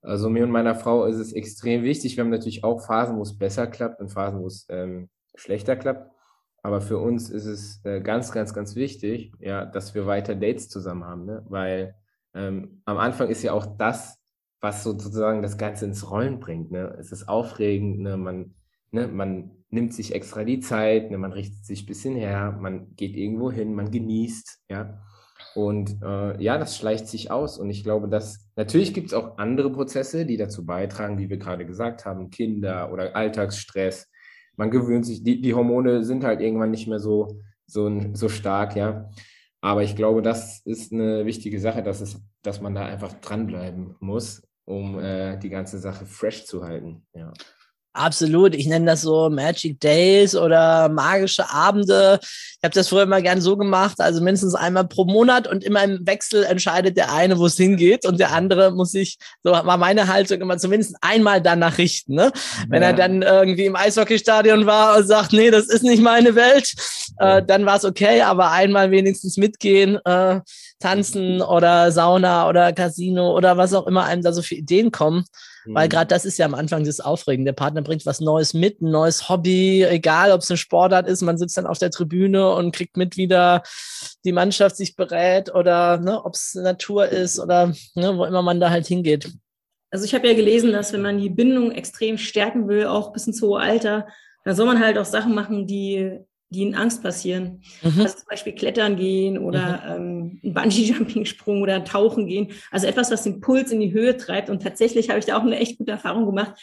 Also 0.03 0.29
mir 0.29 0.45
und 0.45 0.51
meiner 0.51 0.75
Frau 0.75 1.05
ist 1.07 1.17
es 1.17 1.33
extrem 1.33 1.83
wichtig. 1.83 2.17
Wir 2.17 2.25
haben 2.25 2.31
natürlich 2.31 2.65
auch 2.65 2.85
Phasen, 2.85 3.17
wo 3.17 3.23
es 3.23 3.37
besser 3.37 3.67
klappt 3.67 4.01
und 4.01 4.11
Phasen, 4.11 4.41
wo 4.41 4.47
es 4.47 4.67
ähm, 4.69 5.09
schlechter 5.35 5.77
klappt. 5.77 6.11
Aber 6.63 6.81
für 6.81 6.99
uns 6.99 7.31
ist 7.31 7.47
es 7.47 7.85
äh, 7.85 8.01
ganz, 8.01 8.33
ganz, 8.33 8.53
ganz 8.53 8.77
wichtig, 8.77 9.33
ja, 9.39 9.65
dass 9.65 9.95
wir 9.95 10.07
weiter 10.07 10.35
Dates 10.35 10.69
zusammen 10.69 11.05
haben, 11.05 11.25
ne? 11.25 11.45
weil 11.49 11.95
ähm, 12.35 12.83
am 12.85 12.99
Anfang 12.99 13.29
ist 13.29 13.43
ja 13.43 13.53
auch 13.53 13.77
das, 13.77 14.19
was 14.61 14.83
sozusagen 14.83 15.43
das 15.43 15.59
Ganze 15.59 15.87
ins 15.87 16.11
Rollen 16.11 16.39
bringt. 16.39 16.71
Ne? 16.71 16.95
Es 16.99 17.13
ist 17.13 17.29
aufregend, 17.29 18.01
ne? 18.01 18.17
man, 18.17 18.55
ne? 18.91 19.09
man 19.09 19.51
nimmt 19.71 19.95
sich 19.95 20.15
extra 20.15 20.45
die 20.45 20.61
Zeit, 20.61 21.11
ne? 21.11 21.19
man 21.19 21.33
richtet 21.33 21.65
sich 21.65 21.85
ein 21.85 21.87
bisschen 21.87 22.17
her, 22.17 22.59
man 22.61 22.95
geht 22.97 23.17
irgendwo 23.17 23.51
hin, 23.51 23.75
man 23.75 23.91
genießt, 23.91 24.65
ja. 24.69 25.01
Und 25.55 26.03
äh, 26.03 26.41
ja, 26.41 26.59
das 26.59 26.77
schleicht 26.77 27.09
sich 27.09 27.31
aus. 27.31 27.59
Und 27.59 27.71
ich 27.71 27.83
glaube, 27.83 28.09
dass 28.09 28.51
natürlich 28.57 28.95
gibt 28.95 29.09
es 29.09 29.15
auch 29.15 29.39
andere 29.39 29.73
Prozesse, 29.73 30.27
die 30.27 30.37
dazu 30.37 30.65
beitragen, 30.65 31.19
wie 31.19 31.31
wir 31.31 31.39
gerade 31.39 31.67
gesagt 31.67 32.05
haben, 32.05 32.31
Kinder 32.31 32.93
oder 32.93 33.17
Alltagsstress. 33.17 34.09
Man 34.57 34.71
gewöhnt 34.71 35.07
sich, 35.07 35.25
die, 35.25 35.41
die 35.41 35.55
Hormone 35.55 36.05
sind 36.05 36.25
halt 36.25 36.41
irgendwann 36.41 36.71
nicht 36.71 36.87
mehr 36.87 37.01
so, 37.01 37.41
so, 37.67 37.91
so 38.13 38.29
stark, 38.29 38.77
ja. 38.77 39.11
Aber 39.61 39.83
ich 39.83 39.95
glaube, 39.95 40.23
das 40.23 40.61
ist 40.65 40.93
eine 40.93 41.27
wichtige 41.27 41.61
Sache, 41.61 41.83
dass, 41.83 42.01
es, 42.01 42.21
dass 42.43 42.61
man 42.61 42.75
da 42.75 42.87
einfach 42.87 43.13
dranbleiben 43.15 43.97
muss, 44.01 44.43
um 44.65 44.99
äh, 44.99 45.39
die 45.39 45.51
ganze 45.51 45.79
Sache 45.79 46.07
fresh 46.07 46.47
zu 46.47 46.65
halten. 46.65 47.07
Ja. 47.13 47.33
Absolut. 47.93 48.55
Ich 48.55 48.69
nenne 48.69 48.87
das 48.87 49.03
so 49.03 49.31
Magic 49.31 49.81
Days 49.81 50.37
oder 50.37 50.89
magische 50.89 51.51
Abende. 51.51 52.21
Ich 52.23 52.59
habe 52.63 52.73
das 52.73 52.89
früher 52.89 53.03
immer 53.03 53.21
gern 53.21 53.41
so 53.41 53.57
gemacht, 53.57 54.01
also 54.01 54.23
mindestens 54.23 54.55
einmal 54.55 54.87
pro 54.87 55.05
Monat 55.05 55.49
und 55.49 55.65
immer 55.65 55.83
im 55.83 56.07
Wechsel 56.07 56.45
entscheidet 56.45 56.97
der 56.97 57.13
eine, 57.13 57.39
wo 57.39 57.47
es 57.47 57.57
hingeht 57.57 58.07
und 58.07 58.21
der 58.21 58.31
andere 58.31 58.71
muss 58.71 58.93
sich, 58.93 59.19
so 59.43 59.51
war 59.51 59.77
meine 59.77 60.07
Haltung 60.07 60.41
immer 60.41 60.57
zumindest 60.59 60.95
einmal 61.01 61.43
danach 61.43 61.79
richten. 61.79 62.15
Ne? 62.15 62.31
Wenn 62.69 62.83
er 62.83 62.93
dann 62.93 63.23
irgendwie 63.23 63.67
im 63.67 63.75
Eishockeystadion 63.75 64.67
war 64.67 64.97
und 64.97 65.09
sagt, 65.09 65.33
nee, 65.33 65.51
das 65.51 65.67
ist 65.67 65.83
nicht 65.83 66.03
meine 66.03 66.37
Welt, 66.37 66.73
äh, 67.19 67.43
dann 67.45 67.67
war 67.67 67.79
es 67.79 67.85
okay, 67.85 68.23
aber 68.23 68.53
einmal 68.53 68.93
wenigstens 68.93 69.37
mitgehen, 69.37 69.99
äh, 70.05 70.41
tanzen 70.81 71.43
oder 71.43 71.93
Sauna 71.93 72.49
oder 72.49 72.73
Casino 72.73 73.37
oder 73.37 73.57
was 73.57 73.75
auch 73.75 73.87
immer 73.87 74.05
einem 74.05 74.23
da 74.23 74.33
so 74.33 74.43
für 74.43 74.55
Ideen 74.57 74.91
kommen. 74.91 75.25
Weil 75.67 75.87
Mhm. 75.87 75.91
gerade 75.91 76.09
das 76.09 76.25
ist 76.25 76.39
ja 76.39 76.47
am 76.47 76.55
Anfang 76.55 76.85
das 76.85 77.01
Aufregen. 77.01 77.45
Der 77.45 77.53
Partner 77.53 77.83
bringt 77.83 78.07
was 78.07 78.21
Neues 78.21 78.55
mit, 78.55 78.81
ein 78.81 78.91
neues 78.91 79.29
Hobby, 79.29 79.85
egal 79.85 80.33
ob 80.33 80.41
es 80.41 80.51
eine 80.51 80.57
Sportart 80.57 81.07
ist, 81.07 81.21
man 81.21 81.39
sitzt 81.39 81.57
dann 81.57 81.67
auf 81.67 81.79
der 81.79 81.91
Tribüne 81.91 82.51
und 82.55 82.75
kriegt 82.75 82.97
mit, 82.97 83.17
wie 83.17 83.29
da 83.29 83.63
die 84.25 84.33
Mannschaft 84.33 84.77
sich 84.77 84.97
berät 84.97 85.55
oder 85.55 85.99
ne, 85.99 86.25
ob 86.25 86.35
es 86.35 86.55
Natur 86.55 87.09
ist 87.09 87.39
oder 87.39 87.75
ne, 87.95 88.17
wo 88.17 88.25
immer 88.25 88.43
man 88.43 88.59
da 88.59 88.71
halt 88.71 88.87
hingeht. 88.87 89.31
Also 89.91 90.05
ich 90.05 90.15
habe 90.15 90.29
ja 90.29 90.35
gelesen, 90.35 90.73
dass 90.73 90.93
wenn 90.93 91.03
man 91.03 91.19
die 91.19 91.31
Bindung 91.31 91.73
extrem 91.73 92.17
stärken 92.17 92.69
will, 92.69 92.87
auch 92.87 93.13
bis 93.13 93.27
ins 93.27 93.43
hohe 93.43 93.61
Alter, 93.61 94.07
dann 94.45 94.57
soll 94.57 94.67
man 94.67 94.81
halt 94.81 94.97
auch 94.97 95.05
Sachen 95.05 95.35
machen, 95.35 95.67
die, 95.67 96.21
die 96.51 96.63
in 96.63 96.75
Angst 96.75 97.03
passieren. 97.03 97.63
Mhm. 97.83 98.03
Also 98.03 98.19
zum 98.19 98.27
Beispiel 98.29 98.53
klettern 98.53 98.97
gehen 98.97 99.39
oder 99.39 99.83
ähm, 99.87 100.41
einen 100.43 100.55
Bungee-Jumping-Sprung 100.55 101.63
oder 101.63 101.85
tauchen 101.85 102.27
gehen. 102.27 102.49
Also 102.73 102.89
etwas, 102.89 103.11
was 103.11 103.23
den 103.23 103.41
Puls 103.41 103.71
in 103.71 103.81
die 103.81 103.93
Höhe 103.93 104.17
treibt. 104.17 104.51
Und 104.51 104.63
tatsächlich 104.63 105.09
habe 105.09 105.21
ich 105.21 105.27
da 105.27 105.39
auch 105.39 105.43
eine 105.43 105.59
echt 105.59 105.79
gute 105.79 105.93
Erfahrung 105.93 106.27
gemacht. 106.27 106.55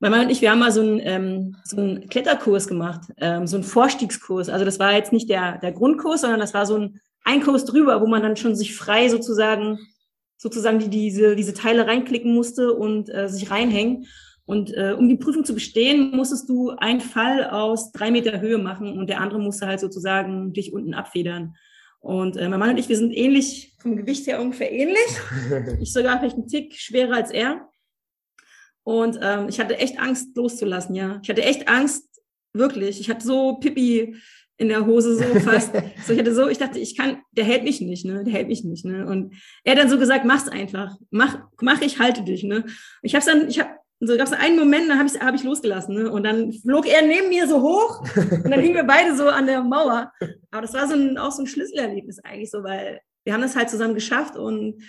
Mein 0.00 0.10
Mann 0.10 0.26
und 0.26 0.30
ich, 0.30 0.42
wir 0.42 0.50
haben 0.50 0.58
mal 0.58 0.72
so 0.72 0.80
einen, 0.80 1.00
ähm, 1.02 1.56
so 1.64 1.76
einen 1.76 2.08
Kletterkurs 2.08 2.66
gemacht, 2.66 3.02
ähm, 3.18 3.46
so 3.46 3.56
einen 3.56 3.64
Vorstiegskurs. 3.64 4.48
Also 4.48 4.64
das 4.64 4.78
war 4.78 4.92
jetzt 4.92 5.12
nicht 5.12 5.30
der, 5.30 5.58
der 5.58 5.72
Grundkurs, 5.72 6.20
sondern 6.20 6.40
das 6.40 6.52
war 6.52 6.66
so 6.66 6.76
ein, 6.76 7.00
ein 7.24 7.42
Kurs 7.42 7.64
drüber, 7.64 8.00
wo 8.00 8.06
man 8.06 8.22
dann 8.22 8.36
schon 8.36 8.54
sich 8.56 8.74
frei 8.74 9.08
sozusagen, 9.08 9.78
sozusagen 10.36 10.80
die, 10.80 10.90
diese, 10.90 11.34
diese 11.34 11.54
Teile 11.54 11.86
reinklicken 11.86 12.34
musste 12.34 12.74
und 12.74 13.08
äh, 13.08 13.28
sich 13.28 13.50
reinhängen. 13.50 14.06
Und 14.46 14.72
äh, 14.74 14.94
um 14.96 15.08
die 15.08 15.16
Prüfung 15.16 15.44
zu 15.44 15.54
bestehen, 15.54 16.16
musstest 16.16 16.48
du 16.48 16.70
einen 16.70 17.00
Fall 17.00 17.50
aus 17.50 17.90
drei 17.92 18.10
Meter 18.10 18.40
Höhe 18.40 18.58
machen 18.58 18.96
und 18.96 19.08
der 19.08 19.20
andere 19.20 19.40
musste 19.40 19.66
halt 19.66 19.80
sozusagen 19.80 20.52
dich 20.52 20.72
unten 20.72 20.94
abfedern. 20.94 21.56
Und 21.98 22.36
äh, 22.36 22.48
mein 22.48 22.60
Mann 22.60 22.70
und 22.70 22.78
ich, 22.78 22.88
wir 22.88 22.96
sind 22.96 23.12
ähnlich, 23.12 23.74
vom 23.80 23.96
Gewicht 23.96 24.26
her 24.28 24.40
ungefähr 24.40 24.70
ähnlich. 24.70 24.96
Ich 25.80 25.92
sogar 25.92 26.20
vielleicht 26.20 26.36
einen 26.36 26.46
Tick 26.46 26.74
schwerer 26.74 27.16
als 27.16 27.32
er. 27.32 27.68
Und 28.84 29.18
ähm, 29.20 29.48
ich 29.48 29.58
hatte 29.58 29.78
echt 29.78 29.98
Angst 29.98 30.36
loszulassen, 30.36 30.94
ja. 30.94 31.18
Ich 31.24 31.28
hatte 31.28 31.42
echt 31.42 31.68
Angst, 31.68 32.04
wirklich. 32.52 33.00
Ich 33.00 33.10
hatte 33.10 33.26
so 33.26 33.54
Pipi 33.56 34.14
in 34.58 34.68
der 34.68 34.86
Hose, 34.86 35.16
so 35.16 35.40
fast. 35.40 35.72
so, 36.06 36.12
ich 36.12 36.18
hatte 36.20 36.34
so, 36.34 36.48
ich 36.48 36.58
dachte, 36.58 36.78
ich 36.78 36.96
kann, 36.96 37.20
der 37.32 37.44
hält 37.44 37.64
mich 37.64 37.80
nicht, 37.80 38.04
ne? 38.04 38.22
Der 38.22 38.32
hält 38.32 38.46
mich 38.46 38.62
nicht, 38.62 38.84
ne? 38.84 39.04
Und 39.06 39.34
er 39.64 39.72
hat 39.72 39.80
dann 39.80 39.90
so 39.90 39.98
gesagt, 39.98 40.24
mach's 40.24 40.46
einfach. 40.46 40.96
Mach, 41.10 41.38
mach 41.60 41.80
ich, 41.82 41.98
halte 41.98 42.22
dich, 42.22 42.44
ne? 42.44 42.62
Und 42.62 42.74
ich 43.02 43.16
hab's 43.16 43.26
dann, 43.26 43.48
ich 43.48 43.58
hab, 43.58 43.76
so 44.00 44.16
gab 44.16 44.26
es 44.26 44.32
einen 44.32 44.58
Moment, 44.58 44.90
da 44.90 44.96
habe 44.96 45.08
ich, 45.08 45.20
hab 45.20 45.34
ich 45.34 45.42
losgelassen. 45.42 45.94
Ne? 45.94 46.10
Und 46.10 46.24
dann 46.24 46.52
flog 46.52 46.86
er 46.86 47.02
neben 47.02 47.28
mir 47.28 47.48
so 47.48 47.62
hoch 47.62 48.00
und 48.16 48.50
dann 48.50 48.60
hingen 48.60 48.74
wir 48.74 48.84
beide 48.84 49.16
so 49.16 49.28
an 49.28 49.46
der 49.46 49.62
Mauer. 49.62 50.12
Aber 50.50 50.62
das 50.62 50.74
war 50.74 50.86
so 50.86 50.94
ein, 50.94 51.16
auch 51.16 51.32
so 51.32 51.42
ein 51.42 51.46
Schlüsselerlebnis 51.46 52.18
eigentlich 52.20 52.50
so, 52.50 52.62
weil 52.62 53.00
wir 53.24 53.32
haben 53.32 53.42
das 53.42 53.56
halt 53.56 53.70
zusammen 53.70 53.94
geschafft 53.94 54.36
und 54.36 54.82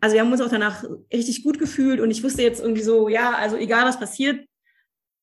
also 0.00 0.14
wir 0.14 0.20
haben 0.20 0.30
uns 0.30 0.40
auch 0.40 0.48
danach 0.48 0.84
richtig 1.12 1.42
gut 1.42 1.58
gefühlt 1.58 2.00
und 2.00 2.10
ich 2.10 2.22
wusste 2.22 2.42
jetzt 2.42 2.60
irgendwie 2.60 2.82
so, 2.82 3.08
ja, 3.08 3.32
also 3.32 3.56
egal 3.56 3.84
was 3.84 3.98
passiert, 3.98 4.46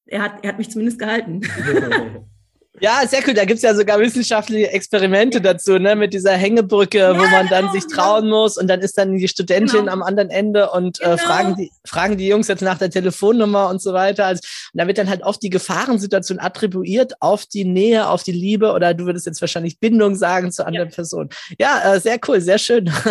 er 0.05 0.21
hat, 0.21 0.43
er 0.43 0.49
hat 0.49 0.57
mich 0.57 0.69
zumindest 0.69 0.99
gehalten. 0.99 1.41
Ja, 2.81 3.01
sehr 3.07 3.21
cool. 3.25 3.33
Da 3.33 3.45
gibt's 3.45 3.63
ja 3.63 3.73
sogar 3.73 3.99
wissenschaftliche 3.99 4.69
Experimente 4.71 5.39
dazu, 5.39 5.79
ne, 5.79 5.95
mit 5.95 6.13
dieser 6.13 6.33
Hängebrücke, 6.33 6.97
Ja, 6.97 7.13
wo 7.17 7.23
man 7.27 7.47
dann 7.47 7.61
genau, 7.67 7.71
sich 7.73 7.87
trauen 7.87 8.29
muss 8.29 8.57
und 8.57 8.67
dann 8.67 8.81
ist 8.81 8.97
dann 8.97 9.17
die 9.17 9.27
Studentin 9.27 9.79
Genau. 9.81 9.91
am 9.93 10.03
anderen 10.03 10.29
Ende 10.29 10.69
und 10.71 10.99
äh, 10.99 11.05
Genau. 11.05 11.17
fragen, 11.17 11.55
die, 11.55 11.71
fragen 11.85 12.17
die 12.17 12.27
Jungs 12.27 12.47
jetzt 12.49 12.61
nach 12.61 12.77
der 12.77 12.89
Telefonnummer 12.89 13.69
und 13.69 13.81
so 13.81 13.93
weiter. 13.93 14.25
Also, 14.25 14.41
und 14.73 14.79
da 14.81 14.87
wird 14.87 14.97
dann 14.97 15.09
halt 15.09 15.23
oft 15.23 15.41
die 15.41 15.49
Gefahrensituation 15.49 16.39
attribuiert 16.39 17.13
auf 17.21 17.45
die 17.45 17.63
Nähe, 17.65 18.09
auf 18.09 18.23
die 18.23 18.33
Liebe 18.33 18.71
oder 18.73 18.93
du 18.93 19.05
würdest 19.05 19.25
jetzt 19.25 19.39
wahrscheinlich 19.41 19.79
Bindung 19.79 20.15
sagen 20.15 20.51
zur 20.51 20.67
anderen 20.67 20.89
Person. 20.89 21.29
Ja, 21.57 21.93
äh, 21.95 21.99
sehr 22.01 22.19
cool, 22.27 22.41
sehr 22.41 22.57
schön. 22.57 22.91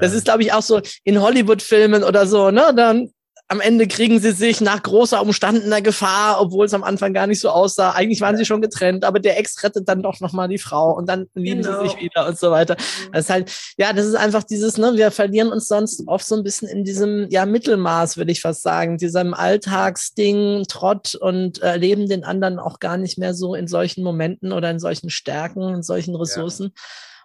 Das 0.00 0.12
ist, 0.14 0.24
glaube 0.24 0.42
ich, 0.42 0.52
auch 0.52 0.62
so 0.62 0.80
in 1.04 1.20
Hollywood-Filmen 1.20 2.04
oder 2.04 2.26
so, 2.26 2.50
ne? 2.50 2.72
Dann 2.74 3.10
am 3.48 3.60
Ende 3.60 3.86
kriegen 3.86 4.18
sie 4.18 4.32
sich 4.32 4.62
nach 4.62 4.82
großer 4.82 5.20
umstandener 5.20 5.82
Gefahr, 5.82 6.40
obwohl 6.40 6.64
es 6.64 6.72
am 6.72 6.82
Anfang 6.82 7.12
gar 7.12 7.26
nicht 7.26 7.40
so 7.40 7.50
aussah. 7.50 7.90
Eigentlich 7.90 8.22
waren 8.22 8.36
sie 8.38 8.46
schon 8.46 8.62
getrennt, 8.62 9.04
aber 9.04 9.20
der 9.20 9.38
Ex 9.38 9.62
rettet 9.62 9.88
dann 9.88 10.02
doch 10.02 10.20
nochmal 10.20 10.48
die 10.48 10.58
Frau 10.58 10.96
und 10.96 11.06
dann 11.06 11.26
lieben 11.34 11.62
Genau. 11.62 11.82
sie 11.82 11.88
sich 11.90 12.00
wieder 12.00 12.26
und 12.26 12.38
so 12.38 12.50
weiter. 12.50 12.76
Das 13.12 13.24
ist 13.24 13.30
halt, 13.30 13.52
ja, 13.76 13.92
das 13.92 14.06
ist 14.06 14.14
einfach 14.14 14.42
dieses, 14.42 14.78
ne, 14.78 14.92
wir 14.96 15.10
verlieren 15.10 15.52
uns 15.52 15.68
sonst 15.68 16.02
oft 16.06 16.24
so 16.24 16.34
ein 16.34 16.42
bisschen 16.42 16.66
in 16.66 16.84
diesem, 16.84 17.26
ja, 17.28 17.44
Mittelmaß, 17.44 18.16
würde 18.16 18.32
ich 18.32 18.40
fast 18.40 18.62
sagen, 18.62 18.96
diesem 18.96 19.34
Alltagsding, 19.34 20.64
Trott 20.68 21.14
und 21.14 21.58
erleben 21.58 22.08
den 22.08 22.24
anderen 22.24 22.58
auch 22.58 22.78
gar 22.78 22.96
nicht 22.96 23.18
mehr 23.18 23.34
so 23.34 23.54
in 23.54 23.68
solchen 23.68 24.02
Momenten 24.02 24.52
oder 24.52 24.70
in 24.70 24.78
solchen 24.78 25.10
Stärken, 25.10 25.74
in 25.74 25.82
solchen 25.82 26.16
Ressourcen. 26.16 26.72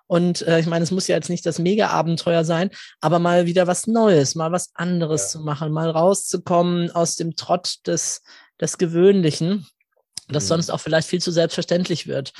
Und 0.07 0.41
äh, 0.47 0.59
ich 0.59 0.65
meine, 0.67 0.83
es 0.83 0.91
muss 0.91 1.07
ja 1.07 1.15
jetzt 1.15 1.29
nicht 1.29 1.45
das 1.45 1.59
Mega-Abenteuer 1.59 2.43
sein, 2.45 2.69
aber 3.01 3.19
mal 3.19 3.45
wieder 3.45 3.67
was 3.67 3.87
Neues, 3.87 4.35
mal 4.35 4.51
was 4.51 4.71
anderes 4.73 5.23
Ja. 5.23 5.27
zu 5.27 5.45
machen, 5.45 5.71
mal 5.71 5.89
rauszukommen 5.89 6.91
aus 6.91 7.15
dem 7.17 7.35
Trott 7.35 7.77
des, 7.85 8.21
des 8.59 8.77
Gewöhnlichen, 8.77 9.67
das 10.29 10.45
Mhm. 10.45 10.47
sonst 10.47 10.69
auch 10.71 10.79
vielleicht 10.79 11.07
viel 11.09 11.21
zu 11.21 11.31
selbstverständlich 11.31 12.07
wird. 12.07 12.31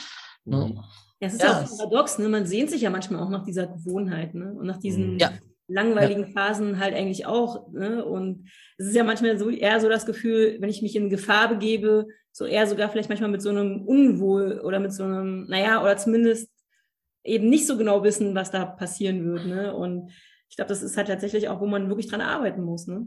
Ne? 0.46 0.76
Ja, 1.20 1.28
es 1.28 1.34
ist 1.34 1.42
Ja, 1.44 1.48
ja, 1.48 1.62
auch 1.66 1.78
paradox, 1.78 2.18
ne? 2.20 2.30
Man 2.30 2.46
sehnt 2.46 2.70
sich 2.70 2.82
ja 2.82 2.90
manchmal 2.90 3.22
auch 3.22 3.30
nach 3.30 3.44
dieser 3.44 3.68
Gewohnheit, 3.68 4.34
ne? 4.34 4.54
Und 4.54 4.66
nach 4.68 4.78
diesen 4.78 5.14
Mhm. 5.16 5.20
Ja. 5.20 5.32
langweiligen 5.68 6.28
Phasen 6.32 6.80
halt 6.80 6.94
eigentlich 6.96 7.26
auch, 7.26 7.70
ne? 7.72 8.06
Und 8.06 8.50
es 8.78 8.88
ist 8.88 8.96
ja 8.96 9.04
manchmal 9.04 9.38
so 9.38 9.50
eher 9.50 9.82
so 9.82 9.90
das 9.90 10.06
Gefühl, 10.06 10.58
wenn 10.60 10.70
ich 10.70 10.82
mich 10.82 10.96
in 10.96 11.10
Gefahr 11.10 11.50
begebe, 11.50 12.06
so 12.32 12.46
eher 12.46 12.68
sogar 12.68 12.90
vielleicht 12.90 13.10
manchmal 13.10 13.32
mit 13.32 13.42
so 13.42 13.50
einem 13.50 13.82
Unwohl 13.86 14.62
oder 14.64 14.80
mit 14.80 14.94
so 14.94 15.04
einem, 15.04 15.48
naja, 15.50 15.82
oder 15.82 15.98
zumindest 15.98 16.50
eben 17.28 17.50
nicht 17.50 17.68
so 17.68 17.78
genau 17.78 18.04
wissen, 18.04 18.34
was 18.36 18.52
da 18.52 18.66
passieren 18.66 19.26
wird, 19.26 19.46
ne? 19.46 19.76
Und 19.76 20.12
ich 20.50 20.56
glaube, 20.56 20.70
das 20.70 20.82
ist 20.82 20.98
halt 20.98 21.08
tatsächlich 21.08 21.50
auch, 21.50 21.60
wo 21.60 21.68
man 21.68 21.90
wirklich 21.90 22.08
dran 22.08 22.22
arbeiten 22.22 22.64
muss, 22.64 22.88
ne? 22.88 23.06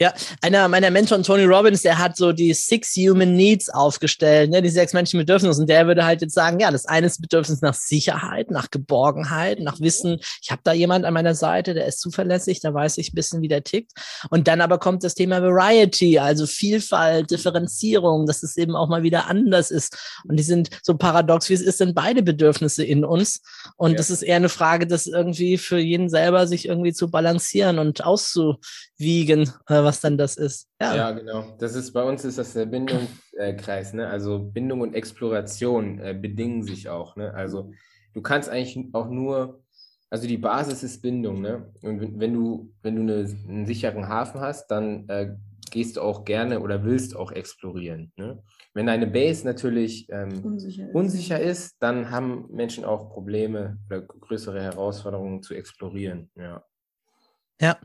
Ja, 0.00 0.12
einer 0.42 0.66
meiner 0.68 0.90
Mentoren, 0.90 1.22
Tony 1.22 1.44
Robbins, 1.44 1.82
der 1.82 1.98
hat 1.98 2.16
so 2.16 2.32
die 2.32 2.52
Six 2.54 2.94
Human 2.96 3.34
Needs 3.34 3.68
aufgestellt, 3.70 4.50
ne, 4.50 4.62
die 4.62 4.68
sechs 4.68 4.92
menschlichen 4.92 5.26
Bedürfnisse. 5.26 5.60
Und 5.60 5.68
der 5.68 5.86
würde 5.86 6.04
halt 6.04 6.22
jetzt 6.22 6.34
sagen, 6.34 6.58
ja, 6.60 6.70
das 6.70 6.86
eine 6.86 7.06
ist 7.06 7.20
Bedürfnis 7.20 7.60
nach 7.60 7.74
Sicherheit, 7.74 8.50
nach 8.50 8.70
Geborgenheit, 8.70 9.60
nach 9.60 9.80
Wissen, 9.80 10.20
ich 10.42 10.50
habe 10.50 10.60
da 10.64 10.72
jemand 10.72 11.04
an 11.04 11.14
meiner 11.14 11.34
Seite, 11.34 11.74
der 11.74 11.86
ist 11.86 12.00
zuverlässig, 12.00 12.60
da 12.60 12.74
weiß 12.74 12.98
ich 12.98 13.12
ein 13.12 13.14
bisschen, 13.14 13.40
wie 13.42 13.48
der 13.48 13.64
tickt. 13.64 13.92
Und 14.30 14.48
dann 14.48 14.60
aber 14.60 14.78
kommt 14.78 15.02
das 15.04 15.14
Thema 15.14 15.42
Variety, 15.42 16.18
also 16.18 16.46
Vielfalt, 16.46 17.30
Differenzierung, 17.30 18.26
dass 18.26 18.42
es 18.42 18.56
eben 18.56 18.74
auch 18.76 18.88
mal 18.88 19.02
wieder 19.02 19.26
anders 19.26 19.70
ist. 19.70 20.20
Und 20.28 20.36
die 20.36 20.44
sind 20.44 20.70
so 20.82 20.96
paradox, 20.96 21.48
wie 21.48 21.54
es 21.54 21.60
ist, 21.62 21.78
sind 21.78 21.94
beide 21.94 22.22
Bedürfnisse 22.22 22.84
in 22.84 23.04
uns. 23.04 23.40
Und 23.76 23.92
Ja. 23.92 23.96
das 23.98 24.10
ist 24.10 24.22
eher 24.22 24.36
eine 24.36 24.48
Frage, 24.48 24.86
das 24.86 25.06
irgendwie 25.06 25.58
für 25.58 25.78
jeden 25.78 26.08
selber 26.08 26.46
sich 26.46 26.66
irgendwie 26.66 26.92
zu 26.92 27.10
balancieren 27.10 27.78
und 27.78 28.04
auszuwiegen, 28.98 29.42
äh, 29.68 29.82
was 29.82 30.00
dann 30.00 30.18
das 30.18 30.36
ist. 30.36 30.68
Ja. 30.80 30.96
Ja, 30.96 31.10
genau. 31.12 31.56
Das 31.58 31.74
ist 31.74 31.92
bei 31.92 32.02
uns 32.02 32.24
ist 32.24 32.38
das 32.38 32.52
der 32.52 32.66
Bindungskreis, 32.66 33.92
ne? 33.94 34.08
Also 34.08 34.38
Bindung 34.38 34.80
und 34.80 34.94
Exploration 34.94 35.98
äh, 36.00 36.14
bedingen 36.14 36.62
sich 36.62 36.88
auch, 36.88 37.16
ne? 37.16 37.32
Also 37.34 37.72
du 38.14 38.22
kannst 38.22 38.48
eigentlich 38.48 38.78
auch 38.92 39.08
nur, 39.08 39.62
also 40.10 40.26
die 40.26 40.38
Basis 40.38 40.82
ist 40.82 41.02
Bindung, 41.02 41.40
ne? 41.40 41.72
Und 41.82 42.18
wenn, 42.18 42.34
du, 42.34 42.72
wenn 42.82 42.96
du 42.96 43.02
eine, 43.02 43.28
einen 43.48 43.66
sicheren 43.66 44.08
Hafen 44.08 44.40
hast, 44.40 44.68
dann 44.68 45.08
äh, 45.08 45.34
gehst 45.70 45.96
du 45.96 46.00
auch 46.00 46.24
gerne 46.24 46.60
oder 46.60 46.84
willst 46.84 47.14
auch 47.14 47.32
explorieren, 47.32 48.12
ne? 48.16 48.42
Wenn 48.74 48.86
deine 48.86 49.08
Base 49.08 49.44
natürlich 49.44 50.06
ähm, 50.10 50.44
Unsicher. 50.44 50.88
unsicher 50.92 51.40
ist, 51.40 51.76
dann 51.80 52.10
haben 52.10 52.46
Menschen 52.50 52.84
auch 52.84 53.10
Probleme 53.10 53.78
oder 53.86 54.02
größere 54.02 54.62
Herausforderungen 54.62 55.42
zu 55.42 55.54
explorieren, 55.54 56.30
ja. 56.36 56.62
Ja. 57.60 57.78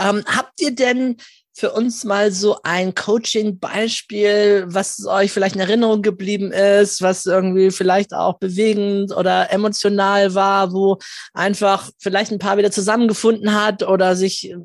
Ähm, 0.00 0.24
habt 0.26 0.60
ihr 0.60 0.74
denn 0.74 1.16
für 1.56 1.70
uns 1.70 2.02
mal 2.02 2.32
so 2.32 2.58
ein 2.64 2.96
Coaching-Beispiel, 2.96 4.64
was 4.66 5.06
euch 5.06 5.30
vielleicht 5.30 5.54
in 5.54 5.60
Erinnerung 5.60 6.02
geblieben 6.02 6.50
ist, 6.50 7.00
was 7.00 7.26
irgendwie 7.26 7.70
vielleicht 7.70 8.12
auch 8.12 8.38
bewegend 8.38 9.16
oder 9.16 9.52
emotional 9.52 10.34
war, 10.34 10.72
wo 10.72 10.98
einfach 11.32 11.90
vielleicht 12.00 12.32
ein 12.32 12.40
paar 12.40 12.56
wieder 12.56 12.72
zusammengefunden 12.72 13.54
hat 13.54 13.84
oder 13.84 14.16
sich 14.16 14.50
äh, 14.50 14.56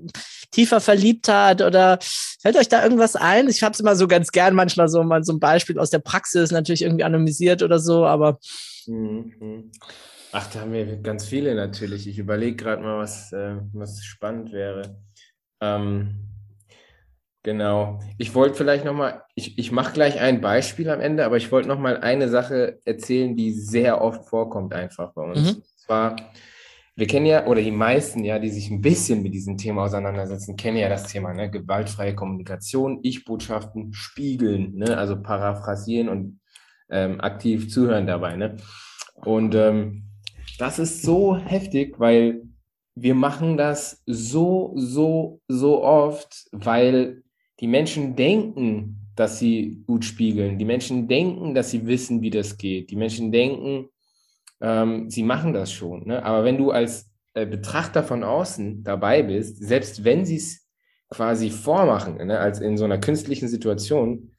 tiefer 0.50 0.82
verliebt 0.82 1.28
hat 1.28 1.62
oder 1.62 2.00
fällt 2.42 2.58
euch 2.58 2.70
da 2.70 2.84
irgendwas 2.84 3.16
ein? 3.16 3.50
Ich 3.50 3.62
habe 3.62 3.74
es 3.74 3.80
immer 3.80 3.96
so 3.96 4.08
ganz 4.08 4.32
gern 4.32 4.56
manchmal 4.56 4.90
so 4.90 5.04
mal 5.04 5.24
so 5.24 5.34
ein 5.34 5.40
Beispiel 5.40 5.78
aus 5.78 5.92
der 5.92 6.00
Praxis, 6.00 6.50
natürlich 6.50 6.82
irgendwie 6.82 7.04
anonymisiert 7.04 7.62
oder 7.62 7.78
so, 7.78 8.04
aber 8.04 8.40
Mhm. 8.90 9.72
Ach, 10.32 10.47
da 10.51 10.61
haben 10.61 10.73
wir 10.73 10.97
ganz 10.97 11.25
viele 11.25 11.55
natürlich. 11.55 12.07
Ich 12.07 12.19
überlege 12.19 12.55
gerade 12.55 12.84
mal, 12.84 12.99
was, 12.99 13.32
äh, 13.34 13.55
was 13.73 14.03
spannend 14.03 14.51
wäre. 14.51 15.01
Ähm, 15.59 16.30
genau. 17.41 17.99
Ich 18.17 18.36
wollte 18.36 18.55
vielleicht 18.55 18.86
nochmal, 18.86 19.23
ich, 19.34 19.57
ich 19.57 19.71
mache 19.71 19.93
gleich 19.93 20.19
ein 20.19 20.39
Beispiel 20.39 20.89
am 20.89 21.01
Ende, 21.01 21.25
aber 21.25 21.38
ich 21.38 21.51
wollte 21.51 21.67
nochmal 21.67 21.97
eine 21.97 22.30
Sache 22.30 22.80
erzählen, 22.86 23.36
die 23.36 23.51
sehr 23.51 24.01
oft 24.01 24.30
vorkommt 24.30 24.73
einfach 24.73 25.13
bei 25.13 25.23
uns. 25.23 25.41
Mhm. 25.41 25.47
Und 25.55 25.80
zwar, 25.80 26.15
wir 26.95 27.07
kennen 27.07 27.25
ja, 27.25 27.47
oder 27.47 27.61
die 27.61 27.71
meisten 27.71 28.23
ja, 28.23 28.38
die 28.38 28.49
sich 28.49 28.69
ein 28.69 28.82
bisschen 28.82 29.23
mit 29.23 29.34
diesem 29.34 29.57
Thema 29.57 29.86
auseinandersetzen, 29.86 30.57
kennen 30.57 30.77
ja 30.77 30.89
das 30.89 31.07
Thema, 31.07 31.34
ne? 31.34 31.49
Gewaltfreie 31.49 32.13
Kommunikation, 32.13 32.99
Ich-Botschaften 33.01 33.93
spiegeln, 33.93 34.75
ne? 34.75 34.95
Also 34.95 35.19
paraphrasieren 35.19 36.09
und 36.09 36.39
ähm, 36.91 37.19
aktiv 37.19 37.69
zuhören 37.69 38.05
dabei, 38.05 38.36
ne? 38.36 38.57
Und 39.15 39.55
ähm, 39.55 40.09
das 40.60 40.78
ist 40.78 41.01
so 41.01 41.38
heftig, 41.38 41.99
weil 41.99 42.43
wir 42.93 43.16
machen 43.16 43.55
das 43.55 44.03
so, 44.05 44.74
so, 44.76 45.41
so 45.47 45.82
oft, 45.84 46.47
weil 46.51 47.24
die 47.62 47.68
Menschen 47.68 48.16
denken, 48.16 49.07
dass 49.16 49.39
sie 49.39 49.84
gut 49.88 50.03
spiegeln. 50.03 50.57
Die 50.57 50.66
Menschen 50.66 51.07
denken, 51.07 51.55
dass 51.55 51.72
sie 51.72 51.88
wissen, 51.88 52.22
wie 52.22 52.30
das 52.30 52.57
geht. 52.57 52.91
Die 52.91 52.97
Menschen 52.97 53.32
denken, 53.32 53.89
ähm, 54.62 55.10
sie 55.10 55.24
machen 55.24 55.53
das 55.53 55.72
schon. 55.72 56.05
Ne? 56.07 56.24
Aber 56.24 56.43
wenn 56.43 56.57
du 56.57 56.72
als 56.72 57.10
äh, 57.34 57.45
Betrachter 57.45 58.03
von 58.03 58.24
außen 58.24 58.84
dabei 58.84 59.24
bist, 59.24 59.64
selbst 59.64 60.03
wenn 60.03 60.26
sie 60.26 60.36
es 60.36 60.68
quasi 61.10 61.49
vormachen, 61.49 62.18
ne? 62.18 62.38
als 62.38 62.60
in 62.60 62.78
so 62.78 62.84
einer 62.84 62.99
künstlichen 62.99 63.47
Situation, 63.47 64.36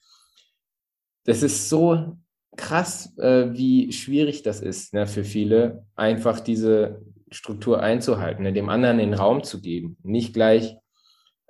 das 1.25 1.43
ist 1.43 1.71
so 1.71 2.17
krass, 2.57 3.17
äh, 3.19 3.53
wie 3.53 3.93
schwierig 3.93 4.43
das 4.43 4.61
ist 4.61 4.95
ne, 4.95 5.07
für 5.07 5.25
viele, 5.25 5.87
einfach 5.95 6.41
diese 6.41 7.03
Struktur 7.31 7.81
einzuhalten, 7.81 8.43
ne, 8.43 8.53
dem 8.53 8.69
anderen 8.69 8.99
den 8.99 9.15
Raum 9.15 9.43
zu 9.43 9.61
geben, 9.61 9.97
nicht 10.03 10.35
gleich, 10.35 10.77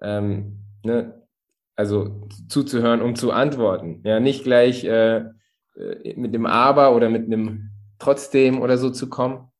ähm, 0.02 0.58
ne, 0.84 1.22
also 1.76 2.28
zuzuhören, 2.48 3.00
um 3.00 3.16
zu 3.16 3.32
antworten, 3.32 4.02
ja, 4.04 4.20
nicht 4.20 4.44
gleich 4.44 4.84
äh, 4.84 5.24
äh, 5.76 6.14
mit 6.16 6.34
dem 6.34 6.46
Aber 6.46 6.94
oder 6.94 7.08
mit 7.08 7.26
einem 7.26 7.70
Trotzdem 7.98 8.60
oder 8.60 8.78
so 8.78 8.90
zu 8.90 9.08
kommen 9.08 9.50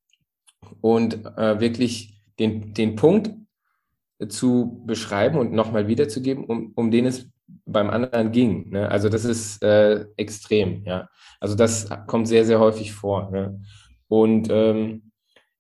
und 0.81 1.25
äh, 1.37 1.61
wirklich 1.61 2.23
den, 2.39 2.75
den 2.75 2.97
Punkt 2.97 3.33
zu 4.29 4.83
beschreiben 4.87 5.39
und 5.39 5.53
nochmal 5.53 5.89
wiederzugeben, 5.89 6.45
um, 6.45 6.73
um 6.75 6.91
den 6.91 7.07
es 7.07 7.31
beim 7.67 7.91
anderen 7.91 8.33
ging. 8.33 8.71
Ne? 8.71 8.91
Also 8.91 9.09
das 9.09 9.25
ist 9.25 9.63
äh, 9.63 10.05
extrem, 10.17 10.85
ja. 10.85 11.09
Also 11.41 11.55
das 11.55 11.89
kommt 12.07 12.29
sehr, 12.29 12.45
sehr 12.45 12.61
häufig 12.61 12.93
vor. 12.93 13.31
Ne? 13.31 13.61
Und 14.09 14.49
ähm, 14.51 15.11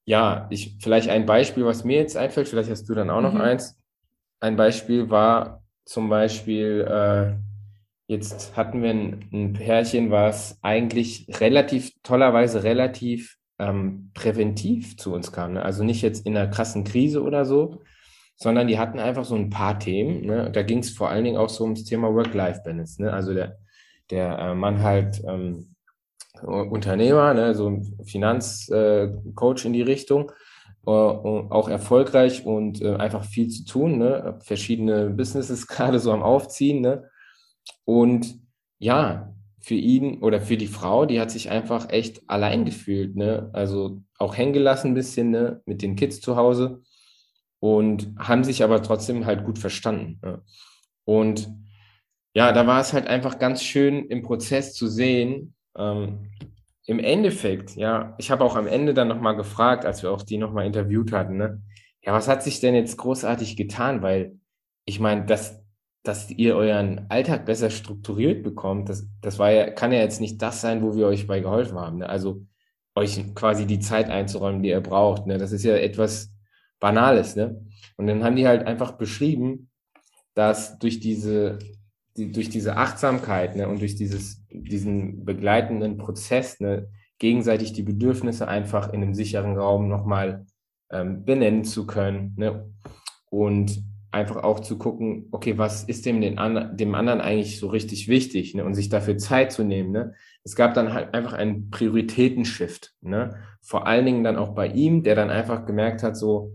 ja, 0.04 0.46
ich 0.50 0.76
vielleicht 0.82 1.08
ein 1.08 1.26
Beispiel, 1.26 1.64
was 1.64 1.84
mir 1.84 1.98
jetzt 1.98 2.16
einfällt, 2.16 2.48
vielleicht 2.48 2.70
hast 2.70 2.88
du 2.88 2.94
dann 2.94 3.10
auch 3.10 3.20
noch 3.20 3.34
Mhm. 3.34 3.40
eins. 3.40 3.78
Ein 4.40 4.56
Beispiel 4.56 5.10
war 5.10 5.62
zum 5.84 6.08
Beispiel, 6.08 6.86
äh, 6.88 7.34
jetzt 8.12 8.56
hatten 8.56 8.82
wir 8.82 8.90
ein, 8.90 9.28
ein 9.32 9.52
Pärchen, 9.52 10.10
was 10.10 10.58
eigentlich 10.62 11.26
relativ, 11.40 11.92
tollerweise 12.02 12.62
relativ 12.64 13.36
ähm, 13.58 14.10
präventiv 14.14 14.96
zu 14.96 15.12
uns 15.12 15.32
kam. 15.32 15.54
Ne? 15.54 15.62
Also 15.62 15.84
nicht 15.84 16.02
jetzt 16.02 16.26
in 16.26 16.36
einer 16.36 16.50
krassen 16.50 16.84
Krise 16.84 17.22
oder 17.22 17.44
so, 17.44 17.82
sondern 18.42 18.68
die 18.68 18.78
hatten 18.78 18.98
einfach 18.98 19.24
so 19.24 19.34
ein 19.34 19.50
paar 19.50 19.78
Themen. 19.78 20.24
Ne? 20.24 20.50
Da 20.50 20.62
ging 20.62 20.78
es 20.78 20.90
vor 20.90 21.10
allen 21.10 21.24
Dingen 21.24 21.36
auch 21.36 21.50
so 21.50 21.64
ums 21.64 21.84
Thema 21.84 22.12
Work-Life-Balance. 22.14 23.02
Ne? 23.02 23.12
Also 23.12 23.34
der, 23.34 23.58
der 24.08 24.38
äh, 24.38 24.54
Mann 24.54 24.82
halt 24.82 25.22
ähm, 25.28 25.74
Unternehmer, 26.42 27.34
ne? 27.34 27.54
so 27.54 27.68
ein 27.68 27.98
Finanzcoach 28.02 29.64
äh, 29.64 29.66
in 29.66 29.72
die 29.74 29.82
Richtung, 29.82 30.32
äh, 30.86 30.90
auch 30.90 31.68
erfolgreich 31.68 32.46
und 32.46 32.80
äh, 32.80 32.94
einfach 32.94 33.24
viel 33.24 33.48
zu 33.48 33.66
tun, 33.66 33.98
ne? 33.98 34.38
verschiedene 34.42 35.10
Businesses 35.10 35.66
gerade 35.66 35.98
so 35.98 36.10
am 36.10 36.22
Aufziehen. 36.22 36.80
Ne? 36.80 37.10
Und 37.84 38.38
ja, 38.78 39.34
für 39.60 39.74
ihn 39.74 40.22
oder 40.22 40.40
für 40.40 40.56
die 40.56 40.66
Frau, 40.66 41.04
die 41.04 41.20
hat 41.20 41.30
sich 41.30 41.50
einfach 41.50 41.90
echt 41.90 42.22
allein 42.26 42.64
gefühlt, 42.64 43.14
ne? 43.14 43.50
Also 43.52 44.00
auch 44.16 44.34
hängen 44.34 44.54
gelassen 44.54 44.92
ein 44.92 44.94
bisschen, 44.94 45.30
ne? 45.30 45.60
Mit 45.66 45.82
den 45.82 45.96
Kids 45.96 46.22
zu 46.22 46.36
Hause 46.36 46.80
und 47.60 48.14
haben 48.18 48.42
sich 48.42 48.64
aber 48.64 48.82
trotzdem 48.82 49.26
halt 49.26 49.44
gut 49.44 49.58
verstanden. 49.58 50.18
Ne? 50.22 50.42
Und 51.04 51.50
ja, 52.34 52.52
da 52.52 52.66
war 52.66 52.80
es 52.80 52.92
halt 52.92 53.06
einfach 53.06 53.38
ganz 53.38 53.62
schön 53.62 54.06
im 54.06 54.22
Prozess 54.22 54.74
zu 54.74 54.86
sehen. 54.88 55.54
Ähm, 55.76 56.30
Im 56.86 56.98
Endeffekt, 56.98 57.76
ja, 57.76 58.14
ich 58.18 58.30
habe 58.30 58.44
auch 58.44 58.56
am 58.56 58.66
Ende 58.66 58.94
dann 58.94 59.08
nochmal 59.08 59.36
gefragt, 59.36 59.84
als 59.84 60.02
wir 60.02 60.10
auch 60.10 60.22
die 60.22 60.38
nochmal 60.38 60.66
interviewt 60.66 61.12
hatten, 61.12 61.36
ne? 61.36 61.62
Ja, 62.02 62.14
was 62.14 62.28
hat 62.28 62.42
sich 62.42 62.60
denn 62.60 62.74
jetzt 62.74 62.96
großartig 62.96 63.56
getan? 63.56 64.02
Weil 64.02 64.38
ich 64.86 65.00
meine, 65.00 65.26
dass, 65.26 65.62
dass 66.02 66.30
ihr 66.30 66.56
euren 66.56 67.06
Alltag 67.10 67.44
besser 67.44 67.70
strukturiert 67.70 68.42
bekommt, 68.42 68.88
das, 68.88 69.06
das 69.20 69.38
war 69.38 69.50
ja, 69.52 69.70
kann 69.70 69.92
ja 69.92 69.98
jetzt 70.00 70.20
nicht 70.20 70.40
das 70.40 70.60
sein, 70.62 70.82
wo 70.82 70.96
wir 70.96 71.06
euch 71.06 71.26
bei 71.26 71.40
geholfen 71.40 71.78
haben. 71.78 71.98
Ne? 71.98 72.08
Also 72.08 72.46
euch 72.94 73.34
quasi 73.34 73.66
die 73.66 73.80
Zeit 73.80 74.08
einzuräumen, 74.08 74.62
die 74.62 74.70
ihr 74.70 74.80
braucht. 74.80 75.26
Ne? 75.26 75.38
Das 75.38 75.52
ist 75.52 75.64
ja 75.64 75.76
etwas 75.76 76.32
Banales, 76.80 77.36
ne? 77.36 77.60
Und 77.96 78.06
dann 78.06 78.24
haben 78.24 78.36
die 78.36 78.48
halt 78.48 78.66
einfach 78.66 78.92
beschrieben, 78.92 79.68
dass 80.34 80.78
durch 80.78 81.00
diese, 81.00 81.58
die, 82.16 82.32
durch 82.32 82.48
diese 82.48 82.76
Achtsamkeit 82.76 83.56
ne, 83.56 83.68
und 83.68 83.80
durch 83.80 83.94
dieses, 83.94 84.46
diesen 84.48 85.24
begleitenden 85.26 85.98
Prozess 85.98 86.60
ne, 86.60 86.88
gegenseitig 87.18 87.74
die 87.74 87.82
Bedürfnisse 87.82 88.48
einfach 88.48 88.92
in 88.94 89.02
einem 89.02 89.14
sicheren 89.14 89.56
Raum 89.58 89.88
nochmal 89.88 90.46
ähm, 90.90 91.26
benennen 91.26 91.64
zu 91.64 91.86
können. 91.86 92.34
Ne? 92.36 92.72
Und 93.28 93.82
einfach 94.12 94.42
auch 94.42 94.60
zu 94.60 94.78
gucken, 94.78 95.28
okay, 95.30 95.58
was 95.58 95.84
ist 95.84 96.06
dem, 96.06 96.20
den 96.20 96.38
an, 96.38 96.76
dem 96.76 96.94
anderen 96.94 97.20
eigentlich 97.20 97.60
so 97.60 97.68
richtig 97.68 98.08
wichtig 98.08 98.54
ne? 98.54 98.64
und 98.64 98.74
sich 98.74 98.88
dafür 98.88 99.18
Zeit 99.18 99.52
zu 99.52 99.62
nehmen. 99.62 99.92
Ne? 99.92 100.14
Es 100.42 100.56
gab 100.56 100.74
dann 100.74 100.94
halt 100.94 101.14
einfach 101.14 101.34
einen 101.34 101.70
Prioritätenshift. 101.70 102.94
Ne? 103.02 103.36
Vor 103.60 103.86
allen 103.86 104.06
Dingen 104.06 104.24
dann 104.24 104.36
auch 104.36 104.54
bei 104.54 104.68
ihm, 104.68 105.02
der 105.02 105.14
dann 105.14 105.30
einfach 105.30 105.66
gemerkt 105.66 106.02
hat, 106.02 106.16
so, 106.16 106.54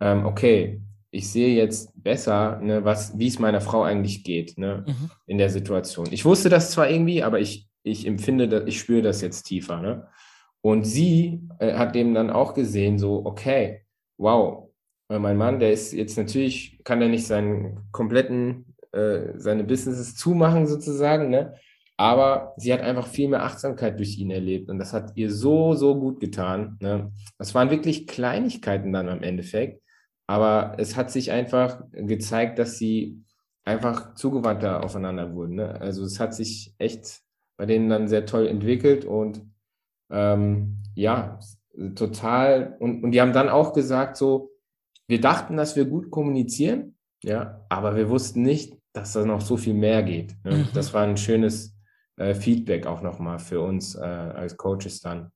ähm, 0.00 0.24
okay, 0.26 0.80
ich 1.12 1.28
sehe 1.30 1.54
jetzt 1.56 1.92
besser, 2.00 2.60
ne, 2.60 2.84
was, 2.84 3.18
wie 3.18 3.26
es 3.26 3.38
meiner 3.38 3.60
Frau 3.60 3.82
eigentlich 3.82 4.22
geht, 4.24 4.58
ne, 4.58 4.84
Mhm. 4.86 5.10
in 5.26 5.38
der 5.38 5.50
Situation. 5.50 6.08
Ich 6.10 6.24
wusste 6.24 6.48
das 6.48 6.70
zwar 6.70 6.88
irgendwie, 6.88 7.22
aber 7.22 7.40
ich, 7.40 7.68
ich 7.82 8.06
empfinde, 8.06 8.64
ich 8.66 8.78
spüre 8.78 9.02
das 9.02 9.20
jetzt 9.20 9.42
tiefer, 9.44 9.80
ne. 9.80 10.06
Und 10.62 10.84
sie 10.84 11.40
äh, 11.58 11.74
hat 11.74 11.94
dem 11.94 12.14
dann 12.14 12.30
auch 12.30 12.54
gesehen, 12.54 12.98
so, 12.98 13.24
okay, 13.24 13.82
wow, 14.18 14.68
äh, 15.08 15.18
mein 15.18 15.36
Mann, 15.36 15.58
der 15.58 15.72
ist 15.72 15.92
jetzt 15.92 16.16
natürlich, 16.18 16.80
kann 16.84 17.00
er 17.02 17.08
nicht 17.08 17.26
seinen 17.26 17.80
kompletten, 17.92 18.74
äh, 18.92 19.32
seine 19.36 19.64
Businesses 19.64 20.14
zumachen 20.16 20.66
sozusagen, 20.66 21.30
ne? 21.30 21.54
Aber 21.96 22.54
sie 22.56 22.72
hat 22.72 22.80
einfach 22.80 23.06
viel 23.06 23.28
mehr 23.28 23.42
Achtsamkeit 23.42 23.98
durch 23.98 24.16
ihn 24.18 24.30
erlebt 24.30 24.70
und 24.70 24.78
das 24.78 24.94
hat 24.94 25.12
ihr 25.16 25.30
so, 25.30 25.74
so 25.74 25.94
gut 25.94 26.18
getan. 26.18 26.78
Ne? 26.80 27.12
Das 27.36 27.54
waren 27.54 27.68
wirklich 27.70 28.06
Kleinigkeiten 28.06 28.90
dann 28.90 29.10
am 29.10 29.22
Endeffekt, 29.22 29.82
aber 30.30 30.76
es 30.78 30.94
hat 30.94 31.10
sich 31.10 31.32
einfach 31.32 31.82
gezeigt, 31.90 32.60
dass 32.60 32.78
sie 32.78 33.24
einfach 33.64 34.14
zugewandter 34.14 34.84
aufeinander 34.84 35.34
wurden. 35.34 35.56
Ne? 35.56 35.80
Also 35.80 36.04
es 36.04 36.20
hat 36.20 36.36
sich 36.36 36.72
echt 36.78 37.22
bei 37.56 37.66
denen 37.66 37.88
dann 37.88 38.06
sehr 38.06 38.26
toll 38.26 38.46
entwickelt 38.46 39.04
und 39.04 39.42
ähm, 40.08 40.84
ja, 40.94 41.40
total. 41.96 42.76
Und, 42.78 43.02
und 43.02 43.10
die 43.10 43.20
haben 43.20 43.32
dann 43.32 43.48
auch 43.48 43.72
gesagt, 43.72 44.16
so, 44.16 44.52
wir 45.08 45.20
dachten, 45.20 45.56
dass 45.56 45.74
wir 45.74 45.84
gut 45.84 46.12
kommunizieren, 46.12 46.96
ja, 47.24 47.66
aber 47.68 47.96
wir 47.96 48.08
wussten 48.08 48.42
nicht, 48.42 48.78
dass 48.92 49.14
da 49.14 49.24
noch 49.24 49.40
so 49.40 49.56
viel 49.56 49.74
mehr 49.74 50.04
geht. 50.04 50.36
Ne? 50.44 50.58
Mhm. 50.58 50.68
Das 50.74 50.94
war 50.94 51.02
ein 51.02 51.16
schönes 51.16 51.76
äh, 52.14 52.34
Feedback 52.34 52.86
auch 52.86 53.02
nochmal 53.02 53.40
für 53.40 53.62
uns 53.62 53.96
äh, 53.96 53.98
als 53.98 54.56
Coaches 54.56 55.00
dann. 55.00 55.32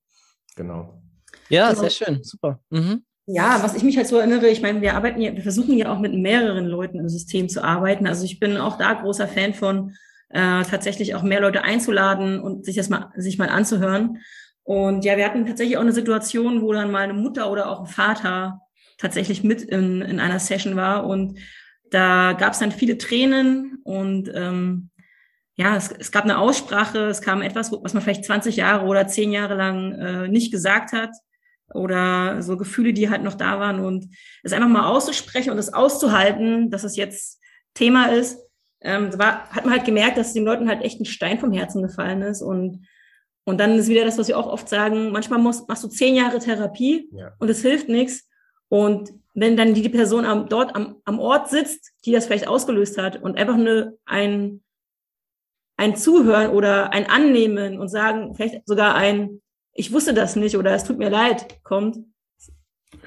Genau. 0.54 1.02
Ja, 1.48 1.70
Genau. 1.70 1.80
sehr 1.80 1.90
schön, 1.90 2.22
super. 2.22 2.60
Mhm. 2.70 3.04
Ja, 3.26 3.62
was 3.62 3.74
ich 3.74 3.82
mich 3.82 3.96
halt 3.96 4.06
so 4.06 4.18
erinnere, 4.18 4.48
ich 4.48 4.60
meine, 4.60 4.82
wir 4.82 4.94
arbeiten 4.94 5.20
ja, 5.20 5.34
wir 5.34 5.42
versuchen 5.42 5.78
ja 5.78 5.90
auch 5.90 5.98
mit 5.98 6.12
mehreren 6.12 6.66
Leuten 6.66 6.98
im 6.98 7.08
System 7.08 7.48
zu 7.48 7.64
arbeiten. 7.64 8.06
Also 8.06 8.24
ich 8.24 8.38
bin 8.38 8.58
auch 8.58 8.76
da 8.76 8.92
großer 8.92 9.26
Fan 9.26 9.54
von, 9.54 9.94
äh, 10.28 10.62
tatsächlich 10.64 11.14
auch 11.14 11.22
mehr 11.22 11.40
Leute 11.40 11.62
einzuladen 11.62 12.40
und 12.40 12.64
sich 12.64 12.76
das 12.76 12.90
mal, 12.90 13.12
sich 13.16 13.38
mal 13.38 13.48
anzuhören. 13.48 14.18
Und 14.62 15.04
ja, 15.04 15.16
wir 15.16 15.24
hatten 15.24 15.46
tatsächlich 15.46 15.76
auch 15.76 15.82
eine 15.82 15.92
Situation, 15.92 16.60
wo 16.60 16.72
dann 16.72 16.90
mal 16.90 17.04
eine 17.04 17.14
Mutter 17.14 17.50
oder 17.50 17.70
auch 17.70 17.80
ein 17.80 17.86
Vater 17.86 18.60
tatsächlich 18.98 19.42
mit 19.42 19.62
in, 19.62 20.02
in 20.02 20.20
einer 20.20 20.38
Session 20.38 20.76
war 20.76 21.06
und 21.06 21.38
da 21.90 22.32
gab 22.32 22.54
es 22.54 22.58
dann 22.58 22.72
viele 22.72 22.98
Tränen 22.98 23.78
und 23.84 24.30
ähm, 24.34 24.90
ja, 25.56 25.76
es, 25.76 25.92
es 25.92 26.10
gab 26.10 26.24
eine 26.24 26.38
Aussprache, 26.38 27.06
es 27.06 27.20
kam 27.20 27.42
etwas, 27.42 27.70
was 27.70 27.94
man 27.94 28.02
vielleicht 28.02 28.24
20 28.24 28.56
Jahre 28.56 28.86
oder 28.86 29.06
10 29.06 29.30
Jahre 29.30 29.54
lang 29.54 29.92
äh, 29.92 30.28
nicht 30.28 30.50
gesagt 30.50 30.92
hat 30.92 31.10
oder 31.72 32.42
so 32.42 32.56
Gefühle, 32.56 32.92
die 32.92 33.08
halt 33.10 33.22
noch 33.22 33.34
da 33.34 33.58
waren 33.58 33.80
und 33.80 34.08
es 34.42 34.52
einfach 34.52 34.68
mal 34.68 34.86
auszusprechen 34.86 35.50
und 35.50 35.58
es 35.58 35.72
auszuhalten, 35.72 36.70
dass 36.70 36.84
es 36.84 36.96
jetzt 36.96 37.40
Thema 37.74 38.06
ist, 38.06 38.38
ähm, 38.80 39.18
war, 39.18 39.48
hat 39.50 39.64
man 39.64 39.74
halt 39.74 39.84
gemerkt, 39.84 40.18
dass 40.18 40.34
den 40.34 40.44
Leuten 40.44 40.68
halt 40.68 40.82
echt 40.82 41.00
ein 41.00 41.06
Stein 41.06 41.38
vom 41.38 41.52
Herzen 41.52 41.82
gefallen 41.82 42.22
ist 42.22 42.42
und 42.42 42.86
und 43.46 43.58
dann 43.58 43.78
ist 43.78 43.88
wieder 43.88 44.04
das, 44.06 44.16
was 44.18 44.28
wir 44.28 44.38
auch 44.38 44.46
oft 44.46 44.68
sagen, 44.68 45.12
manchmal 45.12 45.38
musst, 45.38 45.68
machst 45.68 45.84
du 45.84 45.88
zehn 45.88 46.14
Jahre 46.14 46.38
Therapie 46.38 47.10
Ja. 47.12 47.32
und 47.38 47.50
es 47.50 47.60
hilft 47.60 47.88
nichts. 47.88 48.26
Und 48.70 49.12
wenn 49.34 49.56
dann 49.56 49.74
die, 49.74 49.88
Person 49.90 50.24
am, 50.24 50.48
dort 50.48 50.74
am, 50.74 50.96
am 51.04 51.18
Ort 51.18 51.50
sitzt, 51.50 51.92
die 52.06 52.12
das 52.12 52.26
vielleicht 52.26 52.48
ausgelöst 52.48 52.96
hat 52.96 53.20
und 53.22 53.36
einfach 53.36 53.54
eine, 53.54 53.98
ein, 54.06 54.62
ein 55.76 55.94
Zuhören 55.94 56.50
oder 56.52 56.92
ein 56.92 57.08
Annehmen 57.08 57.78
und 57.78 57.88
sagen, 57.88 58.34
vielleicht 58.34 58.66
sogar 58.66 58.94
ein, 58.94 59.42
ich 59.74 59.92
wusste 59.92 60.14
das 60.14 60.36
nicht 60.36 60.56
oder 60.56 60.72
es 60.72 60.84
tut 60.84 60.98
mir 60.98 61.10
leid, 61.10 61.62
kommt, 61.62 61.98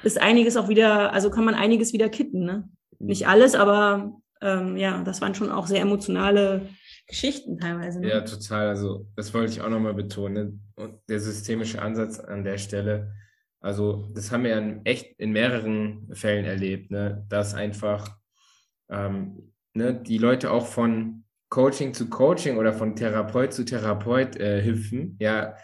ist 0.02 0.20
einiges 0.20 0.56
auch 0.56 0.68
wieder, 0.68 1.12
also 1.12 1.30
kann 1.30 1.44
man 1.44 1.54
einiges 1.54 1.92
wieder 1.92 2.08
kitten. 2.08 2.44
Ne? 2.44 2.68
Nicht 2.98 3.26
alles, 3.26 3.54
aber 3.54 4.20
ähm, 4.40 4.76
ja, 4.76 5.02
das 5.02 5.20
waren 5.20 5.34
schon 5.34 5.50
auch 5.50 5.66
sehr 5.66 5.80
emotionale 5.80 6.68
Geschichten 7.06 7.58
teilweise. 7.58 8.00
Ne? 8.00 8.08
Ja, 8.08 8.20
total. 8.20 8.68
Also, 8.68 9.08
das 9.16 9.32
wollte 9.34 9.52
ich 9.52 9.60
auch 9.62 9.70
nochmal 9.70 9.94
betonen. 9.94 10.34
Ne? 10.76 10.84
Und 10.84 11.00
der 11.08 11.20
systemische 11.20 11.82
Ansatz 11.82 12.20
an 12.20 12.44
der 12.44 12.58
Stelle, 12.58 13.12
also, 13.60 14.08
das 14.14 14.30
haben 14.30 14.44
wir 14.44 14.50
ja 14.50 14.58
in 14.58 14.84
echt 14.84 15.18
in 15.18 15.32
mehreren 15.32 16.08
Fällen 16.12 16.44
erlebt, 16.44 16.90
ne? 16.90 17.26
dass 17.28 17.54
einfach 17.54 18.16
ähm, 18.88 19.52
ne, 19.74 19.94
die 19.94 20.18
Leute 20.18 20.52
auch 20.52 20.66
von 20.66 21.24
Coaching 21.48 21.94
zu 21.94 22.08
Coaching 22.08 22.58
oder 22.58 22.72
von 22.72 22.94
Therapeut 22.94 23.52
zu 23.52 23.64
Therapeut 23.64 24.36
äh, 24.36 24.62
hüpfen, 24.62 25.16
ja, 25.18 25.56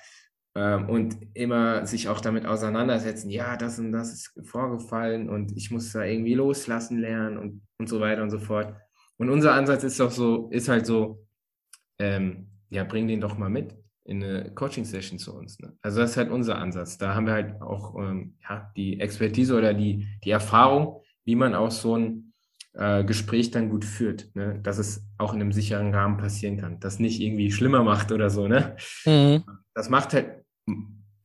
und 0.61 1.17
immer 1.35 1.85
sich 1.85 2.09
auch 2.09 2.21
damit 2.21 2.47
auseinandersetzen, 2.47 3.29
ja, 3.29 3.57
das 3.57 3.79
und 3.79 3.91
das 3.91 4.13
ist 4.13 4.41
vorgefallen 4.45 5.29
und 5.29 5.57
ich 5.57 5.71
muss 5.71 5.93
da 5.93 6.05
irgendwie 6.05 6.35
loslassen 6.35 6.99
lernen 6.99 7.39
und, 7.39 7.63
und 7.79 7.89
so 7.89 8.01
weiter 8.01 8.23
und 8.23 8.31
so 8.31 8.39
fort. 8.39 8.75
Und 9.17 9.31
unser 9.31 9.53
Ansatz 9.55 9.85
ist 9.85 9.99
doch 9.99 10.11
so, 10.11 10.49
ist 10.51 10.69
halt 10.69 10.87
so, 10.87 11.27
ähm, 11.99 12.49
ja, 12.71 12.85
bring 12.85 13.09
den 13.09 13.21
doch 13.21 13.37
mal 13.37 13.51
mit 13.51 13.75
in 14.05 14.23
eine 14.23 14.53
Coaching-Session 14.55 15.19
zu 15.19 15.35
uns. 15.35 15.59
Ne? 15.61 15.77
Also 15.83 16.01
das 16.01 16.11
ist 16.11 16.17
halt 16.17 16.31
unser 16.31 16.59
Ansatz. 16.59 16.99
Da 16.99 17.15
haben 17.15 17.27
wir 17.27 17.33
halt 17.33 17.61
auch 17.63 17.97
ähm, 17.99 18.37
ja, 18.43 18.71
die 18.77 19.01
Expertise 19.01 19.57
oder 19.57 19.73
die, 19.73 20.07
die 20.25 20.31
Erfahrung, 20.31 21.01
wie 21.25 21.37
man 21.37 21.55
auch 21.55 21.71
so 21.71 21.97
ein 21.97 22.33
äh, 22.75 23.05
Gespräch 23.05 23.51
dann 23.51 23.71
gut 23.71 23.85
führt, 23.85 24.35
ne? 24.35 24.61
dass 24.63 24.79
es 24.79 25.07
auch 25.17 25.33
in 25.33 25.41
einem 25.41 25.53
sicheren 25.53 25.95
Rahmen 25.95 26.19
passieren 26.19 26.59
kann, 26.59 26.81
das 26.81 26.99
nicht 26.99 27.21
irgendwie 27.21 27.51
schlimmer 27.51 27.83
macht 27.83 28.13
oder 28.13 28.29
so. 28.29 28.47
Ne? 28.47 28.77
Mhm. 29.07 29.43
Das 29.75 29.89
macht 29.89 30.13
halt, 30.13 30.44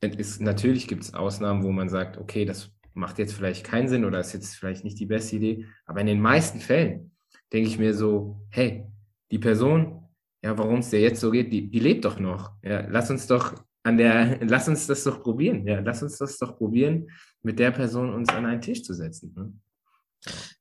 ist, 0.01 0.41
natürlich 0.41 0.87
gibt 0.87 1.03
es 1.03 1.13
Ausnahmen, 1.13 1.63
wo 1.63 1.71
man 1.71 1.89
sagt, 1.89 2.17
okay, 2.17 2.45
das 2.45 2.71
macht 2.93 3.19
jetzt 3.19 3.33
vielleicht 3.33 3.65
keinen 3.65 3.87
Sinn 3.87 4.05
oder 4.05 4.19
ist 4.19 4.33
jetzt 4.33 4.55
vielleicht 4.55 4.83
nicht 4.83 4.99
die 4.99 5.05
beste 5.05 5.35
Idee, 5.37 5.65
aber 5.85 6.01
in 6.01 6.07
den 6.07 6.21
meisten 6.21 6.59
Fällen 6.59 7.11
denke 7.53 7.69
ich 7.69 7.79
mir 7.79 7.93
so, 7.93 8.41
hey, 8.49 8.85
die 9.31 9.39
Person, 9.39 10.03
ja, 10.43 10.57
warum 10.57 10.79
es 10.79 10.89
dir 10.89 11.01
jetzt 11.01 11.19
so 11.21 11.31
geht, 11.31 11.51
die, 11.51 11.69
die 11.69 11.79
lebt 11.79 12.05
doch 12.05 12.19
noch. 12.19 12.51
Ja, 12.63 12.85
lass 12.89 13.09
uns 13.09 13.27
doch 13.27 13.53
an 13.83 13.97
der, 13.97 14.39
lass 14.47 14.67
uns 14.67 14.87
das 14.87 15.03
doch 15.03 15.21
probieren. 15.21 15.67
Ja, 15.67 15.79
lass 15.79 16.01
uns 16.03 16.17
das 16.17 16.37
doch 16.37 16.57
probieren, 16.57 17.09
mit 17.41 17.59
der 17.59 17.71
Person 17.71 18.13
uns 18.13 18.29
an 18.29 18.45
einen 18.45 18.61
Tisch 18.61 18.83
zu 18.83 18.93
setzen. 18.93 19.33
Ne? 19.35 19.53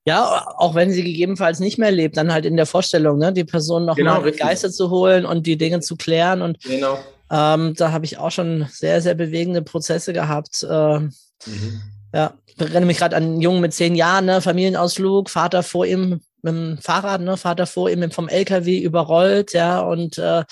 Ja, 0.04 0.46
auch 0.56 0.74
wenn 0.74 0.90
sie 0.90 1.02
gegebenenfalls 1.02 1.60
nicht 1.60 1.78
mehr 1.78 1.90
lebt, 1.90 2.16
dann 2.16 2.32
halt 2.32 2.46
in 2.46 2.56
der 2.56 2.66
Vorstellung, 2.66 3.18
ne, 3.18 3.32
die 3.32 3.44
Person 3.44 3.84
noch 3.84 3.96
Genau, 3.96 4.14
mal 4.14 4.20
richtig. 4.22 4.40
begeistert 4.40 4.72
zu 4.72 4.90
holen 4.90 5.26
und 5.26 5.46
die 5.46 5.58
Dinge 5.58 5.80
zu 5.80 5.96
klären. 5.96 6.42
Und 6.42 6.62
Genau. 6.62 6.98
Ähm, 7.30 7.74
da 7.74 7.92
habe 7.92 8.04
ich 8.04 8.18
auch 8.18 8.30
schon 8.30 8.66
sehr, 8.70 9.00
sehr 9.00 9.14
bewegende 9.14 9.62
Prozesse 9.62 10.12
gehabt. 10.12 10.62
Äh, 10.62 11.00
Mhm. 11.46 11.80
ja, 12.12 12.34
ich 12.46 12.60
erinnere 12.60 12.86
mich 12.86 12.98
gerade 12.98 13.16
an 13.16 13.22
einen 13.22 13.40
Jungen 13.40 13.60
mit 13.60 13.72
zehn 13.72 13.94
Jahren, 13.94 14.24
ne, 14.26 14.40
Familienausflug, 14.40 15.30
Vater 15.30 15.62
vor 15.62 15.86
ihm 15.86 16.20
mit 16.42 16.52
dem 16.52 16.78
Fahrrad, 16.78 17.20
ne, 17.20 17.36
Vater 17.36 17.66
vor 17.66 17.90
ihm 17.90 18.10
vom 18.10 18.28
LKW 18.28 18.78
überrollt, 18.78 19.52
ja, 19.52 19.80
und 19.80 20.18
äh, 20.18 20.44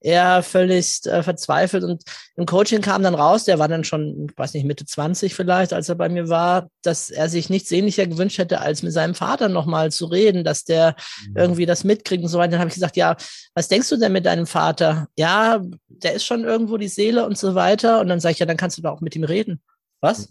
er 0.00 0.42
völlig 0.42 1.04
äh, 1.06 1.22
verzweifelt 1.22 1.84
und 1.84 2.02
im 2.36 2.46
Coaching 2.46 2.80
kam 2.80 3.02
dann 3.02 3.14
raus, 3.14 3.44
der 3.44 3.58
war 3.58 3.68
dann 3.68 3.84
schon, 3.84 4.26
ich 4.30 4.38
weiß 4.38 4.54
nicht, 4.54 4.64
Mitte 4.64 4.84
20 4.84 5.34
vielleicht, 5.34 5.72
als 5.72 5.88
er 5.88 5.94
bei 5.94 6.08
mir 6.08 6.28
war, 6.28 6.68
dass 6.82 7.10
er 7.10 7.28
sich 7.28 7.50
nichts 7.50 7.68
sehnlicher 7.68 8.06
gewünscht 8.06 8.38
hätte, 8.38 8.60
als 8.60 8.82
mit 8.82 8.92
seinem 8.92 9.14
Vater 9.14 9.48
nochmal 9.48 9.90
zu 9.90 10.06
reden, 10.06 10.44
dass 10.44 10.64
der 10.64 10.96
irgendwie 11.34 11.66
das 11.66 11.84
mitkriegt 11.84 12.22
und 12.22 12.28
so 12.28 12.38
weiter. 12.38 12.52
Dann 12.52 12.60
habe 12.60 12.68
ich 12.68 12.74
gesagt, 12.74 12.96
ja, 12.96 13.16
was 13.54 13.68
denkst 13.68 13.88
du 13.88 13.96
denn 13.96 14.12
mit 14.12 14.26
deinem 14.26 14.46
Vater? 14.46 15.08
Ja, 15.16 15.60
der 15.88 16.14
ist 16.14 16.24
schon 16.24 16.44
irgendwo 16.44 16.76
die 16.76 16.88
Seele 16.88 17.26
und 17.26 17.38
so 17.38 17.54
weiter. 17.54 18.00
Und 18.00 18.08
dann 18.08 18.20
sage 18.20 18.32
ich, 18.32 18.38
ja, 18.38 18.46
dann 18.46 18.56
kannst 18.56 18.78
du 18.78 18.82
doch 18.82 18.92
auch 18.92 19.00
mit 19.00 19.16
ihm 19.16 19.24
reden. 19.24 19.60
Was? 20.00 20.28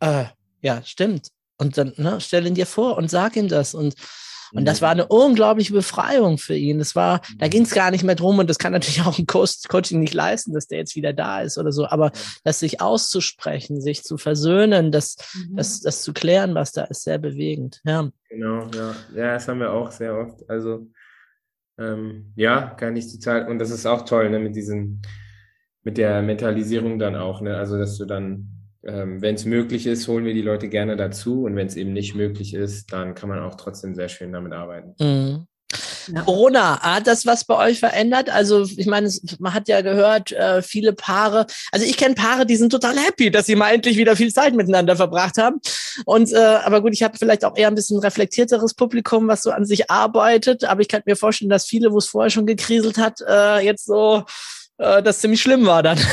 Äh, 0.00 0.24
ja, 0.62 0.82
stimmt. 0.84 1.28
Und 1.58 1.78
dann 1.78 1.92
ne, 1.96 2.20
stell 2.20 2.46
ihn 2.46 2.54
dir 2.54 2.66
vor 2.66 2.96
und 2.96 3.10
sag 3.10 3.36
ihm 3.36 3.48
das. 3.48 3.74
Und, 3.74 3.94
und 4.52 4.64
das 4.66 4.82
war 4.82 4.90
eine 4.90 5.06
unglaubliche 5.06 5.72
Befreiung 5.72 6.38
für 6.38 6.54
ihn. 6.54 6.78
Das 6.78 6.94
war, 6.96 7.20
da 7.38 7.48
ging 7.48 7.62
es 7.62 7.74
gar 7.74 7.90
nicht 7.90 8.04
mehr 8.04 8.14
drum 8.14 8.38
und 8.38 8.48
das 8.50 8.58
kann 8.58 8.72
natürlich 8.72 9.02
auch 9.02 9.18
ein 9.18 9.26
Co 9.26 9.44
Coaching 9.68 10.00
nicht 10.00 10.14
leisten, 10.14 10.52
dass 10.52 10.66
der 10.66 10.78
jetzt 10.78 10.96
wieder 10.96 11.12
da 11.12 11.40
ist 11.42 11.58
oder 11.58 11.72
so. 11.72 11.86
Aber 11.86 12.12
das 12.44 12.60
sich 12.60 12.80
auszusprechen, 12.80 13.80
sich 13.80 14.02
zu 14.04 14.18
versöhnen, 14.18 14.92
das, 14.92 15.16
Mhm. 15.34 15.56
das, 15.56 15.80
das 15.80 16.02
zu 16.02 16.12
klären, 16.12 16.54
was 16.54 16.72
da 16.72 16.84
ist, 16.84 17.04
sehr 17.04 17.18
bewegend. 17.18 17.80
Ja. 17.84 18.10
Genau, 18.28 18.66
ja. 18.74 18.94
Ja, 19.14 19.32
das 19.34 19.48
haben 19.48 19.60
wir 19.60 19.72
auch 19.72 19.90
sehr 19.90 20.16
oft. 20.16 20.48
Also, 20.48 20.88
ähm, 21.78 22.32
ja, 22.36 22.70
kann 22.70 22.96
ich 22.96 23.10
total. 23.12 23.48
Und 23.48 23.58
das 23.58 23.70
ist 23.70 23.86
auch 23.86 24.04
toll, 24.04 24.30
ne, 24.30 24.38
mit 24.38 24.54
diesem, 24.56 25.00
mit 25.82 25.96
der 25.98 26.22
Mentalisierung 26.22 26.98
dann 26.98 27.16
auch, 27.16 27.40
ne? 27.40 27.56
Also, 27.56 27.78
dass 27.78 27.96
du 27.96 28.04
dann, 28.04 28.59
ähm, 28.84 29.20
wenn 29.22 29.34
es 29.34 29.44
möglich 29.44 29.86
ist, 29.86 30.08
holen 30.08 30.24
wir 30.24 30.34
die 30.34 30.42
Leute 30.42 30.68
gerne 30.68 30.96
dazu. 30.96 31.44
Und 31.44 31.56
wenn 31.56 31.66
es 31.66 31.76
eben 31.76 31.92
nicht 31.92 32.14
möglich 32.14 32.54
ist, 32.54 32.92
dann 32.92 33.14
kann 33.14 33.28
man 33.28 33.40
auch 33.40 33.56
trotzdem 33.56 33.94
sehr 33.94 34.08
schön 34.08 34.32
damit 34.32 34.52
arbeiten. 34.52 34.94
Mhm. 34.98 35.46
Ja. 36.12 36.22
Corona, 36.22 36.80
hat 36.80 37.06
das 37.06 37.26
was 37.26 37.44
bei 37.44 37.56
euch 37.56 37.78
verändert? 37.78 38.28
Also 38.28 38.64
ich 38.64 38.86
meine, 38.86 39.06
es- 39.06 39.22
man 39.38 39.54
hat 39.54 39.68
ja 39.68 39.82
gehört, 39.82 40.32
äh, 40.32 40.62
viele 40.62 40.92
Paare, 40.92 41.46
also 41.70 41.86
ich 41.86 41.96
kenne 41.96 42.16
Paare, 42.16 42.44
die 42.46 42.56
sind 42.56 42.70
total 42.70 42.96
happy, 42.98 43.30
dass 43.30 43.46
sie 43.46 43.54
mal 43.54 43.70
endlich 43.70 43.96
wieder 43.96 44.16
viel 44.16 44.32
Zeit 44.32 44.54
miteinander 44.54 44.96
verbracht 44.96 45.38
haben. 45.38 45.60
Und 46.06 46.32
äh, 46.32 46.36
aber 46.36 46.80
gut, 46.80 46.92
ich 46.92 47.04
habe 47.04 47.16
vielleicht 47.16 47.44
auch 47.44 47.56
eher 47.56 47.68
ein 47.68 47.76
bisschen 47.76 48.00
reflektierteres 48.00 48.74
Publikum, 48.74 49.28
was 49.28 49.42
so 49.42 49.52
an 49.52 49.64
sich 49.64 49.90
arbeitet. 49.90 50.64
Aber 50.64 50.80
ich 50.80 50.88
kann 50.88 51.02
mir 51.06 51.14
vorstellen, 51.16 51.50
dass 51.50 51.66
viele, 51.66 51.92
wo 51.92 51.98
es 51.98 52.06
vorher 52.08 52.30
schon 52.30 52.46
gekriselt 52.46 52.98
hat, 52.98 53.20
äh, 53.28 53.60
jetzt 53.64 53.84
so 53.86 54.24
äh, 54.80 55.02
das 55.02 55.20
ziemlich 55.20 55.40
schlimm 55.40 55.66
war 55.66 55.82
dann. 55.82 55.98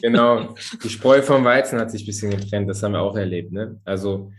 Genau, 0.00 0.54
die 0.82 0.88
Spreu 0.88 1.20
vom 1.20 1.44
Weizen 1.44 1.78
hat 1.78 1.90
sich 1.90 2.02
ein 2.04 2.06
bisschen 2.06 2.30
getrennt, 2.30 2.70
das 2.70 2.82
haben 2.82 2.92
wir 2.92 3.02
auch 3.02 3.16
erlebt. 3.16 3.52
Ne? 3.52 3.78
Also 3.84 4.32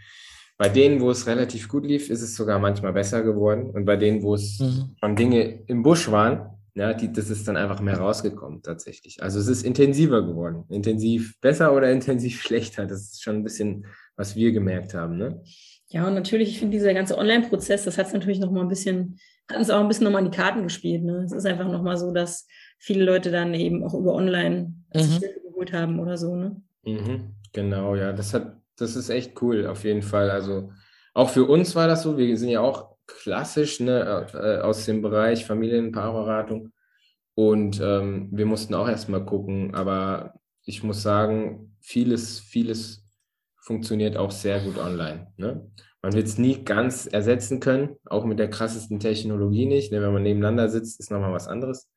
bei 0.57 0.69
denen, 0.69 1.01
wo 1.01 1.11
es 1.11 1.27
relativ 1.27 1.67
gut 1.69 1.85
lief, 1.85 2.09
ist 2.09 2.21
es 2.23 2.35
sogar 2.35 2.57
manchmal 2.57 2.93
besser 2.93 3.21
geworden. 3.21 3.69
Und 3.69 3.85
bei 3.85 3.95
denen, 3.95 4.23
wo 4.23 4.33
es 4.33 4.59
Mhm. 4.59 4.95
schon 4.99 5.15
Dinge 5.15 5.63
im 5.67 5.83
Busch 5.83 6.09
waren, 6.09 6.49
ja, 6.73 6.93
die, 6.93 7.11
das 7.13 7.29
ist 7.29 7.47
dann 7.47 7.57
einfach 7.57 7.79
mehr 7.79 7.97
rausgekommen 7.99 8.63
tatsächlich. 8.63 9.21
Also 9.21 9.39
es 9.39 9.47
ist 9.47 9.63
intensiver 9.63 10.21
geworden. 10.25 10.63
Intensiv 10.69 11.39
besser 11.41 11.73
oder 11.73 11.91
intensiv 11.91 12.41
schlechter. 12.41 12.87
Das 12.87 13.01
ist 13.01 13.21
schon 13.23 13.35
ein 13.37 13.43
bisschen, 13.43 13.85
was 14.15 14.35
wir 14.35 14.51
gemerkt 14.51 14.95
haben. 14.95 15.17
Ne? 15.17 15.41
Ja, 15.89 16.07
und 16.07 16.15
natürlich, 16.15 16.49
ich 16.49 16.59
finde, 16.59 16.77
dieser 16.77 16.93
ganze 16.95 17.17
Online-Prozess, 17.17 17.83
das 17.85 17.97
hat 17.99 18.07
es 18.07 18.13
natürlich 18.13 18.39
noch 18.39 18.51
mal 18.51 18.61
ein 18.61 18.67
bisschen, 18.67 19.19
hat 19.47 19.57
uns 19.59 19.69
auch 19.69 19.79
ein 19.79 19.87
bisschen 19.87 20.05
nochmal 20.05 20.25
in 20.25 20.31
die 20.31 20.37
Karten 20.37 20.63
gespielt. 20.63 21.03
Ne? 21.03 21.23
Es 21.25 21.31
ist 21.33 21.45
einfach 21.45 21.67
nochmal 21.67 21.97
so, 21.97 22.11
dass 22.11 22.47
viele 22.79 23.03
Leute 23.05 23.29
dann 23.31 23.53
eben 23.53 23.83
auch 23.83 23.93
über 23.93 24.13
Online 24.15 24.73
sich 24.93 25.07
Mhm. 25.07 25.19
Hilfe 25.19 25.39
geholt 25.41 25.73
haben 25.73 25.99
oder 25.99 26.17
so. 26.17 26.35
Ne? 26.35 26.61
Mhm, 26.83 27.35
genau, 27.53 27.95
ja, 27.95 28.13
das 28.13 28.33
hat, 28.33 28.57
das 28.77 28.95
ist 28.95 29.09
echt 29.09 29.39
cool, 29.41 29.67
auf 29.67 29.83
jeden 29.83 30.01
Fall. 30.01 30.31
Also 30.31 30.71
auch 31.13 31.29
für 31.29 31.45
uns 31.45 31.75
war 31.75 31.87
das 31.87 32.03
so, 32.03 32.17
wir 32.17 32.35
sind 32.37 32.49
ja 32.49 32.61
auch 32.61 32.95
klassisch 33.05 33.79
ne, 33.79 34.27
äh, 34.33 34.61
aus 34.61 34.85
dem 34.85 35.01
Bereich 35.01 35.45
Familien- 35.45 35.91
Paarberatung 35.91 36.71
und 37.35 37.79
ähm, 37.81 38.29
wir 38.31 38.45
mussten 38.45 38.73
auch 38.75 38.87
erstmal 38.87 39.25
gucken, 39.25 39.73
aber 39.75 40.33
ich 40.65 40.83
muss 40.83 41.01
sagen, 41.01 41.75
vieles, 41.81 42.39
vieles 42.39 43.03
funktioniert 43.61 44.17
auch 44.17 44.31
sehr 44.31 44.59
gut 44.61 44.77
online. 44.77 45.27
Ne? 45.37 45.69
Man 46.01 46.13
wird 46.13 46.27
es 46.27 46.37
nie 46.37 46.63
ganz 46.63 47.07
ersetzen 47.07 47.59
können, 47.59 47.97
auch 48.05 48.25
mit 48.25 48.39
der 48.39 48.49
krassesten 48.49 48.99
Technologie 48.99 49.65
nicht. 49.65 49.91
Ne? 49.91 50.01
Wenn 50.01 50.13
man 50.13 50.23
nebeneinander 50.23 50.69
sitzt, 50.69 50.99
ist 50.99 51.11
nochmal 51.11 51.33
was 51.33 51.47
anderes. 51.47 51.89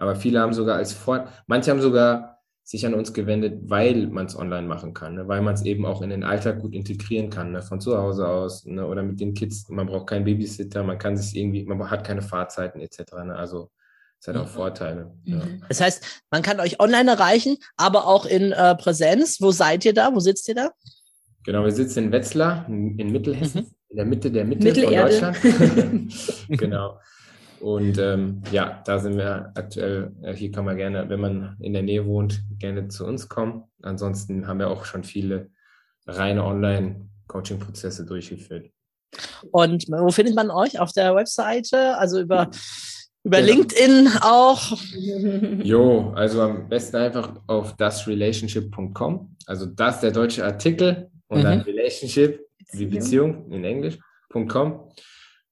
Aber 0.00 0.16
viele 0.16 0.40
haben 0.40 0.52
sogar 0.52 0.76
als 0.76 0.92
Vor 0.92 1.28
manche 1.46 1.70
haben 1.70 1.80
sogar 1.80 2.38
sich 2.64 2.86
an 2.86 2.94
uns 2.94 3.12
gewendet, 3.12 3.60
weil 3.68 4.06
man 4.06 4.26
es 4.26 4.36
online 4.36 4.66
machen 4.66 4.94
kann, 4.94 5.14
ne? 5.16 5.26
weil 5.28 5.40
man 5.42 5.54
es 5.54 5.62
eben 5.64 5.84
auch 5.84 6.02
in 6.02 6.10
den 6.10 6.22
Alltag 6.24 6.60
gut 6.60 6.72
integrieren 6.72 7.28
kann, 7.28 7.50
ne? 7.52 7.62
von 7.62 7.80
zu 7.80 7.98
Hause 7.98 8.28
aus 8.28 8.64
ne? 8.64 8.86
oder 8.86 9.02
mit 9.02 9.18
den 9.20 9.34
Kids. 9.34 9.68
Man 9.68 9.86
braucht 9.86 10.08
keinen 10.08 10.24
Babysitter, 10.24 10.82
man 10.84 10.98
kann 10.98 11.16
sich 11.16 11.36
irgendwie, 11.36 11.64
man 11.64 11.90
hat 11.90 12.04
keine 12.06 12.22
Fahrzeiten 12.22 12.80
etc. 12.80 12.98
Ne? 13.24 13.34
Also 13.34 13.70
es 14.20 14.28
hat 14.28 14.36
auch 14.36 14.44
Mhm. 14.44 14.48
Vorteile. 14.48 15.10
Ja. 15.24 15.36
Mhm. 15.38 15.62
Das 15.68 15.80
heißt, 15.80 16.22
man 16.30 16.42
kann 16.42 16.60
euch 16.60 16.78
online 16.78 17.10
erreichen, 17.10 17.56
aber 17.76 18.06
auch 18.06 18.24
in 18.26 18.52
äh, 18.52 18.74
Präsenz. 18.76 19.40
Wo 19.40 19.50
seid 19.50 19.84
ihr 19.84 19.94
da? 19.94 20.14
Wo 20.14 20.20
sitzt 20.20 20.46
ihr 20.48 20.54
da? 20.54 20.70
Genau, 21.44 21.64
wir 21.64 21.72
sitzen 21.72 22.04
in 22.04 22.12
Wetzlar, 22.12 22.66
in 22.68 22.98
in 22.98 23.10
Mittelhessen, 23.10 23.62
Mhm. 23.62 23.74
in 23.88 23.96
der 23.96 24.04
Mitte 24.06 24.30
der 24.30 24.44
Mitte 24.44 24.64
Mittelerde. 24.64 25.12
von 25.12 25.32
Deutschland. 25.32 26.14
genau. 26.50 27.00
Und 27.60 27.98
ähm, 27.98 28.42
ja, 28.50 28.82
da 28.86 28.98
sind 28.98 29.16
wir 29.16 29.52
aktuell, 29.54 30.12
äh, 30.22 30.34
hier 30.34 30.50
kann 30.50 30.64
man 30.64 30.76
gerne, 30.76 31.08
wenn 31.08 31.20
man 31.20 31.56
in 31.60 31.74
der 31.74 31.82
Nähe 31.82 32.06
wohnt, 32.06 32.42
gerne 32.58 32.88
zu 32.88 33.06
uns 33.06 33.28
kommen. 33.28 33.64
Ansonsten 33.82 34.46
haben 34.46 34.58
wir 34.58 34.70
auch 34.70 34.84
schon 34.86 35.04
viele 35.04 35.50
reine 36.06 36.44
Online-Coaching-Prozesse 36.44 38.06
durchgeführt. 38.06 38.70
Und 39.50 39.86
wo 39.88 40.10
findet 40.10 40.34
man 40.34 40.50
euch? 40.50 40.78
Auf 40.80 40.92
der 40.92 41.14
Webseite? 41.14 41.98
Also 41.98 42.20
über, 42.20 42.50
über 43.24 43.40
Ja. 43.40 43.44
LinkedIn 43.44 44.08
auch? 44.22 44.78
Jo, 45.62 46.12
also 46.14 46.42
am 46.42 46.68
besten 46.68 46.96
einfach 46.96 47.34
auf 47.46 47.76
dasrelationship.com. 47.76 49.36
Also 49.46 49.66
das 49.66 50.00
der 50.00 50.12
deutsche 50.12 50.44
Artikel 50.44 51.10
und 51.28 51.42
dann 51.42 51.58
Mhm. 51.58 51.64
Relationship, 51.64 52.40
die 52.72 52.86
Beziehung 52.86 53.50
in 53.52 53.64
Englisch.com. 53.64 54.90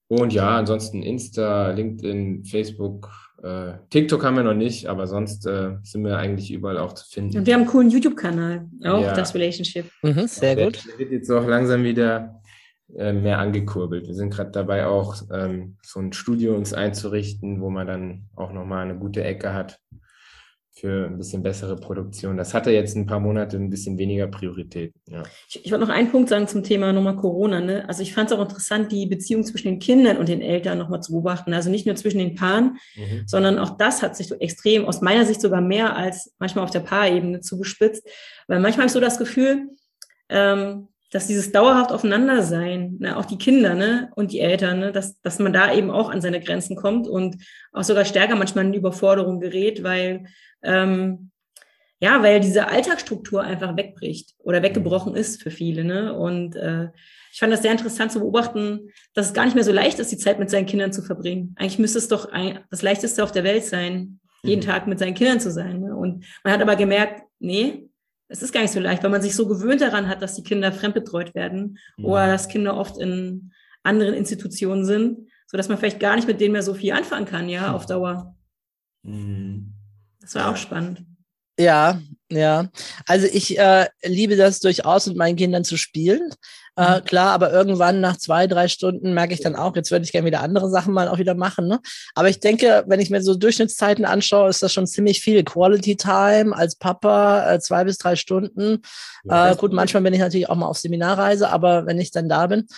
Und 0.08 0.32
ja, 0.32 0.56
ansonsten 0.56 1.02
Insta, 1.02 1.70
LinkedIn, 1.70 2.44
Facebook, 2.44 3.10
äh, 3.42 3.74
TikTok 3.90 4.24
haben 4.24 4.36
wir 4.36 4.42
noch 4.42 4.54
nicht, 4.54 4.86
aber 4.86 5.06
sonst 5.06 5.46
äh, 5.46 5.76
sind 5.82 6.04
wir 6.04 6.16
eigentlich 6.16 6.50
überall 6.50 6.78
auch 6.78 6.94
zu 6.94 7.06
finden. 7.06 7.38
Und 7.38 7.46
wir 7.46 7.54
haben 7.54 7.60
einen 7.62 7.70
coolen 7.70 7.90
YouTube-Kanal, 7.90 8.66
auch 8.84 9.02
Ja. 9.02 9.12
das 9.14 9.34
Relationship. 9.34 9.84
Mhm, 10.02 10.26
sehr 10.26 10.56
der, 10.56 10.66
gut. 10.66 10.84
Der 10.88 10.98
wird 10.98 11.12
jetzt 11.12 11.30
auch 11.30 11.46
langsam 11.46 11.84
wieder 11.84 12.40
äh, 12.96 13.12
mehr 13.12 13.38
angekurbelt. 13.38 14.06
Wir 14.06 14.14
sind 14.14 14.30
gerade 14.30 14.50
dabei, 14.50 14.86
auch 14.86 15.16
ähm, 15.30 15.76
so 15.82 16.00
ein 16.00 16.12
Studio 16.14 16.54
uns 16.54 16.72
einzurichten, 16.72 17.60
wo 17.60 17.68
man 17.68 17.86
dann 17.86 18.22
auch 18.34 18.52
nochmal 18.52 18.84
eine 18.84 18.98
gute 18.98 19.22
Ecke 19.22 19.52
hat 19.52 19.78
für 20.80 21.06
ein 21.06 21.18
bisschen 21.18 21.42
bessere 21.42 21.76
Produktion. 21.76 22.36
Das 22.36 22.54
hatte 22.54 22.70
jetzt 22.70 22.96
ein 22.96 23.06
paar 23.06 23.18
Monate 23.18 23.56
ein 23.56 23.68
bisschen 23.68 23.98
weniger 23.98 24.28
Priorität. 24.28 24.92
Ja. 25.08 25.24
Ich, 25.48 25.64
ich 25.64 25.72
wollte 25.72 25.84
noch 25.84 25.92
einen 25.92 26.10
Punkt 26.10 26.28
sagen 26.28 26.46
zum 26.46 26.62
Thema 26.62 26.92
nochmal 26.92 27.16
Corona. 27.16 27.60
Ne? 27.60 27.84
Also 27.88 28.02
ich 28.02 28.14
fand 28.14 28.30
es 28.30 28.36
auch 28.36 28.42
interessant, 28.42 28.92
die 28.92 29.06
Beziehung 29.06 29.42
zwischen 29.44 29.68
den 29.68 29.78
Kindern 29.80 30.18
und 30.18 30.28
den 30.28 30.40
Eltern 30.40 30.78
nochmal 30.78 31.02
zu 31.02 31.12
beobachten. 31.12 31.52
Also 31.52 31.68
nicht 31.70 31.86
nur 31.86 31.96
zwischen 31.96 32.18
den 32.18 32.34
Paaren, 32.34 32.78
Mhm. 32.96 33.24
sondern 33.26 33.58
auch 33.58 33.76
das 33.76 34.02
hat 34.02 34.16
sich 34.16 34.28
so 34.28 34.36
extrem, 34.36 34.84
aus 34.84 35.00
meiner 35.00 35.24
Sicht 35.24 35.40
sogar 35.40 35.60
mehr 35.60 35.96
als 35.96 36.34
manchmal 36.38 36.64
auf 36.64 36.70
der 36.70 36.80
Paarebene 36.80 37.40
zugespitzt. 37.40 38.06
Weil 38.46 38.60
manchmal 38.60 38.84
habe 38.84 38.86
ich 38.86 38.92
so 38.92 39.00
das 39.00 39.18
Gefühl, 39.18 39.68
ähm, 40.28 40.88
dass 41.10 41.26
dieses 41.26 41.52
dauerhaft 41.52 41.90
Aufeinandersein, 41.90 42.96
ne, 42.98 43.16
auch 43.16 43.24
die 43.24 43.38
Kinder 43.38 43.74
ne, 43.74 44.10
und 44.14 44.32
die 44.32 44.40
Eltern, 44.40 44.80
ne, 44.80 44.92
dass, 44.92 45.20
dass 45.22 45.38
man 45.38 45.52
da 45.52 45.72
eben 45.72 45.90
auch 45.90 46.10
an 46.10 46.20
seine 46.20 46.40
Grenzen 46.40 46.76
kommt 46.76 47.08
und 47.08 47.36
auch 47.72 47.84
sogar 47.84 48.04
stärker 48.04 48.36
manchmal 48.36 48.66
in 48.66 48.74
Überforderung 48.74 49.40
gerät, 49.40 49.82
weil 49.82 50.26
ähm, 50.62 51.30
ja, 52.00 52.22
weil 52.22 52.40
diese 52.40 52.68
Alltagsstruktur 52.68 53.42
einfach 53.42 53.76
wegbricht 53.76 54.34
oder 54.38 54.62
weggebrochen 54.62 55.16
ist 55.16 55.42
für 55.42 55.50
viele. 55.50 55.84
Ne? 55.84 56.14
Und 56.14 56.54
äh, 56.54 56.90
ich 57.32 57.40
fand 57.40 57.52
das 57.52 57.62
sehr 57.62 57.72
interessant 57.72 58.12
zu 58.12 58.20
beobachten, 58.20 58.90
dass 59.14 59.26
es 59.26 59.34
gar 59.34 59.44
nicht 59.44 59.54
mehr 59.54 59.64
so 59.64 59.72
leicht 59.72 59.98
ist, 59.98 60.12
die 60.12 60.16
Zeit 60.18 60.38
mit 60.38 60.48
seinen 60.48 60.66
Kindern 60.66 60.92
zu 60.92 61.02
verbringen. 61.02 61.54
Eigentlich 61.58 61.78
müsste 61.80 61.98
es 61.98 62.08
doch 62.08 62.30
ein, 62.30 62.60
das 62.70 62.82
Leichteste 62.82 63.24
auf 63.24 63.32
der 63.32 63.44
Welt 63.44 63.64
sein, 63.64 64.20
jeden 64.44 64.62
Mhm. 64.62 64.66
Tag 64.66 64.86
mit 64.86 65.00
seinen 65.00 65.14
Kindern 65.14 65.40
zu 65.40 65.50
sein. 65.50 65.80
Ne? 65.80 65.96
Und 65.96 66.24
man 66.44 66.52
hat 66.52 66.62
aber 66.62 66.76
gemerkt, 66.76 67.22
nee, 67.40 67.87
es 68.28 68.42
ist 68.42 68.52
gar 68.52 68.60
nicht 68.62 68.72
so 68.72 68.80
leicht, 68.80 69.02
weil 69.02 69.10
man 69.10 69.22
sich 69.22 69.34
so 69.34 69.48
gewöhnt 69.48 69.80
daran 69.80 70.08
hat, 70.08 70.22
dass 70.22 70.34
die 70.34 70.42
Kinder 70.42 70.72
fremdbetreut 70.72 71.34
werden 71.34 71.78
Mhm. 71.96 72.04
oder 72.04 72.26
dass 72.26 72.48
Kinder 72.48 72.76
oft 72.76 72.98
in 72.98 73.52
anderen 73.82 74.14
Institutionen 74.14 74.84
sind, 74.84 75.28
so 75.46 75.56
dass 75.56 75.68
man 75.68 75.78
vielleicht 75.78 76.00
gar 76.00 76.16
nicht 76.16 76.28
mit 76.28 76.40
denen 76.40 76.52
mehr 76.52 76.62
so 76.62 76.74
viel 76.74 76.92
anfangen 76.92 77.26
kann, 77.26 77.48
ja, 77.48 77.72
auf 77.72 77.86
Dauer. 77.86 78.36
Mhm. 79.02 79.72
Das 80.20 80.34
war 80.34 80.50
auch 80.50 80.56
spannend. 80.56 81.04
Ja, 81.58 82.00
ja. 82.30 82.68
Also 83.06 83.26
ich 83.26 83.58
äh, 83.58 83.88
liebe 84.04 84.36
das 84.36 84.60
durchaus, 84.60 85.06
mit 85.06 85.16
meinen 85.16 85.36
Kindern 85.36 85.64
zu 85.64 85.76
spielen. 85.76 86.30
Äh, 86.78 87.00
klar, 87.00 87.32
aber 87.32 87.52
irgendwann 87.52 88.00
nach 88.00 88.18
zwei, 88.18 88.46
drei 88.46 88.68
Stunden 88.68 89.12
merke 89.12 89.34
ich 89.34 89.40
dann 89.40 89.56
auch, 89.56 89.74
jetzt 89.74 89.90
würde 89.90 90.04
ich 90.04 90.12
gerne 90.12 90.28
wieder 90.28 90.42
andere 90.42 90.70
Sachen 90.70 90.94
mal 90.94 91.08
auch 91.08 91.18
wieder 91.18 91.34
machen. 91.34 91.66
Ne? 91.66 91.80
Aber 92.14 92.28
ich 92.28 92.38
denke, 92.38 92.84
wenn 92.86 93.00
ich 93.00 93.10
mir 93.10 93.20
so 93.20 93.34
Durchschnittszeiten 93.34 94.04
anschaue, 94.04 94.48
ist 94.48 94.62
das 94.62 94.72
schon 94.72 94.86
ziemlich 94.86 95.20
viel. 95.20 95.42
Quality 95.42 95.96
Time 95.96 96.56
als 96.56 96.76
Papa, 96.76 97.52
äh, 97.52 97.58
zwei 97.58 97.82
bis 97.82 97.98
drei 97.98 98.14
Stunden. 98.14 98.82
Ja, 99.24 99.50
Äh, 99.50 99.56
gut, 99.56 99.72
manchmal 99.72 100.04
bin 100.04 100.14
ich 100.14 100.20
natürlich 100.20 100.48
auch 100.48 100.54
mal 100.54 100.66
auf 100.66 100.78
Seminarreise, 100.78 101.50
aber 101.50 101.84
wenn 101.86 101.98
ich 101.98 102.12
dann 102.12 102.28
da 102.28 102.46
bin. 102.46 102.68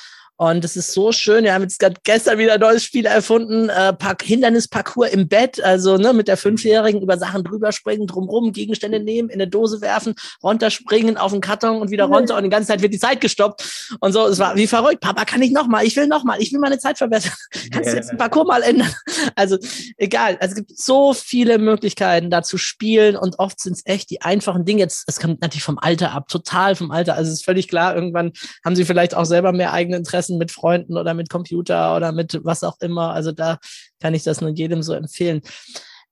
Und 0.41 0.65
es 0.65 0.75
ist 0.75 0.95
so 0.95 1.13
schön. 1.13 1.45
Wir 1.45 1.53
haben 1.53 1.65
jetzt 1.65 1.79
gerade 1.79 1.97
gestern 2.03 2.39
wieder 2.39 2.55
ein 2.55 2.61
neues 2.61 2.83
Spiel 2.83 3.05
erfunden. 3.05 3.69
Äh, 3.69 3.93
Hindernisparcours 4.23 5.11
im 5.11 5.29
Bett. 5.29 5.63
Also 5.63 5.99
ne, 5.99 6.15
mit 6.15 6.29
der 6.29 6.39
Fünfjährigen 6.39 7.03
über 7.03 7.19
Sachen 7.19 7.45
drüber 7.45 7.73
springen, 7.73 8.07
drumrum, 8.07 8.51
Gegenstände 8.53 9.01
nehmen, 9.01 9.29
in 9.29 9.35
eine 9.35 9.51
Dose 9.51 9.83
werfen, 9.83 10.15
runterspringen 10.43 11.19
auf 11.19 11.33
den 11.33 11.43
Karton 11.43 11.83
und 11.83 11.91
wieder 11.91 12.07
runter. 12.07 12.39
Und 12.39 12.45
die 12.45 12.49
ganze 12.49 12.69
Zeit 12.69 12.81
wird 12.81 12.95
die 12.95 12.99
Zeit 12.99 13.21
gestoppt. 13.21 13.91
Und 14.01 14.15
so, 14.15 14.29
es 14.29 14.39
war 14.39 14.57
wie 14.57 14.67
verrückt. 14.67 15.01
Papa, 15.03 15.27
kann 15.27 15.43
ich 15.43 15.51
noch 15.51 15.67
mal? 15.67 15.85
Ich 15.85 15.95
will 15.97 16.07
noch 16.07 16.25
mal. 16.25 16.41
Ich 16.41 16.51
will 16.55 16.59
meine 16.59 16.79
Zeit 16.79 16.97
verbessern. 16.97 17.35
Kannst 17.71 17.93
du 17.93 17.97
jetzt 17.97 18.11
den 18.11 18.17
Parcours 18.17 18.47
mal 18.47 18.63
ändern? 18.63 18.91
Also 19.37 19.59
egal. 19.99 20.39
Also 20.41 20.53
es 20.53 20.55
gibt 20.55 20.79
so 20.79 21.13
viele 21.13 21.59
Möglichkeiten, 21.59 22.31
da 22.31 22.43
zu 22.43 22.57
spielen. 22.57 23.15
Und 23.15 23.39
oft 23.39 23.61
sind 23.61 23.75
es 23.75 23.83
echt 23.85 24.09
die 24.09 24.23
einfachen 24.23 24.65
Dinge. 24.65 24.81
Jetzt, 24.81 25.05
es 25.07 25.21
kommt 25.21 25.43
natürlich 25.43 25.65
vom 25.65 25.79
Alter 25.79 26.13
ab, 26.13 26.29
total 26.29 26.77
vom 26.77 26.93
Alter. 26.93 27.15
Also 27.15 27.29
es 27.29 27.41
ist 27.41 27.45
völlig 27.45 27.69
klar, 27.69 27.95
irgendwann 27.95 28.33
haben 28.65 28.75
sie 28.75 28.87
vielleicht 28.87 29.15
auch 29.15 29.27
selber 29.27 29.53
mehr 29.53 29.75
eigene 29.75 29.99
Interessen 29.99 30.30
mit 30.39 30.51
Freunden 30.51 30.97
oder 30.97 31.15
mit 31.15 31.29
Computer 31.31 31.97
oder 31.97 32.13
mit 32.13 32.41
was 32.43 32.65
auch 32.65 32.77
immer. 32.81 33.13
Also 33.13 33.33
da 33.33 33.59
kann 34.01 34.15
ich 34.15 34.23
das 34.23 34.41
nur 34.41 34.51
jedem 34.51 34.83
so 34.83 34.93
empfehlen. 34.93 35.43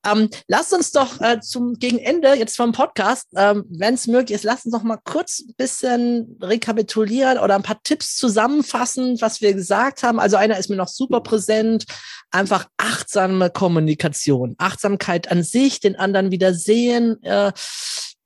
Ähm, 0.07 0.29
lasst 0.47 0.73
uns 0.73 0.93
doch 0.93 1.21
äh, 1.21 1.41
zum 1.41 1.75
gegen 1.75 1.99
Ende 1.99 2.35
jetzt 2.35 2.57
vom 2.57 2.71
Podcast, 2.73 3.27
ähm, 3.37 3.65
wenn 3.69 3.95
es 3.95 4.07
möglich 4.07 4.37
ist, 4.37 4.45
lasst 4.45 4.65
uns 4.65 4.73
noch 4.73 4.85
mal 4.85 4.99
kurz 5.03 5.41
ein 5.41 5.55
bisschen 5.57 6.39
rekapitulieren 6.41 7.39
oder 7.39 7.57
ein 7.57 7.65
paar 7.65 7.83
Tipps 7.83 8.17
zusammenfassen, 8.17 9.21
was 9.21 9.41
wir 9.41 9.55
gesagt 9.55 10.05
haben. 10.05 10.21
Also 10.21 10.37
einer 10.37 10.57
ist 10.57 10.71
mir 10.71 10.77
noch 10.77 10.89
super 10.89 11.21
präsent, 11.21 11.85
einfach 12.31 12.69
achtsame 12.77 13.51
Kommunikation, 13.51 14.55
Achtsamkeit 14.59 15.33
an 15.33 15.43
sich, 15.43 15.81
den 15.81 15.97
anderen 15.97 16.31
wieder 16.31 16.55
sehen, 16.55 17.21
äh, 17.25 17.53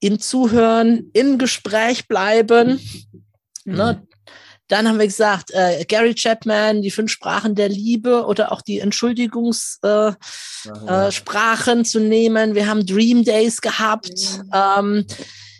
ihm 0.00 0.18
zuhören, 0.18 1.10
im 1.14 1.38
Gespräch 1.38 2.06
bleiben. 2.06 2.80
Ne? 3.64 4.06
Dann 4.72 4.88
haben 4.88 4.98
wir 4.98 5.06
gesagt, 5.06 5.50
äh, 5.50 5.84
Gary 5.84 6.14
Chapman, 6.14 6.80
die 6.80 6.90
fünf 6.90 7.10
Sprachen 7.10 7.54
der 7.54 7.68
Liebe 7.68 8.24
oder 8.24 8.52
auch 8.52 8.62
die 8.62 8.78
Entschuldigungssprachen 8.78 10.16
äh, 11.78 11.80
äh, 11.80 11.84
zu 11.84 12.00
nehmen. 12.00 12.54
Wir 12.54 12.66
haben 12.66 12.86
Dream 12.86 13.22
Days 13.22 13.60
gehabt. 13.60 14.40
Ähm, 14.50 15.04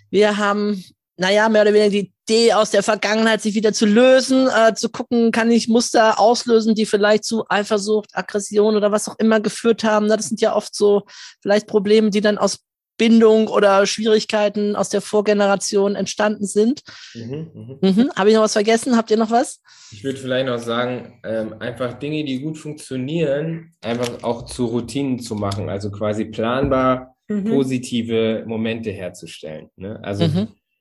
wir 0.09 0.39
haben, 0.39 0.83
naja, 1.19 1.51
mehr 1.51 1.61
oder 1.61 1.75
weniger 1.75 1.91
die 1.91 2.13
Idee 2.27 2.55
aus 2.55 2.71
der 2.71 2.83
Vergangenheit, 2.83 3.43
sich 3.43 3.55
wieder 3.55 3.75
zu 3.75 3.85
lösen, 3.85 4.49
äh, 4.49 4.73
zu 4.73 4.89
gucken, 4.89 5.31
kann 5.31 5.51
ich 5.51 5.69
Muster 5.69 6.19
auslösen, 6.19 6.75
die 6.75 6.87
vielleicht 6.87 7.25
zu 7.25 7.45
Eifersucht, 7.51 8.17
Aggression 8.17 8.77
oder 8.77 8.93
was 8.93 9.11
auch 9.11 9.19
immer 9.19 9.41
geführt 9.41 9.85
haben. 9.85 10.09
Das 10.09 10.29
sind 10.29 10.41
ja 10.41 10.57
oft 10.57 10.75
so 10.75 11.03
vielleicht 11.43 11.67
Probleme, 11.67 12.09
die 12.09 12.23
dann 12.23 12.39
aus 12.39 12.61
Bindung 12.99 13.49
oder 13.49 13.86
Schwierigkeiten 13.86 14.76
aus 14.76 14.88
der 14.88 15.01
Vorgeneration 15.01 15.95
entstanden 15.95 16.47
sind. 16.47 16.82
Mhm, 17.14 17.78
mh. 17.80 17.90
mhm. 17.90 18.11
Habe 18.16 18.30
ich 18.30 18.36
noch 18.36 18.43
was 18.43 18.53
vergessen? 18.53 18.97
Habt 18.97 19.11
ihr 19.11 19.16
noch 19.16 19.30
was? 19.30 19.61
Ich 19.90 20.05
würde 20.05 20.18
vielleicht 20.18 20.47
noch 20.47 20.59
sagen, 20.59 21.20
ähm, 21.24 21.55
einfach 21.59 21.95
Dinge, 21.95 22.24
die 22.24 22.40
gut 22.40 22.59
funktionieren, 22.59 23.72
einfach 23.80 24.22
auch 24.22 24.47
zu 24.47 24.66
Routinen 24.66 25.18
zu 25.18 25.34
machen, 25.34 25.68
also 25.68 25.90
quasi 25.90 26.26
planbar 26.26 27.16
mhm. 27.28 27.45
positive 27.45 28.45
Momente 28.47 28.90
herzustellen. 28.90 29.68
Ne? 29.76 29.99
Also 30.03 30.28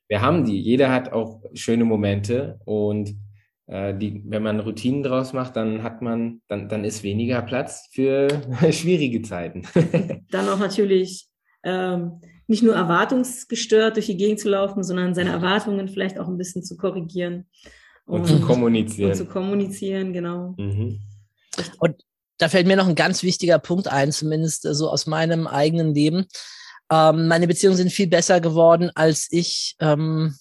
wir 0.08 0.22
haben 0.22 0.44
die, 0.46 0.60
jeder 0.60 0.92
hat 0.92 1.14
auch 1.14 1.42
schöne 1.54 1.86
Momente 1.86 2.60
und 2.66 3.16
äh, 3.68 3.98
die, 3.98 4.22
wenn 4.26 4.44
man 4.44 4.60
Routinen 4.60 5.04
draus 5.04 5.32
macht, 5.32 5.56
dann 5.56 5.84
hat 5.84 6.02
man, 6.02 6.42
dann, 6.50 6.68
dann 6.68 6.84
ist 6.84 7.04
weniger 7.04 7.42
Platz 7.42 7.88
für 7.92 8.28
schwierige 8.72 9.22
Zeiten. 9.22 9.64
Dann 10.30 10.50
auch 10.50 10.60
natürlich 10.60 11.31
ähm, 11.64 12.22
nicht 12.48 12.64
nur 12.64 12.76
erwartungsgestört 12.76 13.96
durch 13.96 14.08
die 14.08 14.18
Gegend 14.18 14.40
zu 14.40 14.50
laufen, 14.50 14.84
sondern 14.84 15.16
seine 15.16 15.32
Erwartungen 15.32 15.88
vielleicht 15.88 16.20
auch 16.20 16.28
ein 16.28 16.38
bisschen 16.38 16.64
zu 16.64 16.76
korrigieren. 16.76 17.46
Und 18.06 18.28
zu 18.28 18.42
kommunizieren. 18.42 19.12
Und 19.12 19.18
zu 19.18 19.26
kommunizieren, 19.26 20.12
genau. 20.12 20.56
Mhm. 20.58 21.00
Da 22.38 22.50
fällt 22.50 22.68
mir 22.68 22.76
noch 22.76 22.88
ein 22.88 22.96
ganz 22.96 23.24
wichtiger 23.24 23.60
Punkt 23.60 23.88
ein, 23.88 24.12
zumindest 24.12 24.66
äh, 24.66 24.74
so 24.74 24.90
aus 24.90 25.06
meinem 25.06 25.48
eigenen 25.48 25.94
Leben. 25.94 26.26
Ähm, 26.92 27.28
meine 27.28 27.48
Beziehungen 27.48 27.78
sind 27.78 27.92
viel 27.92 28.08
besser 28.08 28.42
geworden, 28.42 28.90
als 28.96 29.28
ich 29.32 29.76
ähm, 29.80 30.36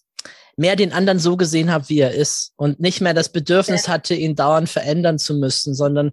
mehr 0.56 0.76
den 0.76 0.92
anderen 0.92 1.18
so 1.18 1.36
gesehen 1.36 1.70
habe, 1.70 1.88
wie 1.88 2.00
er 2.00 2.12
ist 2.12 2.52
und 2.56 2.80
nicht 2.80 3.00
mehr 3.00 3.14
das 3.14 3.30
Bedürfnis 3.30 3.88
hatte, 3.88 4.14
ihn 4.14 4.34
dauernd 4.34 4.68
verändern 4.68 5.18
zu 5.18 5.34
müssen, 5.34 5.74
sondern 5.74 6.12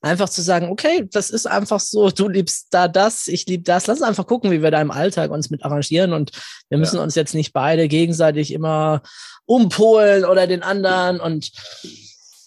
einfach 0.00 0.28
zu 0.28 0.42
sagen, 0.42 0.68
okay, 0.70 1.06
das 1.10 1.30
ist 1.30 1.46
einfach 1.46 1.80
so, 1.80 2.10
du 2.10 2.28
liebst 2.28 2.68
da 2.70 2.88
das, 2.88 3.26
ich 3.26 3.46
lieb 3.46 3.64
das, 3.64 3.86
lass 3.86 3.98
uns 3.98 4.08
einfach 4.08 4.26
gucken, 4.26 4.50
wie 4.50 4.62
wir 4.62 4.70
da 4.70 4.80
im 4.80 4.90
Alltag 4.90 5.30
uns 5.30 5.50
mit 5.50 5.64
arrangieren 5.64 6.12
und 6.12 6.30
wir 6.68 6.78
müssen 6.78 6.96
Ja. 6.96 7.02
uns 7.02 7.14
jetzt 7.14 7.34
nicht 7.34 7.52
beide 7.52 7.88
gegenseitig 7.88 8.52
immer 8.52 9.02
umpolen 9.46 10.24
oder 10.24 10.46
den 10.46 10.62
anderen 10.62 11.20
und 11.20 11.50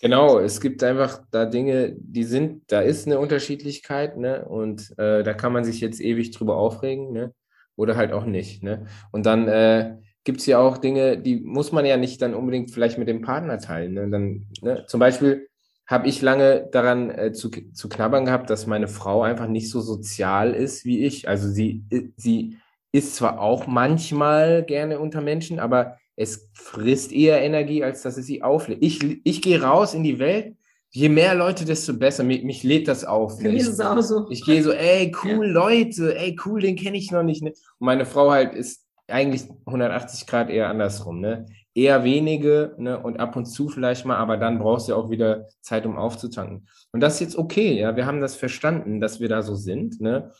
Genau, 0.03 0.39
es 0.39 0.59
gibt 0.61 0.81
einfach 0.81 1.21
da 1.29 1.45
Dinge, 1.45 1.93
die 1.95 2.23
sind, 2.23 2.63
da 2.71 2.81
ist 2.81 3.05
eine 3.05 3.19
Unterschiedlichkeit, 3.19 4.17
ne? 4.17 4.43
Und 4.45 4.97
äh, 4.97 5.21
da 5.21 5.33
kann 5.35 5.53
man 5.53 5.63
sich 5.63 5.79
jetzt 5.79 6.01
ewig 6.01 6.31
drüber 6.31 6.55
aufregen, 6.57 7.11
ne? 7.11 7.35
Oder 7.75 7.95
halt 7.95 8.11
auch 8.11 8.25
nicht, 8.25 8.63
ne? 8.63 8.87
Und 9.11 9.27
dann 9.27 9.47
äh, 9.47 9.97
gibt 10.23 10.39
es 10.39 10.47
ja 10.47 10.57
auch 10.57 10.79
Dinge, 10.79 11.19
die 11.19 11.35
muss 11.35 11.71
man 11.71 11.85
ja 11.85 11.97
nicht 11.97 12.19
dann 12.23 12.33
unbedingt 12.33 12.71
vielleicht 12.71 12.97
mit 12.97 13.09
dem 13.09 13.21
Partner 13.21 13.59
teilen. 13.59 13.93
Ne? 13.93 14.09
Dann, 14.09 14.47
ne? 14.63 14.85
Zum 14.87 14.99
Beispiel 14.99 15.47
habe 15.91 16.07
ich 16.07 16.21
lange 16.21 16.67
daran 16.71 17.09
äh, 17.11 17.33
zu, 17.33 17.49
zu 17.49 17.89
knabbern 17.89 18.25
gehabt, 18.25 18.49
dass 18.49 18.65
meine 18.65 18.87
Frau 18.87 19.23
einfach 19.23 19.47
nicht 19.47 19.69
so 19.69 19.81
sozial 19.81 20.53
ist 20.53 20.85
wie 20.85 21.05
ich. 21.05 21.27
Also 21.27 21.49
sie, 21.49 21.83
sie 22.15 22.57
ist 22.91 23.15
zwar 23.15 23.39
auch 23.39 23.67
manchmal 23.67 24.63
gerne 24.63 24.99
unter 24.99 25.21
Menschen, 25.21 25.59
aber 25.59 25.97
es 26.15 26.49
frisst 26.53 27.11
eher 27.11 27.41
Energie, 27.41 27.83
als 27.83 28.01
dass 28.01 28.17
es 28.17 28.25
sie 28.25 28.41
auflädt. 28.41 28.79
Ich, 28.81 28.99
ich 29.23 29.41
gehe 29.41 29.61
raus 29.61 29.93
in 29.93 30.03
die 30.03 30.19
Welt, 30.19 30.55
je 30.91 31.09
mehr 31.09 31.35
Leute, 31.35 31.65
desto 31.65 31.93
besser. 31.93 32.23
Mich, 32.23 32.43
mich 32.43 32.63
lädt 32.63 32.87
das 32.87 33.05
auf. 33.05 33.39
Es 33.43 33.79
auch 33.79 34.01
so. 34.01 34.29
Ich 34.29 34.45
gehe 34.45 34.61
so, 34.63 34.71
ey, 34.71 35.11
cool, 35.23 35.47
Leute, 35.47 36.17
ey, 36.17 36.37
cool, 36.45 36.61
den 36.61 36.75
kenne 36.75 36.97
ich 36.97 37.11
noch 37.11 37.23
nicht. 37.23 37.41
Ne? 37.41 37.49
Und 37.49 37.85
meine 37.85 38.05
Frau 38.05 38.31
halt 38.31 38.55
ist 38.55 38.85
eigentlich 39.07 39.43
180 39.65 40.27
Grad 40.27 40.49
eher 40.49 40.69
andersrum, 40.69 41.19
ne? 41.19 41.45
Eher 41.73 42.03
wenige, 42.03 42.75
ne? 42.77 43.01
Und 43.01 43.19
ab 43.19 43.35
und 43.35 43.45
zu 43.45 43.69
vielleicht 43.69 44.05
mal, 44.05 44.17
aber 44.17 44.37
dann 44.37 44.59
brauchst 44.59 44.87
du 44.87 44.91
ja 44.91 44.97
auch 44.97 45.09
wieder 45.09 45.47
Zeit, 45.61 45.85
um 45.85 45.97
aufzutanken. 45.97 46.67
Und 46.91 46.99
das 46.99 47.15
ist 47.15 47.19
jetzt 47.21 47.37
okay, 47.37 47.79
ja. 47.79 47.95
Wir 47.95 48.05
haben 48.05 48.21
das 48.21 48.35
verstanden, 48.35 48.99
dass 48.99 49.19
wir 49.19 49.29
da 49.29 49.41
so 49.41 49.55
sind, 49.55 50.01
ne? 50.01 50.31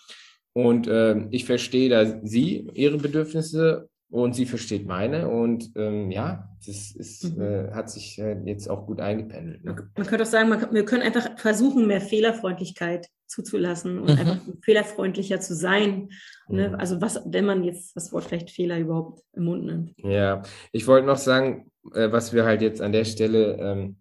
Und 0.54 0.88
ähm, 0.92 1.28
ich 1.32 1.46
verstehe 1.46 1.90
da 1.90 2.20
sie, 2.24 2.68
ihre 2.74 2.98
Bedürfnisse 2.98 3.90
und 4.12 4.34
sie 4.36 4.46
versteht 4.46 4.86
meine. 4.86 5.28
Und 5.30 5.72
ähm, 5.76 6.12
ja, 6.12 6.48
das 6.66 6.92
ist, 6.92 7.36
Mhm. 7.36 7.42
äh, 7.42 7.72
hat 7.72 7.90
sich 7.90 8.20
äh, 8.20 8.38
jetzt 8.46 8.70
auch 8.70 8.86
gut 8.86 9.00
eingependelt. 9.00 9.64
Ne? 9.64 9.76
Man 9.96 10.06
könnte 10.06 10.24
auch 10.24 10.28
sagen, 10.30 10.50
man, 10.50 10.72
wir 10.74 10.86
können 10.86 11.02
einfach 11.02 11.40
versuchen, 11.40 11.88
mehr 11.88 12.02
Fehlerfreundlichkeit 12.02 13.08
zuzulassen 13.28 13.98
und 14.00 14.12
Mhm. 14.12 14.20
einfach 14.20 14.38
fehlerfreundlicher 14.62 15.40
zu 15.40 15.56
sein. 15.56 16.10
Ne? 16.50 16.70
Mhm. 16.70 16.76
Also 16.76 17.02
was, 17.02 17.22
wenn 17.26 17.46
man 17.46 17.64
jetzt 17.64 17.96
das 17.96 18.12
Wort 18.12 18.26
vielleicht 18.26 18.52
Fehler 18.52 18.78
überhaupt 18.78 19.24
im 19.34 19.46
Mund 19.46 19.66
nimmt. 19.66 19.94
Ja, 19.98 20.44
ich 20.74 20.86
wollte 20.88 21.08
noch 21.08 21.18
sagen, 21.18 21.72
äh, 21.96 22.12
was 22.12 22.34
wir 22.34 22.44
halt 22.44 22.62
jetzt 22.62 22.82
an 22.82 22.92
der 22.92 23.06
Stelle 23.06 23.58
ähm, 23.60 23.96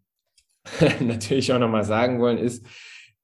natürlich 1.01 1.53
auch 1.53 1.59
nochmal 1.59 1.85
sagen 1.85 2.21
wollen, 2.21 2.39
ist 2.39 2.67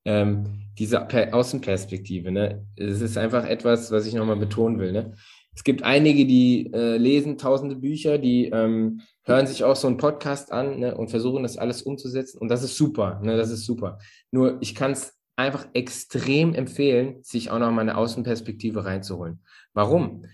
ähm, 0.05 0.63
diese 0.79 1.01
Per- 1.01 1.35
Außenperspektive. 1.35 2.31
Ne? 2.31 2.65
Es 2.77 3.01
ist 3.01 3.19
einfach 3.19 3.45
etwas, 3.45 3.91
was 3.91 4.07
ich 4.07 4.15
nochmal 4.15 4.37
betonen 4.37 4.79
will. 4.79 4.93
Ne? 4.93 5.15
Es 5.57 5.65
gibt 5.65 5.83
einige, 5.83 6.27
die 6.27 6.71
äh, 6.75 6.99
lesen 6.99 7.39
tausende 7.39 7.77
Bücher, 7.77 8.19
die 8.19 8.51
ähm, 8.51 9.01
hören 9.25 9.47
sich 9.47 9.65
auch 9.65 9.75
so 9.75 9.89
einen 9.89 9.97
Podcast 9.97 10.53
an 10.53 10.81
ne, 10.81 10.95
und 10.95 11.09
versuchen 11.09 11.43
das 11.43 11.57
alles 11.57 11.81
umzusetzen. 11.81 12.39
Und 12.39 12.49
das 12.49 12.63
ist 12.63 12.77
super, 12.77 13.21
ne? 13.23 13.39
das 13.39 13.51
ist 13.51 13.65
super. 13.65 13.99
Nur 14.31 14.59
ich 14.61 14.75
kann 14.75 14.93
es 14.93 15.15
einfach 15.35 15.67
extrem 15.73 16.53
empfehlen, 16.53 17.23
sich 17.23 17.51
auch 17.51 17.59
nochmal 17.59 17.81
eine 17.81 17.97
Außenperspektive 17.97 18.85
reinzuholen. 18.85 19.43
Warum? 19.73 20.27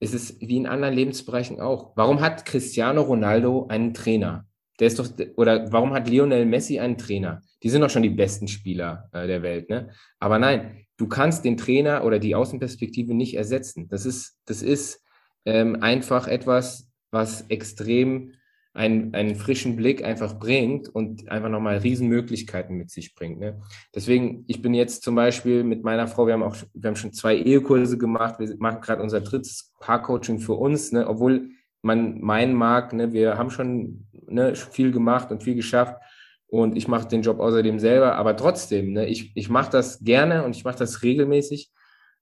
Es 0.00 0.12
ist 0.12 0.40
wie 0.40 0.56
in 0.56 0.66
anderen 0.66 0.94
Lebensbereichen 0.94 1.60
auch. 1.60 1.92
Warum 1.96 2.20
hat 2.20 2.44
Cristiano 2.44 3.02
Ronaldo 3.02 3.68
einen 3.68 3.94
Trainer? 3.94 4.44
Der 4.80 4.88
ist 4.88 4.98
doch, 4.98 5.08
oder 5.36 5.70
warum 5.72 5.92
hat 5.92 6.08
Lionel 6.08 6.46
Messi 6.46 6.80
einen 6.80 6.98
Trainer? 6.98 7.42
Die 7.62 7.70
sind 7.70 7.80
doch 7.80 7.90
schon 7.90 8.02
die 8.02 8.10
besten 8.10 8.48
Spieler 8.48 9.08
äh, 9.12 9.28
der 9.28 9.42
Welt, 9.42 9.70
ne? 9.70 9.90
Aber 10.18 10.40
nein, 10.40 10.83
du 10.96 11.08
kannst 11.08 11.44
den 11.44 11.56
Trainer 11.56 12.04
oder 12.04 12.18
die 12.18 12.34
Außenperspektive 12.34 13.14
nicht 13.14 13.36
ersetzen. 13.36 13.88
Das 13.88 14.06
ist, 14.06 14.38
das 14.46 14.62
ist 14.62 15.02
ähm, 15.44 15.82
einfach 15.82 16.26
etwas, 16.26 16.90
was 17.10 17.42
extrem 17.48 18.32
einen, 18.72 19.14
einen 19.14 19.36
frischen 19.36 19.76
Blick 19.76 20.04
einfach 20.04 20.38
bringt 20.38 20.88
und 20.88 21.28
einfach 21.28 21.48
nochmal 21.48 21.78
Riesenmöglichkeiten 21.78 22.76
mit 22.76 22.90
sich 22.90 23.14
bringt. 23.14 23.38
Ne? 23.38 23.60
Deswegen, 23.94 24.44
ich 24.48 24.62
bin 24.62 24.74
jetzt 24.74 25.02
zum 25.02 25.14
Beispiel 25.14 25.62
mit 25.62 25.84
meiner 25.84 26.08
Frau, 26.08 26.26
wir 26.26 26.34
haben 26.34 26.42
auch, 26.42 26.56
wir 26.74 26.88
haben 26.88 26.96
schon 26.96 27.12
zwei 27.12 27.36
Ehekurse 27.36 27.98
gemacht, 27.98 28.40
wir 28.40 28.52
machen 28.58 28.80
gerade 28.80 29.02
unser 29.02 29.20
drittes 29.20 29.72
Paarcoaching 29.78 30.40
für 30.40 30.54
uns, 30.54 30.90
ne? 30.90 31.06
obwohl 31.06 31.50
man 31.82 32.20
meinen 32.20 32.54
mag, 32.54 32.92
ne, 32.94 33.12
wir 33.12 33.36
haben 33.36 33.50
schon 33.50 34.06
ne, 34.26 34.56
viel 34.56 34.90
gemacht 34.90 35.30
und 35.30 35.42
viel 35.42 35.54
geschafft 35.54 36.00
und 36.48 36.76
ich 36.76 36.88
mache 36.88 37.08
den 37.08 37.22
Job 37.22 37.40
außerdem 37.40 37.78
selber, 37.78 38.16
aber 38.16 38.36
trotzdem, 38.36 38.92
ne, 38.92 39.06
ich, 39.06 39.32
ich 39.34 39.48
mache 39.48 39.70
das 39.70 40.00
gerne 40.00 40.44
und 40.44 40.56
ich 40.56 40.64
mache 40.64 40.78
das 40.78 41.02
regelmäßig, 41.02 41.72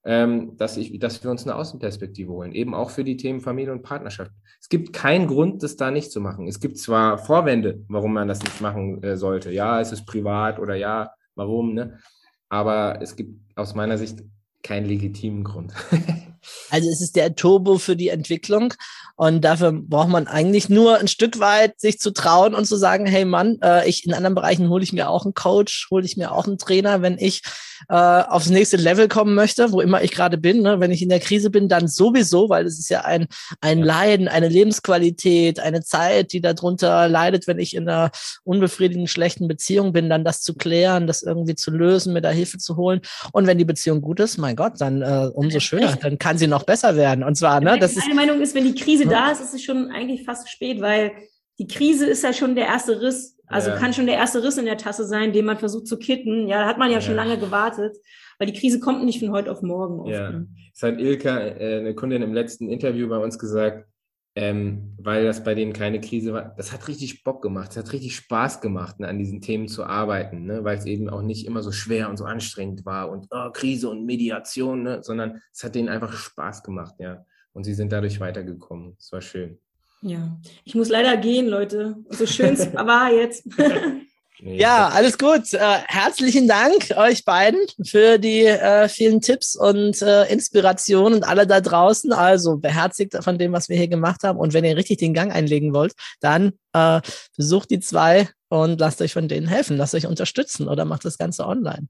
ähm, 0.05 0.57
dass, 0.57 0.77
ich, 0.77 0.99
dass 0.99 1.23
wir 1.23 1.31
uns 1.31 1.45
eine 1.45 1.55
Außenperspektive 1.55 2.33
holen, 2.33 2.53
eben 2.53 2.75
auch 2.75 2.91
für 2.91 3.05
die 3.05 3.17
Themen 3.17 3.41
Familie 3.41 3.73
und 3.73 3.83
Partnerschaft. 3.83 4.33
Es 4.61 4.69
gibt 4.69 4.93
keinen 4.93 5.27
Grund, 5.27 5.63
das 5.63 5.77
da 5.77 5.91
nicht 5.91 6.11
zu 6.11 6.21
machen. 6.21 6.49
Es 6.49 6.61
gibt 6.61 6.79
zwar 6.79 7.19
Vorwände, 7.19 7.85
warum 7.89 8.13
man 8.13 8.29
das 8.29 8.43
nicht 8.43 8.61
machen 8.61 9.03
äh, 9.03 9.17
sollte. 9.17 9.51
Ja, 9.51 9.81
es 9.81 9.93
ist 9.93 10.07
privat 10.07 10.59
oder 10.59 10.75
ja, 10.75 11.13
warum, 11.35 11.75
ne? 11.75 11.99
Aber 12.49 13.01
es 13.01 13.17
gibt 13.17 13.41
aus 13.57 13.75
meiner 13.75 13.97
Sicht 13.97 14.23
keinen 14.63 14.87
legitimen 14.87 15.45
Grund. 15.45 15.73
Also 16.71 16.89
es 16.89 17.01
ist 17.01 17.17
der 17.17 17.35
Turbo 17.35 17.79
für 17.79 17.97
die 17.97 18.09
Entwicklung 18.09 18.75
und 19.17 19.43
dafür 19.43 19.73
braucht 19.73 20.09
man 20.09 20.27
eigentlich 20.27 20.69
nur 20.69 20.99
ein 20.99 21.09
Stück 21.09 21.39
weit 21.39 21.81
sich 21.81 22.01
zu 22.01 22.13
trauen 22.13 22.55
und 22.55 22.67
zu 22.67 22.77
sagen, 22.77 23.07
hey 23.07 23.25
Mann, 23.25 23.59
äh, 23.63 23.89
ich 23.89 24.07
in 24.07 24.15
anderen 24.15 24.35
Bereichen 24.35 24.69
hole 24.69 24.83
ich 24.83 24.93
mir 24.93 25.09
auch 25.09 25.25
einen 25.25 25.35
Coach, 25.35 25.89
hole 25.91 26.05
ich 26.05 26.17
mir 26.17 26.33
auch 26.33 26.47
einen 26.47 26.59
Trainer, 26.59 27.03
wenn 27.03 27.19
ich 27.19 27.43
äh, 27.89 27.95
aufs 27.95 28.49
nächste 28.49 28.77
Level 28.77 29.09
kommen 29.09 29.35
möchte, 29.35 29.73
wo 29.73 29.81
immer 29.81 30.03
ich 30.03 30.13
gerade 30.13 30.39
bin. 30.39 30.63
Ne? 30.63 30.81
Wenn 30.81 30.91
ich 30.91 31.03
in 31.03 31.09
der 31.09 31.21
Krise 31.21 31.51
bin, 31.51 31.69
dann 31.69 31.89
sowieso, 31.89 32.49
weil 32.49 32.67
es 32.67 32.79
ist 32.79 32.89
ja 32.89 33.03
ein, 33.03 33.27
ein. 33.61 33.83
Leiden, 33.83 34.29
eine 34.29 34.49
Lebensqualität, 34.49 35.59
eine 35.61 35.83
Zeit, 35.83 36.33
die 36.33 36.41
darunter 36.41 37.09
leidet, 37.09 37.47
wenn 37.47 37.59
ich 37.59 37.75
in 37.75 37.89
einer 37.89 38.11
unbefriedigenden, 38.45 39.09
schlechten 39.09 39.49
Beziehung 39.49 39.93
bin, 39.93 40.09
dann 40.09 40.25
das 40.25 40.41
zu 40.41 40.55
klären, 40.55 41.07
das 41.07 41.23
irgendwie 41.23 41.55
zu 41.55 41.71
lösen, 41.71 42.13
mir 42.13 42.23
da 42.23 42.31
Hilfe 42.31 42.59
zu 42.59 42.77
holen. 42.77 43.01
Und 43.33 43.47
wenn 43.47 43.59
die 43.59 43.65
Beziehung 43.65 44.01
gut 44.01 44.21
ist, 44.21 44.39
mein 44.39 44.57
Gott, 44.57 44.75
dann 44.79 45.03
äh, 45.03 45.31
umso 45.35 45.61
schöner, 45.61 45.97
dann 45.97 46.19
kann 46.19 46.32
sie 46.39 46.47
noch 46.47 46.65
besser 46.65 46.97
werden. 46.97 47.25
Und 47.25 47.37
zwar, 47.37 47.61
ne, 47.61 47.79
das 47.79 47.93
ist 47.97 48.05
Meine 48.07 48.15
Meinung 48.15 48.41
ist, 48.41 48.55
wenn 48.55 48.65
die 48.65 48.75
Krise 48.75 49.07
da 49.07 49.31
ist, 49.31 49.41
ist 49.41 49.55
es 49.55 49.63
schon 49.63 49.91
eigentlich 49.91 50.25
fast 50.25 50.49
spät, 50.51 50.81
weil 50.81 51.13
die 51.59 51.67
Krise 51.67 52.07
ist 52.07 52.25
ja 52.25 52.33
schon 52.33 52.55
der 52.55 52.67
erste 52.67 53.01
Riss. 53.01 53.39
Also 53.47 53.71
Ja. 53.71 53.77
kann 53.77 53.93
schon 53.93 54.07
der 54.07 54.17
erste 54.17 54.43
Riss 54.43 54.57
in 54.59 54.65
der 54.65 54.79
Tasse 54.79 55.05
sein, 55.07 55.33
den 55.33 55.45
man 55.45 55.59
versucht 55.59 55.87
zu 55.87 55.99
kitten. 55.99 56.49
Ja, 56.49 56.63
da 56.63 56.67
hat 56.67 56.79
man 56.79 56.91
ja, 56.91 57.01
schon 57.01 57.17
Ja. 57.17 57.23
lange 57.25 57.39
gewartet, 57.39 57.97
weil 58.39 58.47
die 58.47 58.59
Krise 58.59 58.81
kommt 58.81 59.05
nicht 59.05 59.21
von 59.21 59.31
heute 59.33 59.51
auf 59.53 59.61
morgen. 59.63 60.01
Oft, 60.01 60.11
Ja. 60.13 60.31
ne? 60.31 60.47
Es 60.75 60.83
hat 60.83 60.99
Ilka, 60.99 61.39
äh, 61.39 61.79
eine 61.81 61.95
Kundin 61.95 62.23
im 62.23 62.33
letzten 62.33 62.71
Interview 62.71 63.09
bei 63.09 63.19
uns 63.19 63.39
gesagt, 63.39 63.87
ähm, 64.35 64.95
weil 64.99 65.25
das 65.25 65.45
bei 65.45 65.55
denen 65.55 65.73
keine 65.73 66.01
Krise 66.01 66.33
war. 66.33 66.55
Das 66.57 66.73
hat 66.73 66.89
richtig 66.89 67.23
Bock 67.23 67.43
gemacht. 67.43 67.73
Es 67.73 67.77
hat 67.77 67.93
richtig 67.93 68.17
Spaß 68.17 68.61
gemacht, 68.61 68.99
ne, 68.99 69.09
an 69.09 69.19
diesen 69.19 69.41
Themen 69.41 69.69
zu 69.69 69.85
arbeiten, 69.85 70.45
ne, 70.45 70.65
weil 70.65 70.79
es 70.79 70.87
eben 70.87 71.11
auch 71.11 71.23
nicht 71.23 71.47
immer 71.47 71.63
so 71.63 71.73
schwer 71.73 72.09
und 72.09 72.17
so 72.17 72.25
anstrengend 72.25 72.87
war 72.87 73.11
und 73.11 73.27
oh, 73.31 73.51
Krise 73.53 73.91
und 73.91 74.07
Mediation, 74.07 74.83
ne, 74.83 75.03
sondern 75.03 75.43
es 75.53 75.63
hat 75.63 75.75
denen 75.75 75.89
einfach 75.89 76.13
Spaß 76.13 76.63
gemacht, 76.63 76.95
ja. 76.99 77.25
Und 77.53 77.65
sie 77.65 77.75
sind 77.75 77.93
dadurch 77.93 78.19
weitergekommen. 78.19 78.97
Es 78.99 79.13
war 79.13 79.21
schön. 79.21 79.59
Ja, 80.01 80.41
ich 80.65 80.75
muss 80.75 80.89
leider 80.89 81.17
gehen, 81.19 81.47
Leute. 81.47 81.97
So 82.09 82.27
schön 82.27 82.55
es 82.55 82.73
war 82.75 83.13
jetzt. 83.13 83.47
Nee, 84.45 84.59
Ja, 84.59 84.89
alles 84.89 85.19
gut. 85.19 85.53
Äh, 85.53 85.59
herzlichen 85.87 86.49
Dank 86.49 86.91
euch 86.97 87.25
beiden 87.25 87.61
für 87.85 88.19
die 88.19 88.45
äh, 88.45 88.89
vielen 88.89 89.21
Tipps 89.21 89.55
und 89.55 90.03
äh, 90.03 90.25
Inspirationen 90.33 91.15
und 91.15 91.25
alle 91.25 91.47
da 91.47 91.61
draußen. 91.61 92.13
Also 92.13 92.57
beherzigt 92.57 93.17
von 93.23 93.39
dem, 93.39 93.53
was 93.53 93.69
wir 93.69 93.77
hier 93.77 93.87
gemacht 93.87 94.25
haben. 94.25 94.41
Und 94.41 94.53
wenn 94.53 94.65
ihr 94.65 94.77
richtig 94.77 94.99
den 94.99 95.15
Gang 95.15 95.33
einlegen 95.33 95.73
wollt, 95.75 95.93
dann 96.21 96.55
äh, 96.73 97.01
besucht 97.37 97.71
die 97.71 97.79
zwei 97.79 98.29
und 98.49 98.81
lasst 98.81 99.01
euch 99.01 99.13
von 99.13 99.29
denen 99.29 99.47
helfen, 99.47 99.77
lasst 99.77 99.95
euch 99.95 100.09
unterstützen 100.09 100.67
oder 100.67 100.85
macht 100.87 101.05
das 101.05 101.19
Ganze 101.19 101.47
online. 101.47 101.87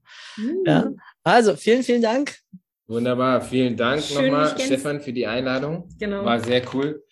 Ja. 0.67 0.91
Also 1.23 1.55
vielen, 1.55 1.81
vielen 1.81 2.03
Dank. 2.03 2.37
Wunderbar. 2.85 3.41
Vielen 3.41 3.75
Dank 3.75 4.03
Schön, 4.03 4.25
nochmal, 4.25 4.59
Stefan, 4.59 5.01
für 5.01 5.11
die 5.11 5.25
Einladung. 5.25 5.89
Genau. 5.97 6.23
War 6.23 6.39
sehr 6.39 6.61
cool. 6.75 7.03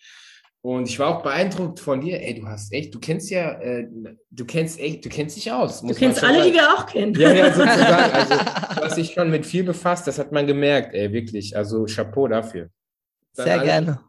Und 0.64 0.88
ich 0.88 0.96
war 1.00 1.08
auch 1.08 1.22
beeindruckt 1.22 1.80
von 1.80 2.00
dir. 2.00 2.20
Ey, 2.22 2.40
du 2.40 2.46
hast 2.46 2.72
echt, 2.72 2.94
du 2.94 3.00
kennst 3.00 3.30
ja, 3.30 3.60
äh, 3.60 3.88
du 4.30 4.44
kennst 4.44 4.78
echt, 4.78 5.04
du 5.04 5.08
kennst 5.08 5.36
dich 5.36 5.50
aus. 5.50 5.82
Du 5.82 5.92
kennst 5.92 6.22
alle, 6.22 6.44
die 6.44 6.52
wir 6.52 6.72
auch 6.72 6.86
kennen. 6.86 7.14
Ja, 7.14 7.32
ja, 7.32 7.52
sozusagen. 7.52 8.12
Also, 8.12 8.34
du 8.34 8.82
hast 8.82 8.96
dich 8.96 9.12
schon 9.12 9.30
mit 9.30 9.44
viel 9.44 9.64
befasst, 9.64 10.06
das 10.06 10.20
hat 10.20 10.30
man 10.30 10.46
gemerkt, 10.46 10.94
ey, 10.94 11.12
wirklich. 11.12 11.56
Also 11.56 11.86
Chapeau 11.86 12.28
dafür. 12.28 12.68
Dann 13.34 13.44
Sehr 13.44 13.54
alles, 13.54 13.64
gerne. 13.64 14.00